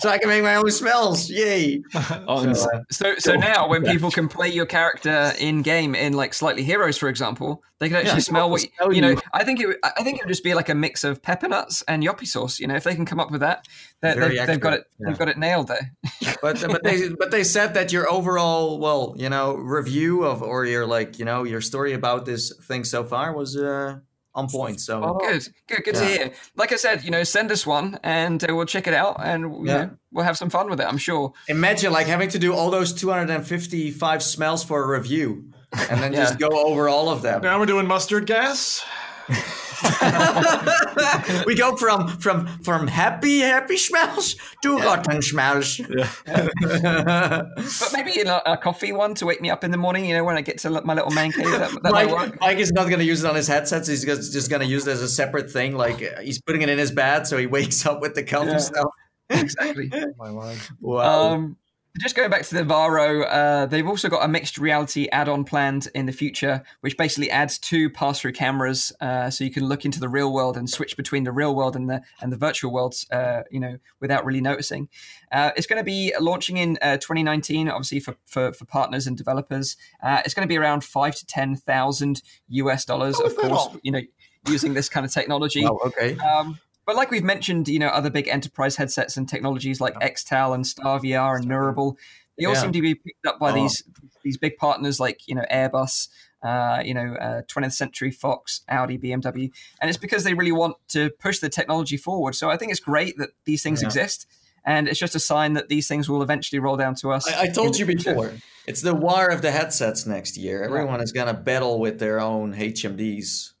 [0.00, 1.30] so I can make my own smells.
[1.30, 1.82] Yay.
[2.28, 6.12] Oh, so, uh, so, so now when people can play your character in game in
[6.12, 9.16] like Slightly Heroes, for example, they can actually yeah, smell what you, you know.
[9.32, 11.82] I think it, I think it would just be like a mix of pepper nuts
[11.86, 12.58] and yoppy sauce.
[12.58, 13.66] You know, if they can come up with that,
[14.00, 14.84] they've, they've got it.
[14.98, 15.08] Yeah.
[15.08, 15.92] They've got it nailed there.
[16.42, 20.64] but but they but they said that your overall well, you know, review of or
[20.64, 23.98] your like you know your story about this thing so far was uh
[24.36, 24.80] on point.
[24.80, 26.00] So oh, good, good, good yeah.
[26.00, 26.32] to hear.
[26.54, 29.66] Like I said, you know, send us one and uh, we'll check it out and
[29.66, 29.76] yeah.
[29.76, 30.86] Know, we'll have some fun with it.
[30.86, 31.32] I'm sure.
[31.48, 35.52] Imagine like having to do all those 255 smells for a review,
[35.90, 36.20] and then yeah.
[36.20, 37.42] just go over all of them.
[37.42, 38.84] Now we're doing mustard gas.
[41.46, 45.80] we go from from from happy happy smells to rotten smells.
[45.96, 46.08] Yeah.
[46.60, 50.04] but maybe you know, a coffee one to wake me up in the morning.
[50.04, 51.50] You know, when I get to my little man cave.
[51.50, 53.88] That, that Mike, Mike is not going to use it on his headsets.
[53.88, 55.76] He's just going to use it as a separate thing.
[55.76, 58.58] Like he's putting it in his bed, so he wakes up with the coffee yeah.
[58.58, 58.90] stuff.
[59.30, 59.90] Exactly.
[60.18, 60.60] my mind.
[60.80, 61.32] Wow.
[61.32, 61.56] Um,
[62.00, 65.88] just going back to the Varjo, uh, they've also got a mixed reality add-on planned
[65.94, 70.00] in the future, which basically adds two pass-through cameras, uh, so you can look into
[70.00, 73.06] the real world and switch between the real world and the and the virtual worlds,
[73.10, 74.88] uh, you know, without really noticing.
[75.32, 79.16] Uh, it's going to be launching in uh, 2019, obviously for, for, for partners and
[79.16, 79.76] developers.
[80.02, 83.68] Uh, it's going to be around five to ten thousand US dollars, of course.
[83.82, 84.00] You know,
[84.48, 85.64] using this kind of technology.
[85.66, 86.16] Oh, okay.
[86.18, 90.54] Um, but like we've mentioned, you know, other big enterprise headsets and technologies like XTAL
[90.54, 91.98] and Star VR and Neurable,
[92.38, 92.60] they all yeah.
[92.60, 93.54] seem to be picked up by oh.
[93.54, 93.82] these
[94.22, 96.08] these big partners like you know Airbus,
[96.42, 99.50] uh, you know, uh, 20th Century Fox, Audi, BMW,
[99.80, 102.34] and it's because they really want to push the technology forward.
[102.34, 103.88] So I think it's great that these things yeah.
[103.88, 104.26] exist,
[104.64, 107.26] and it's just a sign that these things will eventually roll down to us.
[107.28, 108.32] I, I told you before,
[108.66, 110.62] it's the war of the headsets next year.
[110.62, 113.52] Everyone is going to battle with their own HMDs.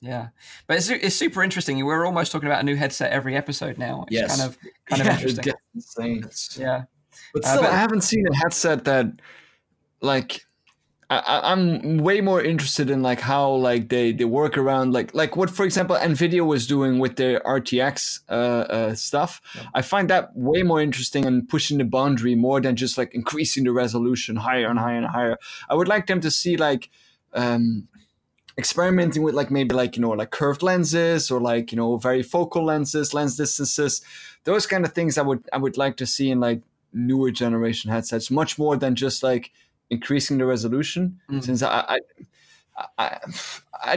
[0.00, 0.28] Yeah,
[0.66, 1.84] but it's, it's super interesting.
[1.84, 4.04] We're almost talking about a new headset every episode now.
[4.08, 4.36] It's yes.
[4.36, 5.54] kind of kind yeah, of interesting.
[5.74, 6.64] Insane.
[6.64, 6.82] Yeah,
[7.32, 9.06] but uh, still, uh, but, I haven't seen a headset that
[10.00, 10.46] like
[11.08, 15.36] I, am way more interested in like how like they they work around like like
[15.36, 19.40] what for example Nvidia was doing with their RTX uh, uh, stuff.
[19.54, 19.62] Yeah.
[19.74, 23.64] I find that way more interesting and pushing the boundary more than just like increasing
[23.64, 25.38] the resolution higher and higher and higher.
[25.70, 26.90] I would like them to see like
[27.34, 27.86] um,
[28.58, 32.64] experimenting with like maybe like you know like curved lenses or like you know varifocal
[32.64, 34.00] lenses lens distances
[34.44, 36.62] those kind of things i would i would like to see in like
[36.92, 39.52] newer generation headsets much more than just like
[39.90, 41.44] increasing the resolution mm.
[41.44, 41.98] since I,
[42.78, 43.18] I, I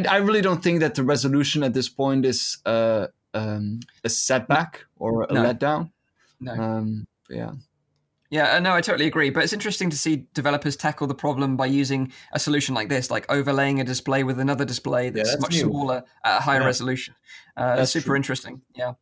[0.10, 4.86] i really don't think that the resolution at this point is uh, um, a setback
[4.98, 5.44] or a no.
[5.44, 5.92] letdown
[6.42, 7.52] no um, yeah
[8.30, 9.32] yeah, uh, no, I totally agree.
[9.32, 13.10] But it's interesting to see developers tackle the problem by using a solution like this,
[13.10, 15.62] like overlaying a display with another display that's, yeah, that's much new.
[15.62, 16.66] smaller at a higher yeah.
[16.66, 17.16] resolution.
[17.58, 18.16] Uh, that's super true.
[18.16, 18.62] interesting.
[18.76, 18.94] Yeah.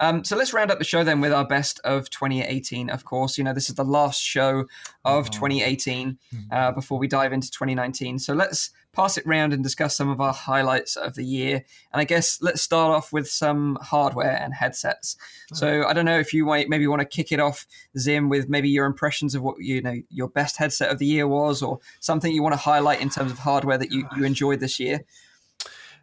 [0.00, 2.88] Um, so let's round up the show then with our best of 2018.
[2.88, 4.66] Of course, you know this is the last show
[5.04, 5.32] of oh.
[5.32, 6.38] 2018 hmm.
[6.52, 8.20] uh, before we dive into 2019.
[8.20, 11.62] So let's pass it round and discuss some of our highlights of the year.
[11.92, 15.16] And I guess let's start off with some hardware and headsets.
[15.52, 17.66] So I don't know if you might maybe want to kick it off,
[17.98, 21.28] Zim, with maybe your impressions of what you know your best headset of the year
[21.28, 24.60] was, or something you want to highlight in terms of hardware that you, you enjoyed
[24.60, 25.04] this year.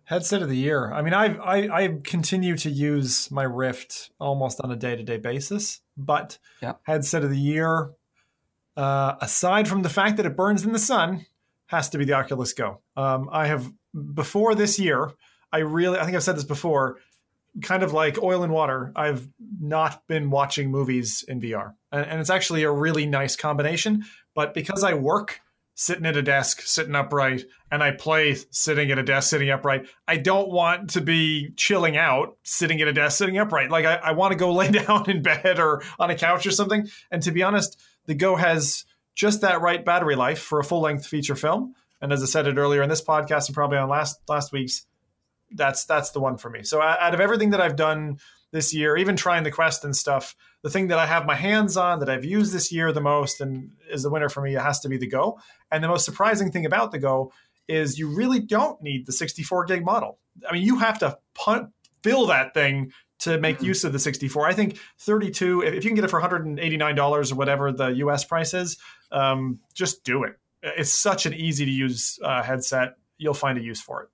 [0.06, 0.91] Headset of the year.
[0.94, 5.03] I mean, I, I I continue to use my Rift almost on a day to
[5.03, 6.74] day basis, but yeah.
[6.84, 7.91] headset of the year.
[8.76, 11.28] Uh, aside from the fact that it burns in the sun,
[11.74, 12.82] has to be the Oculus Go.
[12.95, 13.72] Um, I have
[14.14, 15.12] before this year,
[15.52, 17.00] I really, I think I've said this before,
[17.62, 18.91] kind of like oil and water.
[18.95, 19.28] I've
[19.60, 24.06] not been watching movies in VR, and, and it's actually a really nice combination.
[24.36, 25.41] But because I work
[25.76, 29.88] sitting at a desk, sitting upright, and I play sitting at a desk, sitting upright.
[30.08, 33.72] I don't want to be chilling out, sitting at a desk, sitting upright.
[33.72, 36.52] Like I, I want to go lay down in bed or on a couch or
[36.52, 36.88] something.
[37.10, 40.81] And to be honest, the Go has just that right battery life for a full
[40.81, 41.76] length feature film.
[42.02, 44.85] And as I said it earlier in this podcast and probably on last last week's,
[45.52, 46.64] that's that's the one for me.
[46.64, 48.19] So out of everything that I've done
[48.52, 51.76] this year, even trying the Quest and stuff, the thing that I have my hands
[51.76, 54.61] on that I've used this year the most and is the winner for me, it
[54.61, 55.40] has to be the Go.
[55.72, 57.31] And the most surprising thing about the Go
[57.68, 60.19] is you really don't need the 64 gig model.
[60.48, 61.69] I mean, you have to punt,
[62.03, 62.91] fill that thing
[63.24, 63.66] to make mm-hmm.
[63.66, 64.48] use of the 64.
[64.48, 68.54] I think 32, if you can get it for $189 or whatever the US price
[68.54, 68.78] is,
[69.12, 70.38] um, just do it.
[70.62, 72.95] It's such an easy to use uh, headset.
[73.18, 74.10] You'll find a use for it.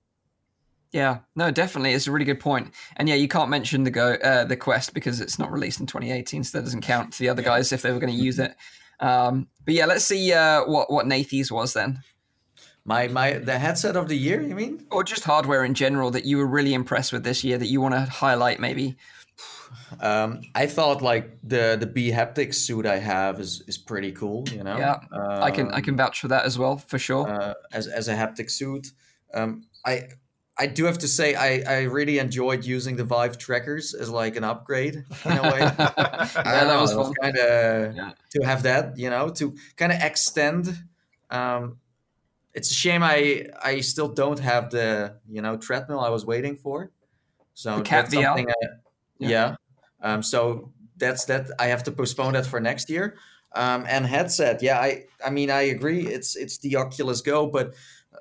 [0.92, 2.72] Yeah, no, definitely, it's a really good point.
[2.96, 5.86] And yeah, you can't mention the go uh, the Quest because it's not released in
[5.86, 8.40] 2018, so that doesn't count to the other guys if they were going to use
[8.40, 8.56] it.
[8.98, 12.00] Um, but yeah, let's see uh, what what Nathie's was then.
[12.84, 14.86] My my the headset of the year, you mean?
[14.90, 17.80] Or just hardware in general that you were really impressed with this year that you
[17.80, 18.96] want to highlight, maybe.
[20.00, 24.44] Um, I thought like the the B haptic suit I have is is pretty cool.
[24.48, 24.78] You know.
[24.78, 27.28] Yeah, um, I can I can vouch for that as well for sure.
[27.28, 28.92] Uh, as as a haptic suit,
[29.34, 30.08] um, I
[30.60, 34.36] I do have to say I, I really enjoyed using the Vive trackers as like
[34.36, 35.58] an upgrade in a way.
[35.78, 38.12] yeah, that was, was kind of yeah.
[38.32, 40.78] to have that, you know, to kind of extend.
[41.30, 41.78] Um,
[42.54, 46.56] it's a shame I I still don't have the you know treadmill I was waiting
[46.56, 46.90] for.
[47.54, 48.54] So the KAT that's something I,
[49.18, 49.28] yeah.
[49.28, 49.54] yeah.
[50.02, 51.50] Um, so that's that.
[51.58, 53.16] I have to postpone that for next year.
[53.52, 56.06] Um, and headset, yeah, I I mean I agree.
[56.06, 57.74] It's it's the Oculus Go, but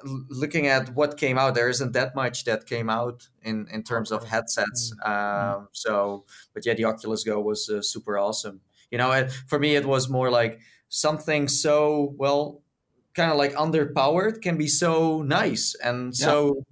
[0.03, 4.11] looking at what came out, there isn't that much that came out in in terms
[4.11, 4.93] of headsets.
[5.05, 5.57] Mm-hmm.
[5.59, 8.61] Um, so, but yeah, the Oculus Go was uh, super awesome.
[8.91, 12.61] You know, it, for me, it was more like something so well,
[13.19, 16.63] kind of like underpowered can be so nice and so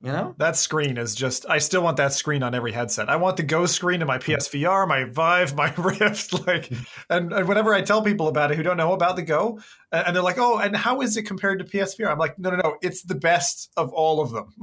[0.00, 0.34] you know?
[0.38, 3.10] That screen is just I still want that screen on every headset.
[3.10, 6.72] I want the Go screen in my PSVR, my Vive, my Rift, like
[7.10, 9.60] and, and whenever I tell people about it who don't know about the Go,
[9.92, 12.56] and they're like, "Oh, and how is it compared to PSVR?" I'm like, "No, no,
[12.56, 14.52] no, it's the best of all of them.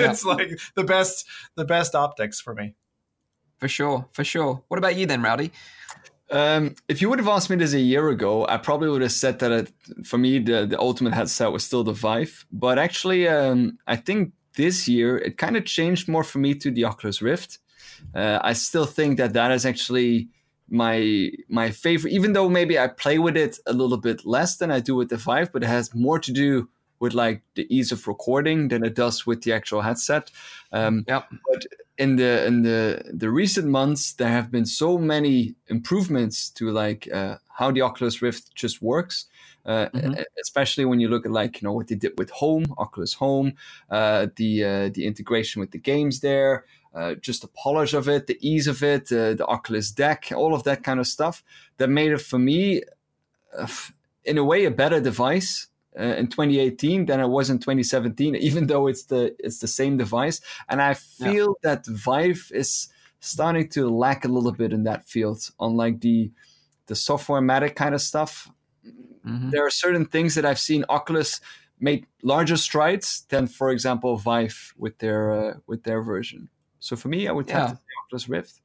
[0.00, 0.32] it's yeah.
[0.32, 1.26] like the best
[1.56, 2.74] the best optics for me."
[3.58, 4.62] For sure, for sure.
[4.68, 5.52] What about you then, Rowdy?
[6.30, 9.12] Um, if you would have asked me this a year ago, I probably would have
[9.12, 9.72] said that it,
[10.04, 12.46] for me the, the ultimate headset was still the Vive.
[12.52, 16.70] But actually, um, I think this year, it kind of changed more for me to
[16.70, 17.58] the Oculus Rift.
[18.14, 20.28] Uh, I still think that that is actually
[20.68, 24.70] my my favorite, even though maybe I play with it a little bit less than
[24.70, 26.68] I do with the Vive, but it has more to do
[27.00, 30.30] with like the ease of recording than it does with the actual headset.
[30.72, 31.22] Um, yeah.
[31.50, 31.66] But
[31.98, 37.08] in the in the the recent months, there have been so many improvements to like
[37.12, 39.26] uh, how the Oculus Rift just works
[39.64, 40.14] uh, mm-hmm.
[40.40, 43.54] especially when you look at like you know what they did with Home, Oculus Home,
[43.90, 46.64] uh, the uh, the integration with the games there,
[46.94, 50.54] uh, just the polish of it, the ease of it, uh, the Oculus Deck, all
[50.54, 51.44] of that kind of stuff
[51.76, 52.82] that made it for me,
[54.24, 55.66] in a way, a better device.
[55.96, 60.40] In 2018 than it was in 2017, even though it's the it's the same device,
[60.68, 61.74] and I feel yeah.
[61.74, 62.88] that Vive is
[63.20, 66.30] starting to lack a little bit in that field on like the
[66.86, 68.50] the software matic kind of stuff
[69.26, 69.50] Mm-hmm.
[69.50, 71.40] There are certain things that I've seen Oculus
[71.78, 76.48] make larger strides than, for example, Vive with their uh, with their version.
[76.78, 77.60] So for me, I would yeah.
[77.60, 78.60] have to say Oculus Rift.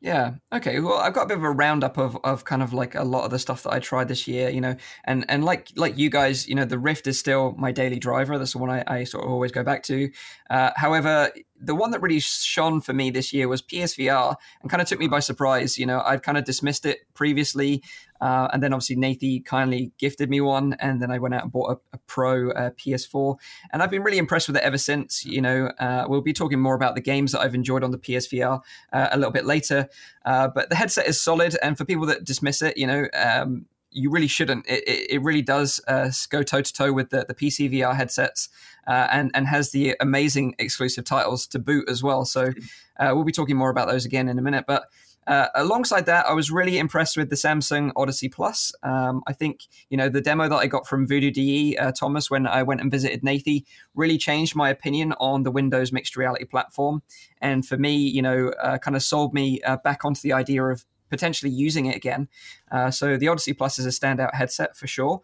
[0.00, 0.34] Yeah.
[0.52, 0.78] Okay.
[0.78, 3.24] Well, I've got a bit of a roundup of, of kind of like a lot
[3.24, 6.08] of the stuff that I tried this year, you know, and and like like you
[6.08, 8.38] guys, you know, the Rift is still my daily driver.
[8.38, 10.08] That's the one I, I sort of always go back to.
[10.50, 14.80] Uh, however, the one that really shone for me this year was PSVR and kind
[14.80, 15.76] of took me by surprise.
[15.76, 17.82] You know, I'd kind of dismissed it previously.
[18.20, 21.52] Uh, and then obviously Nathie kindly gifted me one, and then I went out and
[21.52, 23.36] bought a, a Pro uh, PS4,
[23.72, 25.24] and I've been really impressed with it ever since.
[25.24, 27.98] You know, uh, we'll be talking more about the games that I've enjoyed on the
[27.98, 28.60] PSVR
[28.92, 29.88] uh, a little bit later,
[30.24, 33.06] uh, but the headset is solid, and for people that dismiss it, you know.
[33.14, 34.66] Um, you really shouldn't.
[34.68, 38.50] It, it, really does uh, go toe to toe with the, the PC VR headsets
[38.86, 42.26] and, and has the amazing exclusive titles to boot as well.
[42.26, 42.52] So
[43.00, 44.66] we'll be talking more about those again in a minute.
[44.68, 44.84] But
[45.28, 48.72] uh, alongside that, I was really impressed with the Samsung Odyssey Plus.
[48.82, 49.60] Um, I think
[49.90, 52.90] you know the demo that I got from VoodooDE uh, Thomas when I went and
[52.90, 53.64] visited Nathie
[53.94, 57.02] really changed my opinion on the Windows mixed reality platform,
[57.42, 60.64] and for me, you know, uh, kind of sold me uh, back onto the idea
[60.64, 62.28] of potentially using it again.
[62.72, 65.20] Uh, so the Odyssey Plus is a standout headset for sure.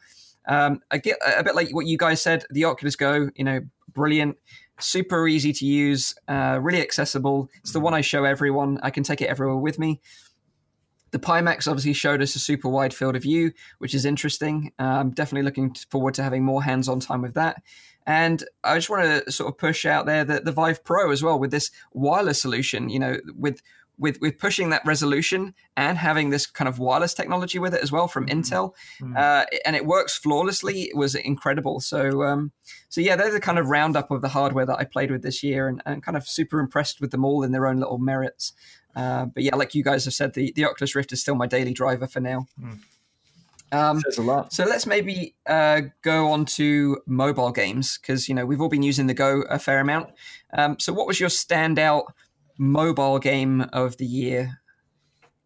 [0.46, 2.44] Um, I get a bit like what you guys said.
[2.50, 3.60] The Oculus Go, you know,
[3.94, 4.36] brilliant
[4.78, 7.48] super easy to use, uh, really accessible.
[7.60, 8.78] It's the one I show everyone.
[8.82, 10.00] I can take it everywhere with me.
[11.14, 14.72] the Pimax obviously showed us a super wide field of view, which is interesting.
[14.80, 17.62] I'm definitely looking forward to having more hands on time with that.
[18.04, 21.22] And I just want to sort of push out there the, the Vive Pro as
[21.22, 23.62] well with this wireless solution, you know, with
[23.98, 27.92] with with pushing that resolution and having this kind of wireless technology with it as
[27.92, 28.40] well from mm-hmm.
[28.40, 29.16] Intel, mm-hmm.
[29.16, 30.82] uh, and it works flawlessly.
[30.82, 31.80] It was incredible.
[31.80, 32.52] So um,
[32.88, 35.42] so yeah, they're the kind of roundup of the hardware that I played with this
[35.42, 38.52] year, and, and kind of super impressed with them all in their own little merits.
[38.96, 41.46] Uh, but yeah, like you guys have said, the, the Oculus Rift is still my
[41.46, 42.46] daily driver for now.
[42.60, 42.78] Mm.
[43.72, 44.52] Um, Says a lot.
[44.52, 48.84] So let's maybe uh, go on to mobile games because you know we've all been
[48.84, 50.10] using the Go a fair amount.
[50.56, 52.04] Um, so what was your standout
[52.58, 54.60] mobile game of the year?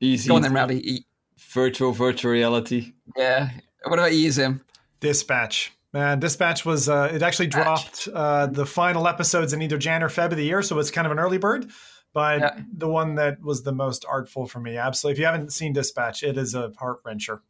[0.00, 0.28] Easy.
[0.28, 1.04] Go on then, Rowdy.
[1.52, 2.92] Virtual virtual reality.
[3.16, 3.50] Yeah.
[3.84, 4.62] What about you, Zim?
[5.00, 5.72] Dispatch.
[5.92, 10.08] Man, Dispatch was uh, it actually dropped uh, the final episodes in either Jan or
[10.08, 11.70] Feb of the year, so it's kind of an early bird
[12.12, 12.58] but yeah.
[12.76, 14.76] the one that was the most artful for me.
[14.76, 15.12] Absolutely.
[15.12, 17.40] If you haven't seen Dispatch, it is a heart wrencher.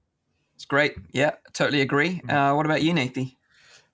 [0.56, 0.94] It's great.
[1.12, 2.16] Yeah, totally agree.
[2.16, 2.30] Mm-hmm.
[2.30, 3.30] Uh, what about you, Nathan?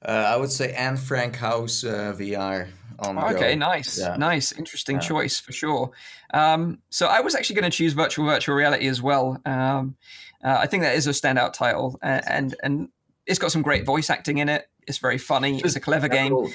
[0.05, 2.69] Uh, I would say Anne Frank House uh, VR.
[3.01, 3.59] okay, Go.
[3.59, 4.17] nice, yeah.
[4.17, 5.03] nice, interesting yeah.
[5.03, 5.91] choice for sure.
[6.33, 9.41] Um, so I was actually going to choose virtual virtual reality as well.
[9.47, 9.97] Um,
[10.45, 12.89] uh, I think that is a standout title, and and
[13.27, 14.69] it's got some great voice acting in it.
[14.87, 15.55] It's very funny.
[15.55, 16.49] Just it's a clever game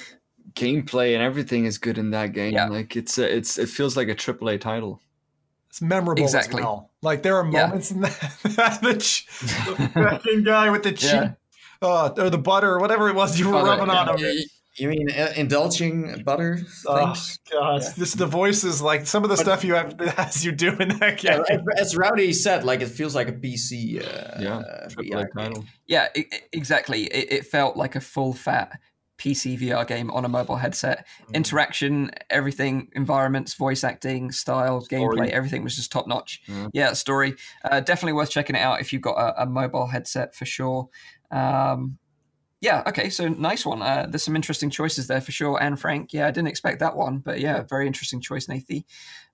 [0.54, 2.54] gameplay and everything is good in that game.
[2.54, 2.68] Yeah.
[2.68, 5.02] Like it's a, it's it feels like a AAA title.
[5.70, 6.62] It's memorable exactly.
[6.62, 6.90] Well.
[7.02, 7.98] Like there are moments yeah.
[7.98, 8.20] in that
[8.82, 8.94] the,
[9.78, 11.34] the fucking guy with the cheese, yeah.
[11.82, 14.02] Uh, or the butter, or whatever it was you were butter, rubbing yeah.
[14.02, 14.44] on him.
[14.80, 16.60] You mean uh, indulging butter?
[16.88, 17.14] Oh
[17.52, 17.90] god, yeah.
[17.98, 21.00] this the voices like some of the but, stuff you have as you do in
[21.00, 21.44] that game.
[21.50, 24.02] Yeah, as Rowdy said, like it feels like a PC.
[24.02, 27.04] Uh, yeah, uh, yeah, it, exactly.
[27.06, 28.80] It, it, felt like a full fat
[29.20, 31.06] PC VR game on a mobile headset.
[31.28, 31.34] Mm.
[31.34, 35.18] Interaction, everything, environments, voice acting, style, story.
[35.18, 36.42] gameplay, everything was just top notch.
[36.48, 36.70] Mm.
[36.74, 37.36] Yeah, story.
[37.64, 40.88] Uh, definitely worth checking it out if you've got a, a mobile headset for sure.
[41.32, 41.98] Um,
[42.62, 43.82] yeah, okay, so nice one.
[43.82, 45.62] Uh, there's some interesting choices there for sure.
[45.62, 48.84] And Frank, yeah, I didn't expect that one, but yeah, very interesting choice, Nathie.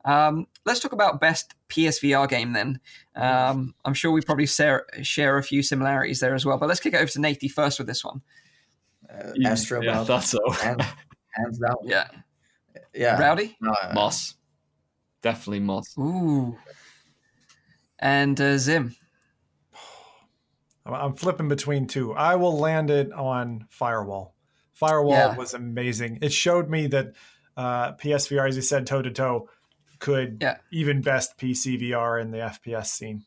[0.04, 2.80] Um, let's talk about best PSVR game then.
[3.16, 6.80] Um, I'm sure we probably share, share a few similarities there as well, but let's
[6.80, 8.22] kick it over to Nathie first with this one
[9.10, 9.82] uh, Astro.
[9.82, 10.40] Yeah, I thought so.
[10.52, 10.84] hands,
[11.32, 11.76] hands down.
[11.84, 12.08] Yeah.
[12.94, 13.20] Yeah.
[13.20, 13.58] Rowdy?
[13.66, 14.36] Uh, Moss.
[15.22, 15.98] Definitely Moss.
[15.98, 16.58] Ooh.
[18.00, 18.96] And uh, Zim.
[20.86, 22.14] I'm flipping between two.
[22.14, 24.36] I will land it on Firewall.
[24.74, 25.36] Firewall yeah.
[25.36, 26.20] was amazing.
[26.22, 27.14] It showed me that
[27.58, 29.50] uh, PSVR, as you said, toe to toe,
[30.00, 30.58] could yeah.
[30.72, 33.24] even best PC VR in the FPS scene.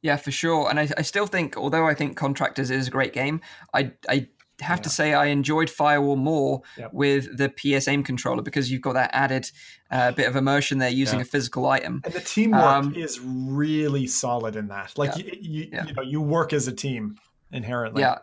[0.00, 0.68] Yeah, for sure.
[0.68, 3.40] And I, I still think, although I think Contractors is a great game,
[3.72, 4.28] I I
[4.62, 4.82] have yeah.
[4.82, 6.92] to say I enjoyed Firewall more yep.
[6.92, 9.50] with the PS Aim controller because you've got that added
[9.90, 11.24] uh, bit of immersion there using yeah.
[11.24, 12.00] a physical item.
[12.04, 14.96] And the teamwork um, is really solid in that.
[14.96, 15.24] Like yeah.
[15.24, 17.16] you, you, you, know, you work as a team
[17.52, 18.02] inherently.
[18.02, 18.18] Yeah.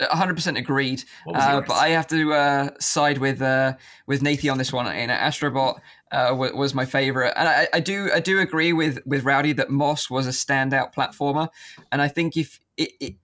[0.00, 1.04] 100% agreed.
[1.32, 3.74] Uh, but I have to uh, side with uh,
[4.06, 4.86] with Nathan on this one.
[4.98, 5.78] You know, Astrobot
[6.10, 9.70] uh, was my favorite, and I, I, do I do agree with with Rowdy that
[9.70, 11.48] Moss was a standout platformer,
[11.90, 13.14] and I think if it, it,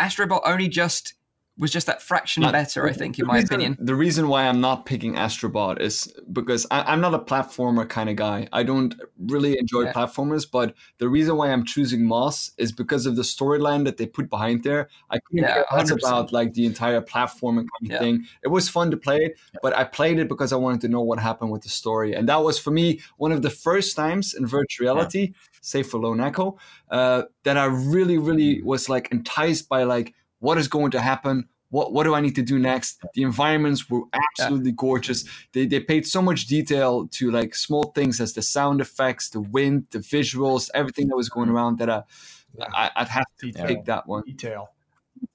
[0.00, 1.14] Astrobot only just
[1.56, 3.76] was just that fraction better, I think, in my reason, opinion.
[3.78, 8.10] The reason why I'm not picking Astrobot is because I, am not a platformer kind
[8.10, 8.48] of guy.
[8.52, 9.92] I don't really enjoy yeah.
[9.92, 14.06] platformers, but the reason why I'm choosing Moss is because of the storyline that they
[14.06, 14.88] put behind there.
[15.10, 17.98] I couldn't yeah, care about like the entire platforming kind of yeah.
[18.00, 18.26] thing.
[18.42, 21.02] It was fun to play it, but I played it because I wanted to know
[21.02, 24.34] what happened with the story, and that was for me one of the first times
[24.34, 26.58] in virtual reality, save for Lone Echo,
[26.90, 30.14] uh, that I really, really was like enticed by like
[30.44, 33.02] what is going to happen what what do I need to do next?
[33.14, 34.76] The environments were absolutely yeah.
[34.76, 35.24] gorgeous.
[35.52, 39.40] They they paid so much detail to like small things as the sound effects, the
[39.40, 41.78] wind, the visuals, everything that was going around.
[41.78, 42.02] That uh,
[42.60, 43.66] I, I would have to detail.
[43.66, 44.22] take that one.
[44.24, 44.68] Detail.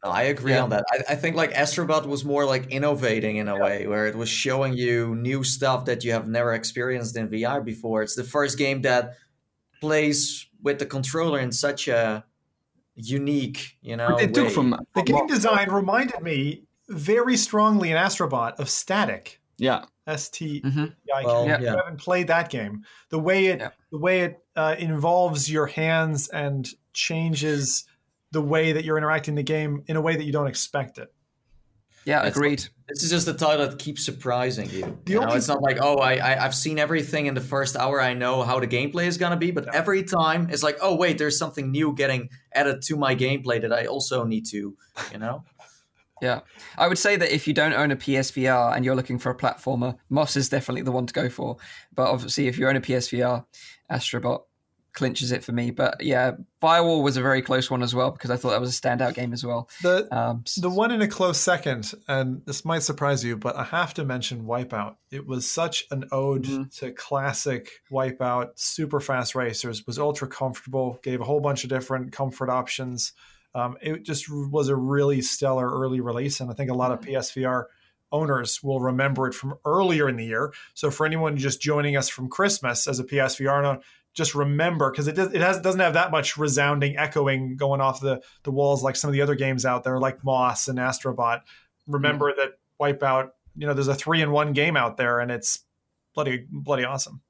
[0.02, 0.64] I agree yeah.
[0.64, 0.86] on that.
[0.94, 3.64] I, I, think like Astrobot was more like innovating in a yeah.
[3.64, 7.64] way where it was showing you new stuff that you have never experienced in VR
[7.64, 8.02] before.
[8.02, 9.15] It's the first game that
[9.81, 12.23] plays with the controller in such a
[13.00, 14.18] unique, you know.
[14.18, 19.38] They took from the game design reminded me very strongly in Astrobot of Statik.
[19.58, 19.86] Yeah.
[20.08, 20.86] S T mm-hmm.
[21.24, 21.58] well, yeah.
[21.58, 22.84] I haven't played that game.
[23.10, 23.70] The way it yeah.
[23.92, 27.86] the way it uh, involves your hands and changes
[28.32, 31.14] the way that you're interacting the game in a way that you don't expect it.
[32.06, 32.66] Yeah, agreed.
[32.88, 34.98] This is just a title that keeps surprising you.
[35.06, 38.02] you know, it's not like oh, I, I have seen everything in the first hour.
[38.02, 39.72] I know how the gameplay is gonna be, but yeah.
[39.76, 43.72] every time it's like oh wait, there's something new getting added to my gameplay that
[43.72, 44.76] I also need to,
[45.12, 45.44] you know.
[46.22, 46.42] yeah,
[46.78, 49.38] I would say that if you don't own a PSVR and you're looking for a
[49.38, 51.58] platformer, Moss is definitely the one to go for.
[51.94, 53.46] But obviously, if you own a PSVR,
[53.92, 54.42] Astrobot
[55.00, 55.72] clinches it for me.
[55.72, 58.78] But yeah, Firewall was a very close one as well because I thought that was
[58.78, 59.70] a standout game as well.
[59.82, 63.64] The um, the one in a close second, and this might surprise you, but I
[63.64, 64.98] have to mention Wipeout.
[65.10, 66.64] It was such an ode mm-hmm.
[66.80, 69.88] to classic Wipeout, super fast racers.
[69.88, 73.14] Was ultra comfortable, gave a whole bunch of different comfort options.
[73.56, 77.00] Um, it just was a really stellar early release, and I think a lot of
[77.00, 77.12] mm-hmm.
[77.12, 77.68] PSVR
[78.12, 80.52] owners will remember it from earlier in the year.
[80.74, 83.80] So for anyone just joining us from Christmas as a PSVR owner,
[84.14, 88.02] just remember because it does, it has doesn't have that much resounding echoing going off
[88.02, 91.41] the the walls like some of the other games out there like Moss and Astrobot.
[91.88, 92.40] Remember mm-hmm.
[92.40, 95.60] that Wipeout, you know, there's a three in one game out there, and it's
[96.14, 97.22] bloody bloody awesome.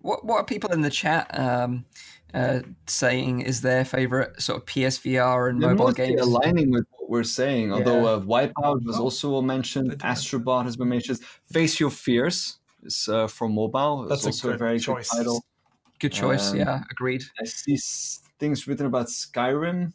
[0.00, 1.86] What what are people in the chat um,
[2.34, 6.20] uh, saying is their favorite sort of PSVR and They're mobile games?
[6.20, 8.10] Aligning with what we're saying, although yeah.
[8.10, 9.04] uh, Wipeout was oh.
[9.04, 11.20] also mentioned, Astrobot has been mentioned.
[11.50, 14.06] Face Your Fears is uh, for mobile.
[14.06, 15.10] That's it's also a, a very choice.
[15.10, 15.44] good title.
[15.98, 16.52] Good choice.
[16.52, 17.24] Um, yeah, agreed.
[17.40, 17.76] I see
[18.38, 19.92] things written about Skyrim.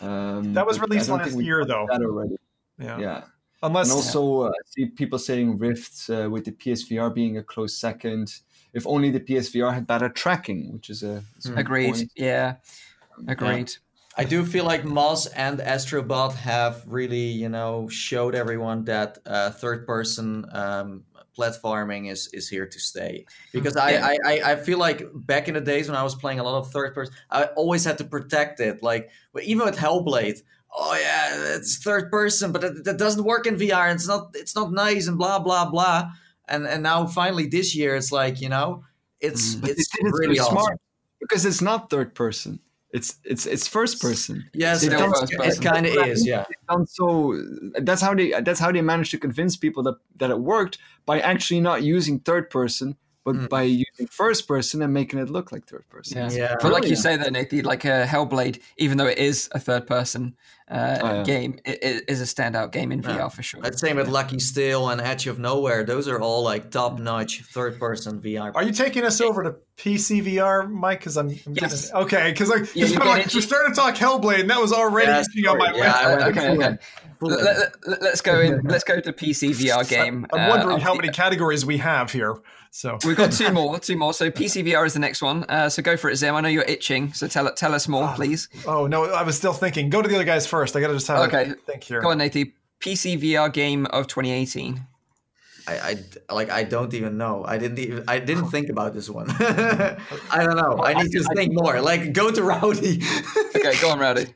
[0.00, 1.86] Um, that was released last year, though.
[1.90, 2.36] That already.
[2.78, 2.98] Yeah.
[2.98, 3.24] Yeah.
[3.62, 7.42] Unless, and also, uh, I see people saying Rift uh, with the PSVR being a
[7.42, 8.34] close second.
[8.74, 11.22] If only the PSVR had better tracking, which is a
[11.54, 11.94] agreed.
[11.94, 12.12] Point.
[12.14, 12.56] Yeah,
[13.26, 13.70] agreed.
[13.70, 13.76] Yeah.
[14.18, 19.50] I do feel like Moss and Astrobot have really, you know, showed everyone that uh,
[19.50, 21.04] third person um,
[21.36, 24.06] platforming is is here to stay because yeah.
[24.06, 26.58] I, I I feel like back in the days when I was playing a lot
[26.58, 28.82] of third person, I always had to protect it.
[28.82, 29.10] Like
[29.42, 30.42] even with Hellblade,
[30.74, 33.90] oh yeah, it's third person, but that, that doesn't work in VR.
[33.90, 36.10] And it's not it's not nice and blah blah blah.
[36.48, 38.84] And and now finally this year, it's like you know,
[39.20, 39.68] it's mm.
[39.68, 40.54] it's, really awesome.
[40.54, 40.80] smart
[41.20, 42.60] because it's not third person.
[42.92, 44.48] It's it's it's first person.
[44.54, 46.26] Yes, it, it kind of is.
[46.26, 46.44] Yeah.
[46.86, 47.40] So
[47.80, 51.20] that's how they that's how they managed to convince people that that it worked by
[51.20, 52.96] actually not using third person
[53.26, 53.48] but mm.
[53.48, 56.16] by using first person and making it look like third person.
[56.16, 56.54] Yeah, yeah.
[56.62, 59.88] but like you say that, Nathan, like uh, Hellblade, even though it is a third
[59.88, 60.36] person
[60.70, 61.22] uh, oh, yeah.
[61.24, 63.18] game, it, it is a standout game in yeah.
[63.18, 63.60] VR for sure.
[63.60, 67.42] The same with Lucky's Tale and Edge of Nowhere; those are all like top notch
[67.42, 68.52] third person VR.
[68.54, 71.00] Are you taking us over to PC VR, Mike?
[71.00, 71.90] Because I'm, I'm yes.
[71.90, 72.30] getting, okay.
[72.30, 75.58] Because like, yeah, like we started to talk Hellblade, and that was already yeah, on
[75.58, 76.78] my yeah, okay, okay.
[77.20, 78.60] Let, us let, go in.
[78.64, 80.26] Let's go to PC VR game.
[80.32, 82.36] I'm wondering uh, how many categories we have here.
[82.76, 84.12] So we've got two more, two more.
[84.12, 85.44] So PCVR is the next one.
[85.44, 86.34] Uh, so go for it, Zim.
[86.34, 88.50] I know you're itching, so tell tell us more, oh, please.
[88.66, 89.88] Oh no, I was still thinking.
[89.88, 90.76] Go to the other guys first.
[90.76, 91.54] I got to just have okay.
[91.64, 92.02] think here.
[92.02, 92.52] Go on, Nathan.
[92.80, 94.82] PCVR game of 2018.
[95.66, 95.96] I,
[96.28, 97.46] I like I don't even know.
[97.46, 99.30] I didn't even I didn't think about this one.
[99.30, 99.96] I
[100.44, 100.78] don't know.
[100.84, 101.80] I need to think more.
[101.80, 103.00] Like go to Rowdy.
[103.56, 104.26] okay, go on, Rowdy.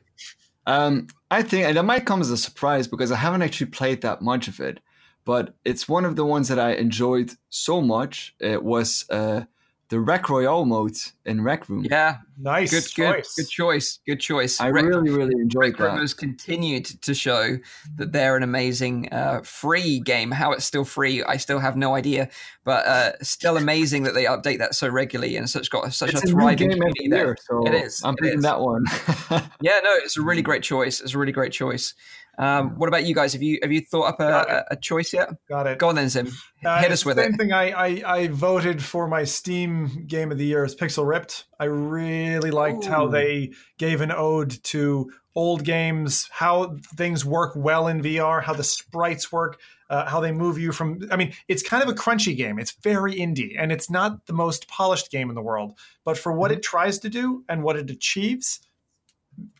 [0.65, 4.01] Um, I think and that might come as a surprise because I haven't actually played
[4.01, 4.79] that much of it
[5.25, 8.35] but it's one of the ones that I enjoyed so much.
[8.39, 9.43] It was uh,
[9.91, 10.95] the Rec Royale mode
[11.25, 11.85] in Rec Room.
[11.91, 12.71] Yeah, nice.
[12.71, 13.35] Good, choice.
[13.35, 13.99] good, good choice.
[14.07, 14.61] Good choice.
[14.61, 15.99] I Rec, really, really enjoyed Rec that.
[15.99, 17.57] has continued to show
[17.97, 20.31] that they're an amazing uh, free game.
[20.31, 22.29] How it's still free, I still have no idea,
[22.63, 26.23] but uh, still amazing that they update that so regularly and such got such it's
[26.23, 27.25] a thriving game community there.
[27.25, 28.01] Year, so it is.
[28.05, 28.85] I'm picking that one.
[29.61, 31.01] yeah, no, it's a really great choice.
[31.01, 31.93] It's a really great choice.
[32.37, 33.33] Um, what about you guys?
[33.33, 35.29] Have you have you thought up a, a, choice yet?
[35.49, 35.77] Got it.
[35.77, 36.31] Go on then, Zim.
[36.63, 37.37] Uh, Hit us with same it.
[37.37, 37.51] thing.
[37.51, 41.45] I, I, I voted for my Steam game of the year as Pixel Ripped.
[41.59, 42.89] I really liked Ooh.
[42.89, 48.53] how they gave an ode to old games, how things work well in VR, how
[48.53, 49.59] the sprites work,
[49.89, 51.01] uh, how they move you from.
[51.11, 52.59] I mean, it's kind of a crunchy game.
[52.59, 55.77] It's very indie, and it's not the most polished game in the world.
[56.05, 56.59] But for what mm-hmm.
[56.59, 58.61] it tries to do and what it achieves,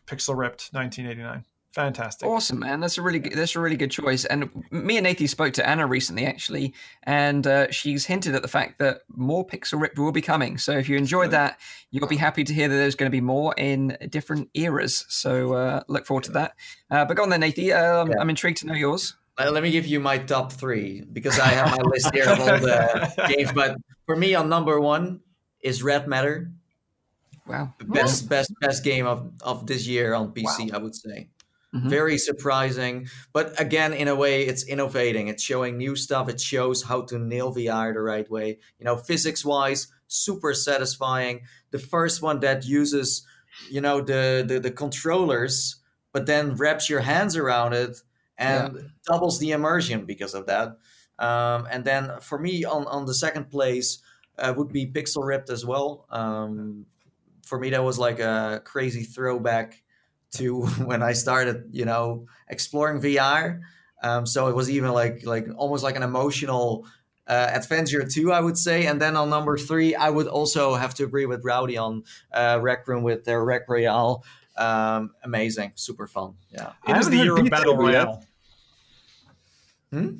[0.06, 1.44] Pixel Ripped, 1989.
[1.72, 2.28] Fantastic.
[2.28, 2.80] Awesome, man.
[2.80, 4.26] That's a really good, that's a really good choice.
[4.26, 6.74] And me and Nathan spoke to Anna recently, actually,
[7.04, 10.58] and uh, she's hinted at the fact that more Pixel Rip will be coming.
[10.58, 11.58] So if you enjoyed that,
[11.90, 15.06] you'll be happy to hear that there's going to be more in different eras.
[15.08, 16.56] So uh, look forward to that.
[16.90, 17.72] Uh, but go on then, Nathan.
[17.72, 18.20] Um, yeah.
[18.20, 19.16] I'm intrigued to know yours.
[19.38, 22.58] Let me give you my top three because I have my list here of all
[22.58, 23.50] the games.
[23.50, 25.20] But for me, on number one
[25.60, 26.52] is Red Matter.
[27.46, 27.74] Wow.
[27.80, 30.78] Best best best game of, of this year on PC, wow.
[30.78, 31.28] I would say.
[31.74, 31.88] Mm-hmm.
[31.88, 33.08] Very surprising.
[33.32, 35.28] But again, in a way, it's innovating.
[35.28, 36.28] It's showing new stuff.
[36.28, 38.58] It shows how to nail VR the right way.
[38.78, 41.42] You know, physics wise, super satisfying.
[41.70, 43.26] The first one that uses,
[43.70, 45.76] you know, the, the, the controllers,
[46.12, 47.96] but then wraps your hands around it
[48.36, 48.82] and yeah.
[49.06, 50.76] doubles the immersion because of that.
[51.18, 53.98] Um, and then for me, on, on the second place,
[54.38, 56.06] uh, would be Pixel Ripped as well.
[56.10, 56.86] Um,
[57.46, 59.81] for me, that was like a crazy throwback
[60.32, 63.60] to when I started, you know, exploring VR.
[64.02, 66.86] Um, so it was even like like almost like an emotional
[67.26, 68.86] uh, Adventure 2, I would say.
[68.86, 72.58] And then on number three, I would also have to agree with Rowdy on uh,
[72.60, 74.24] Rec Room with their Rec Royale.
[74.56, 76.34] Um, amazing, super fun.
[76.50, 76.72] Yeah.
[76.86, 78.24] It is the year of Battle Royale.
[79.90, 80.16] Hmm?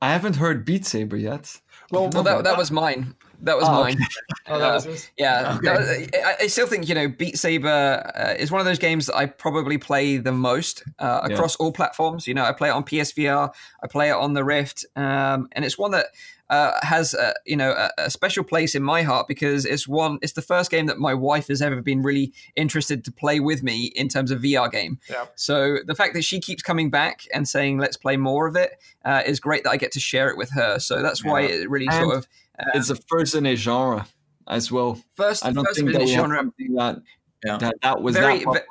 [0.00, 1.60] I haven't heard Beat Saber yet.
[1.90, 3.14] Well, well that, that was mine.
[3.42, 3.94] That was oh, mine.
[3.94, 4.04] Okay.
[4.48, 5.10] oh, that was yours?
[5.16, 5.58] Yeah.
[5.58, 5.72] Okay.
[5.72, 9.06] Was, I, I, still think, you know, Beat Saber uh, is one of those games
[9.06, 11.64] that I probably play the most uh, across yeah.
[11.64, 12.26] all platforms.
[12.26, 13.52] You know, I play it on PSVR,
[13.82, 16.06] I play it on the Rift, um, and it's one that
[16.50, 20.18] uh, has a, you know a, a, special place in my heart because it's one
[20.20, 23.62] it's the first game that my wife has ever been really interested to play with
[23.62, 24.98] me in terms of VR game.
[25.08, 25.26] Yeah.
[25.36, 28.82] So the fact that she keeps coming back and saying let's play more of it
[29.04, 30.80] uh, is great that I get to share it with her.
[30.80, 32.26] So that's why it really and sort of
[32.74, 34.06] it's a first in a genre
[34.48, 35.00] as well.
[35.14, 36.44] First, I don't first think that genre.
[36.74, 37.02] That,
[37.44, 37.58] yeah.
[37.58, 38.64] that that was very, that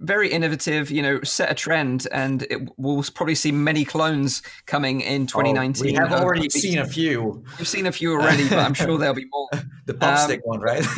[0.00, 5.00] very innovative, you know, set a trend, and it will probably see many clones coming
[5.00, 5.82] in 2019.
[5.82, 7.44] Oh, we have already seen a few.
[7.58, 9.48] We've seen a few already, but I'm sure there'll be more.
[9.86, 10.78] the pop um, one, right?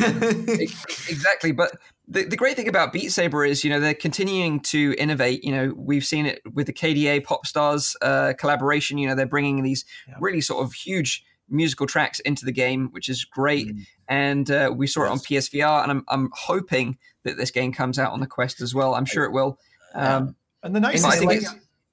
[1.09, 1.51] exactly.
[1.51, 1.71] But
[2.07, 5.43] the, the great thing about Beat Saber is, you know, they're continuing to innovate.
[5.43, 8.97] You know, we've seen it with the KDA Popstars uh, collaboration.
[8.97, 10.15] You know, they're bringing these yeah.
[10.19, 13.67] really sort of huge musical tracks into the game, which is great.
[13.67, 13.85] Mm.
[14.07, 15.07] And uh, we saw yes.
[15.07, 18.61] it on PSVR, and I'm, I'm hoping that this game comes out on the Quest
[18.61, 18.95] as well.
[18.95, 19.59] I'm sure it will.
[19.93, 21.41] Um, and the nicest thing,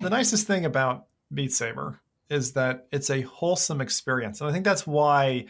[0.00, 2.00] the nicest thing about Beat Saber
[2.30, 5.46] is that it's a wholesome experience, and I think that's why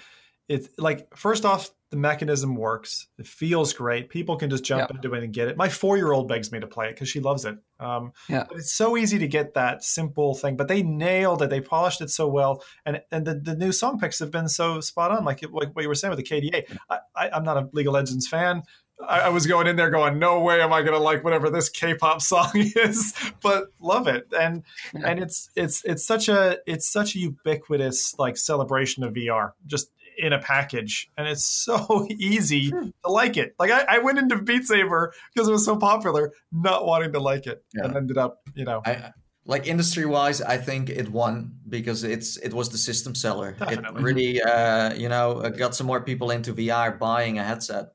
[0.48, 5.14] it's like first off the mechanism works it feels great people can just jump into
[5.14, 7.56] it and get it my four-year-old begs me to play it because she loves it
[7.84, 8.44] um, yeah.
[8.48, 12.00] but it's so easy to get that simple thing but they nailed it they polished
[12.00, 15.24] it so well and and the, the new song picks have been so spot on
[15.24, 17.86] like, like what you were saying with the kda I, I, i'm not a league
[17.86, 18.62] of legends fan
[19.06, 21.68] I, was going in there going, no way am I going to like whatever this
[21.68, 23.12] K-pop song is,
[23.42, 24.28] but love it.
[24.38, 24.62] And
[24.94, 25.00] yeah.
[25.06, 29.52] and it's it's it's such a it's such a ubiquitous like celebration of VR.
[29.66, 32.88] Just in a package, and it's so easy hmm.
[33.04, 33.54] to like it.
[33.58, 37.20] Like I, I, went into Beat Saber because it was so popular, not wanting to
[37.20, 37.84] like it, yeah.
[37.84, 38.82] and ended up, you know.
[38.84, 39.12] I,
[39.46, 43.52] like industry wise, I think it won because it's it was the system seller.
[43.58, 44.00] Definitely.
[44.00, 47.92] It really, uh, you know, uh, got some more people into VR buying a headset.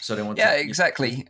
[0.00, 0.38] So they want.
[0.38, 1.26] Yeah, to- exactly.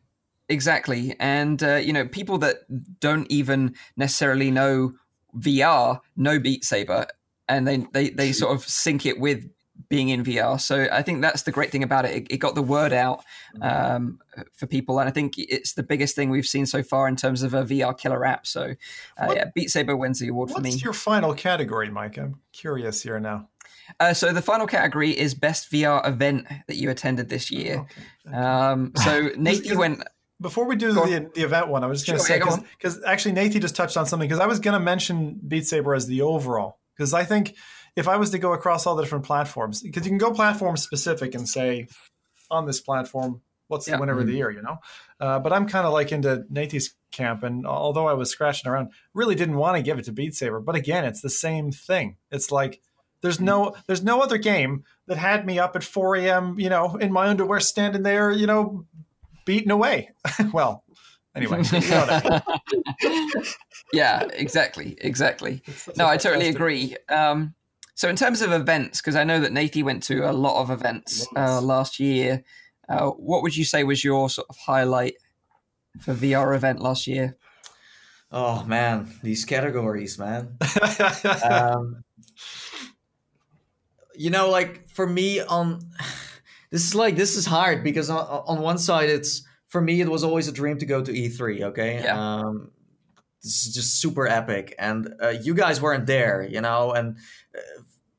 [0.48, 1.16] Exactly.
[1.18, 2.56] And, uh, you know, people that
[3.00, 4.92] don't even necessarily know
[5.38, 7.06] VR know Beat Saber
[7.48, 9.48] and they, they, they sort of sync it with
[9.92, 10.58] being in VR.
[10.58, 12.16] So I think that's the great thing about it.
[12.16, 13.22] It, it got the word out
[13.54, 13.94] mm-hmm.
[13.94, 14.20] um,
[14.54, 17.42] for people, and I think it's the biggest thing we've seen so far in terms
[17.42, 18.46] of a VR killer app.
[18.46, 18.74] So
[19.18, 20.70] uh, what, yeah, Beat Saber wins the award for me.
[20.70, 22.16] What's your final category, Mike?
[22.16, 23.50] I'm curious here now.
[24.00, 27.86] Uh, so the final category is best VR event that you attended this year.
[28.26, 28.34] Okay.
[28.34, 30.04] Um, so Nathan went.
[30.40, 32.98] Before we do the, the event one, I was just going to sure, say because
[33.04, 35.94] yeah, actually Nathan just touched on something because I was going to mention Beat Saber
[35.94, 37.54] as the overall because I think
[37.96, 40.76] if I was to go across all the different platforms, because you can go platform
[40.76, 41.88] specific and say
[42.50, 43.96] on this platform, what's yeah.
[43.96, 44.20] the winner mm-hmm.
[44.20, 44.38] of the mm-hmm.
[44.38, 44.78] year, you know?
[45.20, 48.90] Uh, but I'm kind of like into Nathan's camp, and although I was scratching around,
[49.14, 50.60] really didn't want to give it to Beat Saber.
[50.60, 52.16] But again, it's the same thing.
[52.30, 52.80] It's like
[53.22, 56.58] there's no there's no other game that had me up at 4 a.m.
[56.58, 58.86] You know, in my underwear, standing there, you know,
[59.46, 60.10] beating away.
[60.52, 60.84] well,
[61.34, 61.62] anyway.
[61.62, 62.42] You know I
[63.04, 63.44] mean.
[63.92, 65.62] yeah, exactly, exactly.
[65.96, 66.96] No, I totally agree.
[67.08, 67.54] Um,
[67.94, 70.70] so, in terms of events, because I know that Nathie went to a lot of
[70.70, 72.42] events uh, last year,
[72.88, 75.14] uh, what would you say was your sort of highlight
[76.00, 77.36] for VR event last year?
[78.30, 80.56] Oh man, these categories, man.
[81.44, 82.02] um,
[84.14, 85.80] you know, like for me, on
[86.70, 90.08] this is like this is hard because on, on one side, it's for me, it
[90.08, 91.62] was always a dream to go to E3.
[91.62, 92.38] Okay, yeah.
[92.38, 92.70] um,
[93.42, 97.16] this is just super epic, and uh, you guys weren't there, you know, and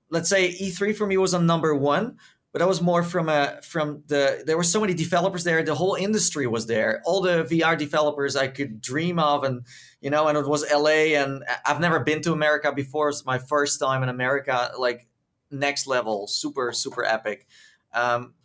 [0.10, 2.18] let's say E3 for me was on number one,
[2.52, 5.64] but that was more from a from the there were so many developers there.
[5.64, 7.02] The whole industry was there.
[7.04, 9.66] All the VR developers I could dream of, and
[10.02, 13.10] you know, and it was LA, and I've never been to America before.
[13.10, 15.08] It's my first time in America, like
[15.50, 17.48] next level, super super epic.
[17.92, 18.36] Um,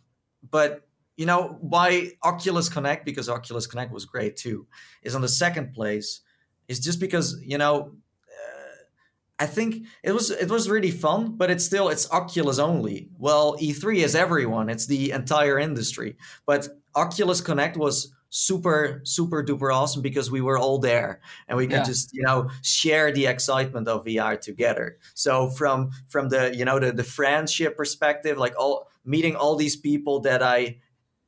[0.49, 0.87] but
[1.17, 4.65] you know why Oculus Connect because Oculus Connect was great too
[5.03, 6.21] is on the second place
[6.69, 7.91] is just because you know
[9.39, 13.09] I think it was it was really fun, but it's still it's Oculus only.
[13.17, 16.17] Well, E3 is everyone; it's the entire industry.
[16.45, 21.65] But Oculus Connect was super super duper awesome because we were all there and we
[21.65, 21.83] could yeah.
[21.83, 24.97] just you know share the excitement of VR together.
[25.13, 29.77] So from from the you know the the friendship perspective, like all meeting all these
[29.77, 30.79] people that I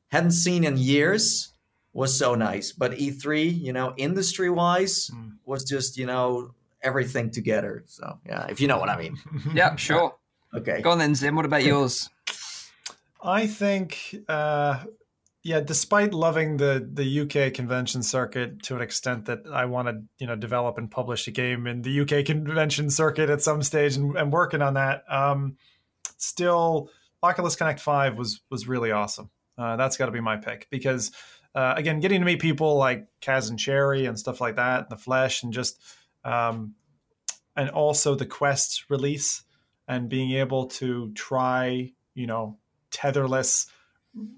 [0.08, 1.52] hadn't seen in years
[1.94, 2.72] was so nice.
[2.72, 5.31] But E3, you know, industry wise, mm.
[5.44, 7.84] Was just you know everything together.
[7.86, 9.16] So yeah, if you know what I mean.
[9.54, 10.14] yeah, sure.
[10.54, 10.82] Okay.
[10.82, 11.34] Go on then, Zim.
[11.34, 12.10] What about yours?
[13.22, 14.84] I think, uh,
[15.42, 20.02] yeah, despite loving the the UK convention circuit to an extent that I want to,
[20.18, 23.96] you know, develop and publish a game in the UK convention circuit at some stage
[23.96, 25.56] and, and working on that, um,
[26.18, 26.90] still
[27.22, 29.30] Oculus Connect Five was was really awesome.
[29.56, 31.12] Uh, that's got to be my pick because,
[31.54, 34.86] uh, again, getting to meet people like Cas and Chary and stuff like that in
[34.90, 35.80] the flesh, and just,
[36.24, 36.74] um,
[37.56, 39.42] and also the Quest release
[39.88, 42.58] and being able to try, you know,
[42.90, 43.66] tetherless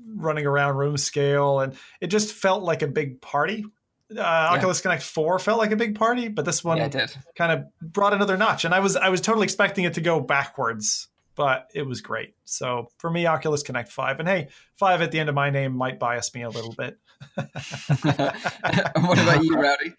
[0.06, 3.64] running around room scale and it just felt like a big party
[4.10, 4.50] uh, yeah.
[4.50, 8.12] Oculus Connect 4 felt like a big party, but this one yeah, kind of brought
[8.12, 8.64] another notch.
[8.64, 12.34] And I was I was totally expecting it to go backwards, but it was great.
[12.44, 14.20] So for me, Oculus Connect 5.
[14.20, 16.98] And hey, 5 at the end of my name might bias me a little bit.
[17.34, 19.94] what about you, Rowdy?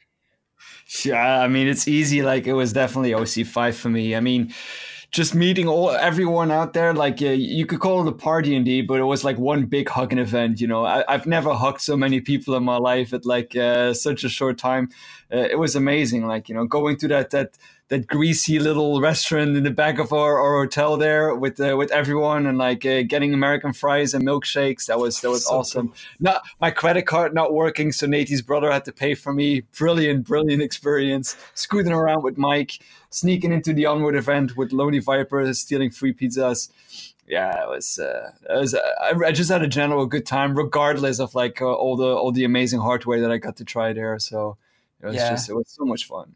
[1.03, 2.21] Yeah, I mean it's easy.
[2.21, 4.15] Like it was definitely OC5 for me.
[4.15, 4.53] I mean,
[5.15, 6.93] just meeting all everyone out there.
[6.93, 9.87] Like uh, you could call it a party indeed, but it was like one big
[9.87, 10.59] hugging event.
[10.59, 13.93] You know, I, have never hugged so many people in my life at like uh,
[13.93, 14.89] such a short time.
[15.33, 16.27] Uh, it was amazing.
[16.27, 20.11] Like you know, going to that that that greasy little restaurant in the back of
[20.11, 24.25] our, our hotel there with uh, with everyone and like uh, getting American fries and
[24.25, 24.87] milkshakes.
[24.87, 25.87] That was that was so awesome.
[25.89, 25.97] Cool.
[26.19, 29.61] Not my credit card not working, so Nate's brother had to pay for me.
[29.77, 31.37] Brilliant, brilliant experience.
[31.53, 32.79] Scooting around with Mike,
[33.15, 36.69] sneaking into the onward event with Lonely Viper, stealing free pizzas.
[37.27, 37.97] Yeah, it was.
[37.97, 38.75] Uh, it was.
[38.75, 42.05] Uh, I, I, just had a general good time, regardless of like uh, all the
[42.05, 44.19] all the amazing hardware that I got to try there.
[44.19, 44.57] So
[45.01, 45.31] it was yeah.
[45.31, 46.35] just it was so much fun.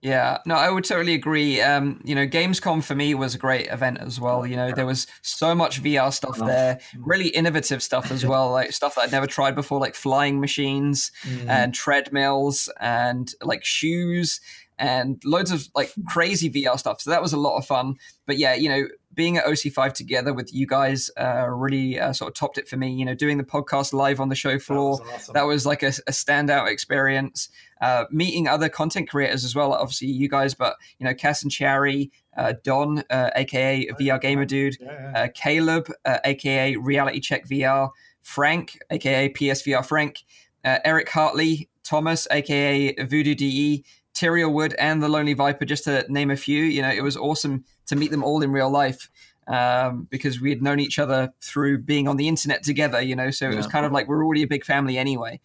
[0.00, 1.60] Yeah, no, I would totally agree.
[1.60, 4.46] Um, you know, Gamescom for me was a great event as well.
[4.46, 8.70] You know, there was so much VR stuff there, really innovative stuff as well, like
[8.70, 11.48] stuff that I'd never tried before, like flying machines mm.
[11.48, 14.40] and treadmills and like shoes
[14.78, 17.00] and loads of like crazy VR stuff.
[17.00, 17.96] So that was a lot of fun.
[18.26, 22.28] But yeah, you know, being at OC5 together with you guys uh, really uh, sort
[22.28, 22.92] of topped it for me.
[22.92, 25.32] You know, doing the podcast live on the show floor, that was, awesome.
[25.34, 27.48] that was like a, a, standout experience.
[27.80, 31.50] Uh, meeting other content creators as well, obviously you guys, but you know, Cas and
[31.50, 34.76] Chary, uh, Don, aka VR Gamer Dude.
[34.82, 35.90] Uh, Caleb,
[36.24, 37.90] aka uh, Reality Check VR,
[38.22, 40.24] Frank, aka PSVR Frank,
[40.64, 43.82] Eric Hartley, Thomas, aka VoodooDE,
[44.18, 46.64] Tyriel Wood, and the Lonely Viper, just to name a few.
[46.64, 49.10] You know, it was awesome to meet them all in real life
[49.46, 53.30] um, because we had known each other through being on the internet together, you know.
[53.30, 53.56] So it yeah.
[53.56, 55.40] was kind of like we're already a big family anyway.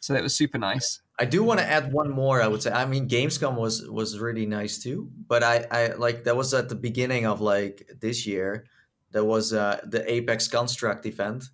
[0.00, 1.00] So that was super nice.
[1.18, 2.42] I do want to add one more.
[2.42, 2.70] I would say.
[2.70, 5.10] I mean, Gamescom was was really nice too.
[5.26, 8.66] But I I like that was at the beginning of like this year.
[9.12, 11.44] There was uh, the Apex Construct event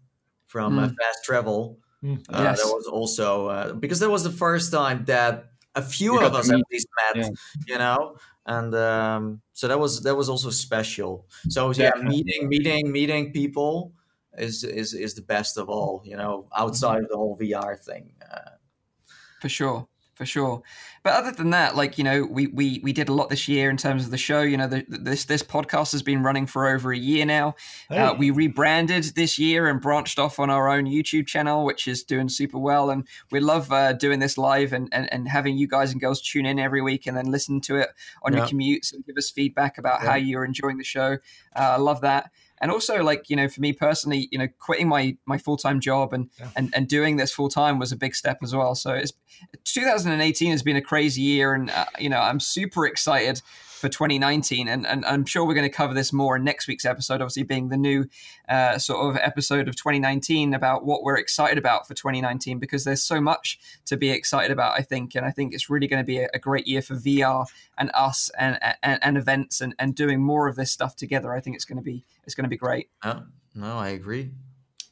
[0.46, 0.84] from mm.
[0.84, 1.78] uh, Fast Travel.
[2.02, 2.18] Mm.
[2.28, 2.60] Uh, yes.
[2.60, 6.50] That was also uh, because that was the first time that a few of us
[6.50, 7.24] at least met.
[7.24, 7.30] Yeah.
[7.66, 8.16] You know,
[8.46, 11.26] and um, so that was that was also special.
[11.48, 13.92] So yeah, yeah, meeting meeting meeting people
[14.38, 16.02] is is is the best of all.
[16.04, 17.04] You know, outside mm-hmm.
[17.04, 18.12] of the whole VR thing.
[18.22, 18.50] Uh,
[19.40, 20.62] For sure for sure.
[21.04, 23.70] But other than that, like you know, we we we did a lot this year
[23.70, 24.42] in terms of the show.
[24.42, 27.56] You know, the, this this podcast has been running for over a year now.
[27.88, 27.98] Hey.
[27.98, 32.04] Uh, we rebranded this year and branched off on our own YouTube channel, which is
[32.04, 32.90] doing super well.
[32.90, 36.22] And we love uh, doing this live and, and and having you guys and girls
[36.22, 37.88] tune in every week and then listen to it
[38.22, 38.38] on yeah.
[38.38, 40.10] your commutes and give us feedback about yeah.
[40.10, 41.18] how you're enjoying the show.
[41.56, 42.30] Uh, I love that
[42.62, 46.14] and also like you know for me personally you know quitting my my full-time job
[46.14, 46.48] and yeah.
[46.56, 49.12] and, and doing this full-time was a big step as well so it's
[49.64, 53.42] 2018 has been a crazy year and uh, you know i'm super excited
[53.82, 54.68] for 2019.
[54.68, 57.42] And, and I'm sure we're going to cover this more in next week's episode, obviously
[57.42, 58.06] being the new
[58.48, 63.02] uh, sort of episode of 2019 about what we're excited about for 2019 because there's
[63.02, 65.16] so much to be excited about, I think.
[65.16, 67.44] And I think it's really going to be a, a great year for VR
[67.76, 71.34] and us and, and, and events and, and doing more of this stuff together.
[71.34, 72.88] I think it's going to be it's going to be great.
[73.02, 73.24] Oh,
[73.56, 74.30] no, I agree.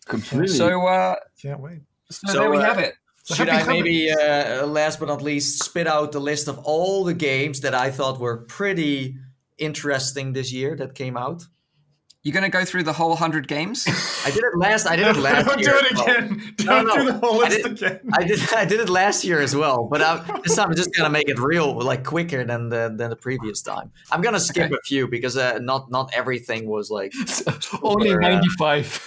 [0.05, 0.49] Completely.
[0.49, 1.83] So, uh, can't wait.
[2.11, 2.97] So, so there we uh, have it.
[3.31, 7.05] So Should I maybe, uh, last but not least, spit out the list of all
[7.05, 9.19] the games that I thought were pretty
[9.57, 11.47] interesting this year that came out?
[12.25, 13.87] You're going to go through the whole hundred games?
[14.27, 14.89] I did it last.
[14.89, 15.55] I did it last year.
[15.55, 15.71] Don't year.
[15.71, 16.55] do it again.
[16.57, 16.97] Don't no, no.
[16.97, 18.01] do the whole list I did, again.
[18.15, 18.53] I did.
[18.53, 21.13] I did it last year as well, but I, this time I'm just going to
[21.13, 23.93] make it real, like quicker than the than the previous time.
[24.11, 24.75] I'm going to skip okay.
[24.75, 27.15] a few because uh, not not everything was like
[27.81, 29.01] only ninety five.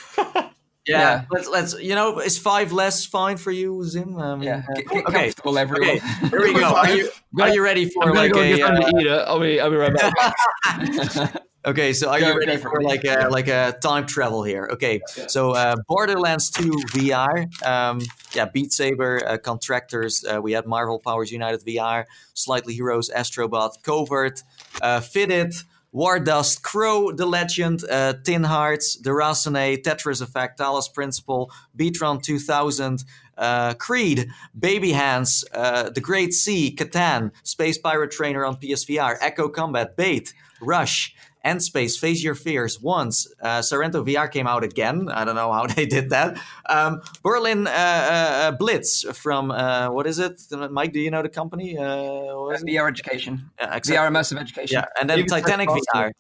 [0.86, 4.18] Yeah, yeah, let's let's you know is five less fine for you, Zim?
[4.18, 5.24] Um, yeah, get, get okay.
[5.24, 5.98] comfortable, everyone.
[5.98, 6.76] Okay, here we go.
[6.76, 8.62] Are you are you ready for I'm like go a?
[8.62, 9.10] Uh, to eat it.
[9.12, 11.42] I'll be I'll be right back.
[11.66, 12.84] Okay, so are Go- you ready for it.
[12.84, 14.68] like a like a time travel here?
[14.74, 18.02] Okay, so uh, Borderlands 2 VR, um,
[18.34, 20.26] yeah, Beat Saber, uh, Contractors.
[20.26, 22.04] Uh, we had Marvel Powers United VR,
[22.34, 24.44] Slightly Heroes, Astrobot, Covert,
[24.82, 25.54] uh, Fitted,
[25.94, 32.22] War Dust, Crow, The Legend, uh, Tin Hearts, The Déraciné, Tetris Effect, Talos Principle, Beatron
[32.22, 33.06] 2000.
[33.36, 34.30] Uh, Creed,
[34.60, 40.32] Baby Hands, uh, The Great Sea, Catan, Space Pirate Trainer on PSVR, Echo Combat, Bait,
[40.62, 41.16] Rush,
[41.46, 45.10] Endspace, Face Your Fears, Once, uh, Sairento VR came out again.
[45.10, 46.40] I don't know how they did that.
[46.68, 50.42] Um, Berlin uh, uh, Blitz from, uh, what is it?
[50.72, 51.78] Mike, do you know the company?
[51.78, 52.68] Uh, what is it?
[52.68, 53.96] VR education, Yeah, exactly.
[53.96, 54.76] VR immersive education.
[54.76, 56.12] Yeah, and then Maybe Titanic VR.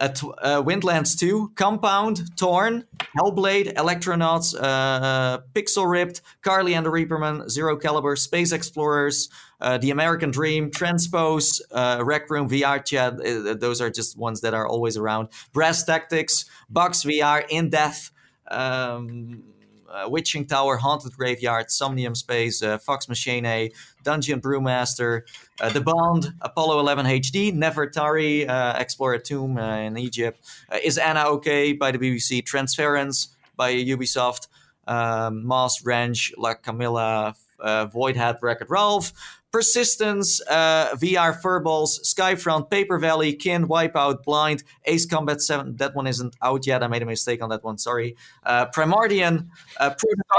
[0.00, 2.84] Uh, uh, uh, Windlands 2, Compound, Torn,
[3.18, 9.28] Hellblade, Electronauts, uh, Pixel Ripped, Carly and the Reaperman, Zero Caliber, Space Explorers,
[9.60, 13.14] uh, The American Dream, Transpose, uh, Rec Room VR Chat.
[13.14, 15.28] Uh, those are just ones that are always around.
[15.52, 18.10] Brass Tactics, Box VR, In Death.
[18.50, 19.42] Um,
[19.90, 23.70] uh, Witching Tower, Haunted Graveyard, Somnium Space, uh, Fox Machine,
[24.08, 25.20] Dungeon Brewmaster,
[25.60, 30.40] uh, The Bond, Apollo 11 HD, Nefertari, uh, Explorer Tomb uh, in Egypt,
[30.72, 34.48] uh, Is Anna OK by the BBC, Transference by Ubisoft,
[34.86, 37.86] um, Moss Ranch, La Camilla, uh,
[38.16, 39.12] Hat, Wreck-It Ralph,
[39.52, 45.76] Persistence, uh, VR Furballs, Skyfront, Paper Valley, Kin, Wipeout, Blind, Ace Combat 7.
[45.76, 46.82] That one isn't out yet.
[46.82, 47.76] I made a mistake on that one.
[47.76, 48.16] Sorry.
[48.42, 49.48] Uh, Primordian,
[49.78, 49.90] uh,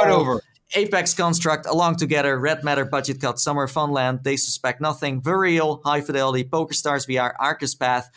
[0.05, 0.41] over.
[0.75, 6.01] Apex Construct, Along Together, Red Matter, Budget Cut, Summer Funland, They Suspect Nothing, Virial, High
[6.01, 8.09] Fidelity, Poker Stars VR, Arca's Path,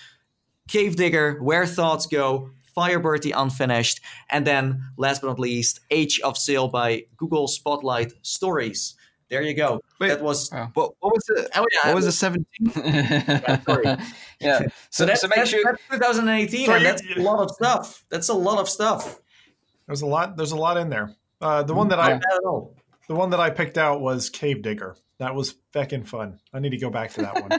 [0.69, 4.01] Cave Digger, Where Thoughts Go, Firebird the Unfinished,
[4.31, 8.95] and then last but not least, Age of Sail by Google Spotlight Stories.
[9.29, 9.81] There you go.
[9.99, 10.09] Wait.
[10.09, 10.71] that was Wow.
[10.75, 11.89] What, what was the oh yeah.
[11.89, 12.71] what was the 17?
[13.65, 13.85] sorry.
[14.41, 14.61] yeah.
[14.91, 15.63] So, so that's, so make that's, sure.
[15.65, 18.05] that's 2018, So you- that's a lot of stuff.
[18.11, 19.21] That's a lot of stuff.
[19.87, 20.37] There's a lot.
[20.37, 21.15] There's a lot in there.
[21.43, 22.77] Uh, the one that I Not bad at all.
[23.09, 24.97] the one that I picked out was Cave Digger.
[25.19, 26.41] That was feckin' fun.
[26.53, 27.53] I need to go back to that one.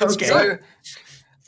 [0.12, 0.26] okay.
[0.26, 0.58] So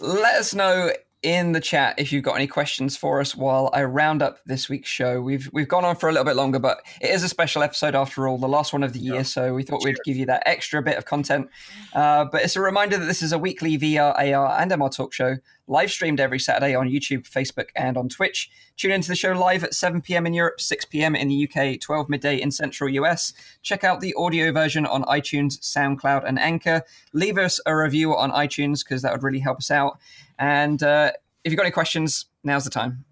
[0.01, 0.91] let us know
[1.23, 4.69] in the chat if you've got any questions for us while I round up this
[4.71, 5.21] week's show.
[5.21, 7.95] We've we've gone on for a little bit longer, but it is a special episode
[7.95, 9.25] after all, the last one of the year.
[9.25, 11.49] So we thought we'd give you that extra bit of content.
[11.93, 15.13] Uh, but it's a reminder that this is a weekly VR, AR, and MR talk
[15.13, 15.37] show,
[15.71, 18.51] live streamed every Saturday on YouTube, Facebook, and on Twitch.
[18.77, 20.27] Tune into the show live at 7 p.m.
[20.27, 21.15] in Europe, 6 p.m.
[21.15, 23.33] in the UK, 12 midday in Central US.
[23.63, 26.83] Check out the audio version on iTunes, SoundCloud, and Anchor.
[27.13, 29.99] Leave us a review on iTunes because that would really help us out.
[30.39, 31.13] And uh,
[31.45, 33.05] if you've got any questions, now's the time.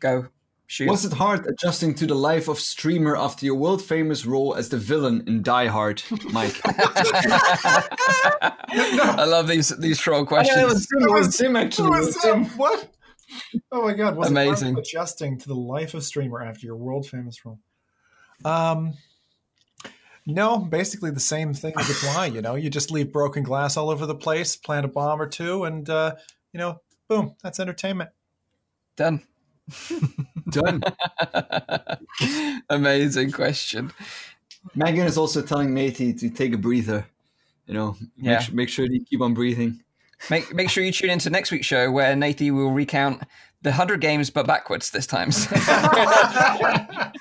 [0.00, 0.28] Go
[0.66, 0.88] shoot.
[0.88, 4.68] Was it hard adjusting to the life of streamer after your world famous role as
[4.68, 6.60] the villain in Die Hard, Mike?
[8.68, 10.62] I love these these troll Yeah, it questions.
[10.64, 11.86] was him, it was him actually.
[11.86, 12.42] It was was him.
[12.44, 12.52] that?
[12.56, 12.88] What?
[13.72, 14.16] Oh my god!
[14.16, 14.68] Was Amazing.
[14.68, 17.58] It hard adjusting to the life of streamer after your world famous role.
[18.44, 18.94] Um,
[20.26, 22.26] no, basically the same thing would apply.
[22.26, 25.26] You know, you just leave broken glass all over the place, plant a bomb or
[25.26, 26.14] two, and uh,
[26.52, 28.10] you know, boom, that's entertainment.
[28.96, 29.22] Done.
[30.50, 30.82] Done.
[32.70, 33.92] Amazing question.
[34.74, 37.06] Megan is also telling Matey to take a breather.
[37.66, 38.38] You know, Yeah.
[38.40, 39.80] make, make sure you keep on breathing.
[40.30, 43.22] Make make sure you tune into next week's show where Nathie will recount
[43.62, 45.30] the hundred games but backwards this time.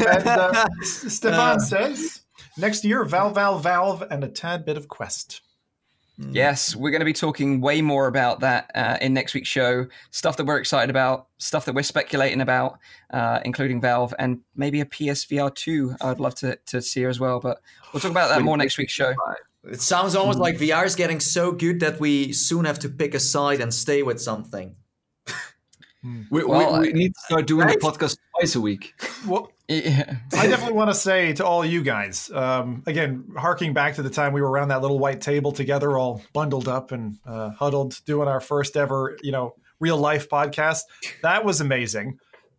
[0.00, 2.22] And uh, S- Stefan says
[2.56, 5.42] next year, Valve, Valve, Valve, and a tad bit of Quest.
[6.30, 9.86] Yes, we're going to be talking way more about that uh, in next week's show.
[10.10, 12.78] Stuff that we're excited about, stuff that we're speculating about,
[13.12, 15.94] uh, including Valve and maybe a PSVR two.
[16.00, 17.60] I'd love to to see as well, but
[17.92, 19.14] we'll talk about that more next week's show.
[19.64, 23.14] It sounds almost like VR is getting so good that we soon have to pick
[23.14, 24.76] a side and stay with something.
[26.30, 27.78] We, Well, we, we need to start doing Right.
[27.78, 28.94] the podcast twice a week.
[29.26, 30.16] Well, Yeah.
[30.32, 34.10] I definitely want to say to all you guys, um, again, harking back to the
[34.10, 38.00] time we were around that little white table together, all bundled up and uh, huddled,
[38.04, 40.80] doing our first ever, you know, real life podcast.
[41.22, 42.18] That was amazing.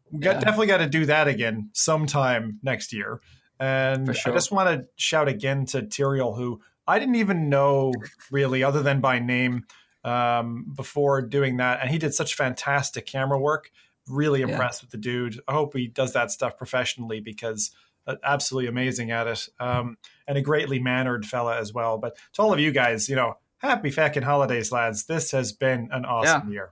[0.10, 0.40] We got, Yeah.
[0.40, 3.20] definitely got to do that again sometime next year.
[3.60, 4.32] And sure.
[4.32, 7.94] I just want to shout again to Tyriel, who I didn't even know
[8.32, 9.66] really, other than by name,
[10.06, 11.80] um, before doing that.
[11.82, 13.70] And he did such fantastic camera work.
[14.08, 14.48] Really Yeah.
[14.50, 15.40] impressed with the dude.
[15.48, 17.72] I hope he does that stuff professionally because
[18.08, 19.48] uh, absolutely amazing at it.
[19.60, 19.98] Um,
[20.28, 21.98] and a greatly mannered fella as well.
[22.00, 25.06] But to all of you guys, you know, happy fucking holidays, lads.
[25.06, 26.72] This has been an awesome year.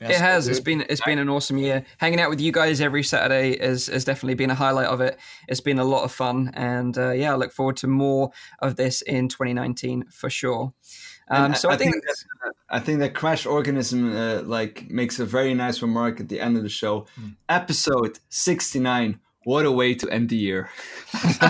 [0.00, 0.46] it has.
[0.46, 1.84] It's been it's been an awesome year.
[1.96, 5.18] Hanging out with you guys every Saturday has, has definitely been a highlight of it.
[5.48, 8.30] It's been a lot of fun, and uh, yeah, I look forward to more
[8.60, 10.72] of this in 2019 for sure.
[11.30, 15.54] Um, so I, think, that, I think that Crash Organism uh, like makes a very
[15.54, 17.06] nice remark at the end of the show.
[17.20, 17.36] Mm.
[17.48, 20.68] Episode 69 what a way to end the year.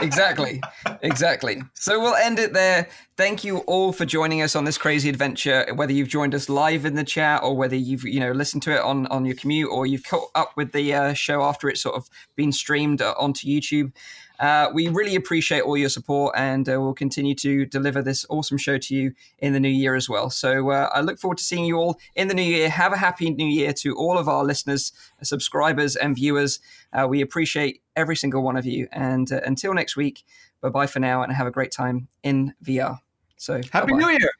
[0.00, 0.62] exactly.
[1.02, 1.62] Exactly.
[1.74, 2.88] So we'll end it there.
[3.16, 6.84] Thank you all for joining us on this crazy adventure, whether you've joined us live
[6.84, 9.70] in the chat or whether you've, you know, listened to it on, on your commute
[9.70, 13.14] or you've caught up with the uh, show after it's sort of been streamed uh,
[13.18, 13.92] onto YouTube.
[14.38, 18.58] Uh, we really appreciate all your support and uh, we'll continue to deliver this awesome
[18.58, 20.30] show to you in the new year as well.
[20.30, 22.68] So uh, I look forward to seeing you all in the new year.
[22.68, 24.92] Have a happy new year to all of our listeners,
[25.22, 26.60] subscribers, and viewers.
[26.92, 28.88] Uh, we appreciate every single one of you.
[28.92, 30.24] And uh, until next week,
[30.60, 33.00] bye bye for now and have a great time in VR.
[33.36, 33.98] So happy bye-bye.
[33.98, 34.30] new year.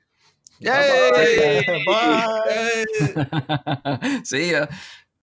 [0.58, 1.82] Yay!
[1.86, 2.84] Bye.
[3.14, 4.20] bye.
[4.24, 4.66] See ya.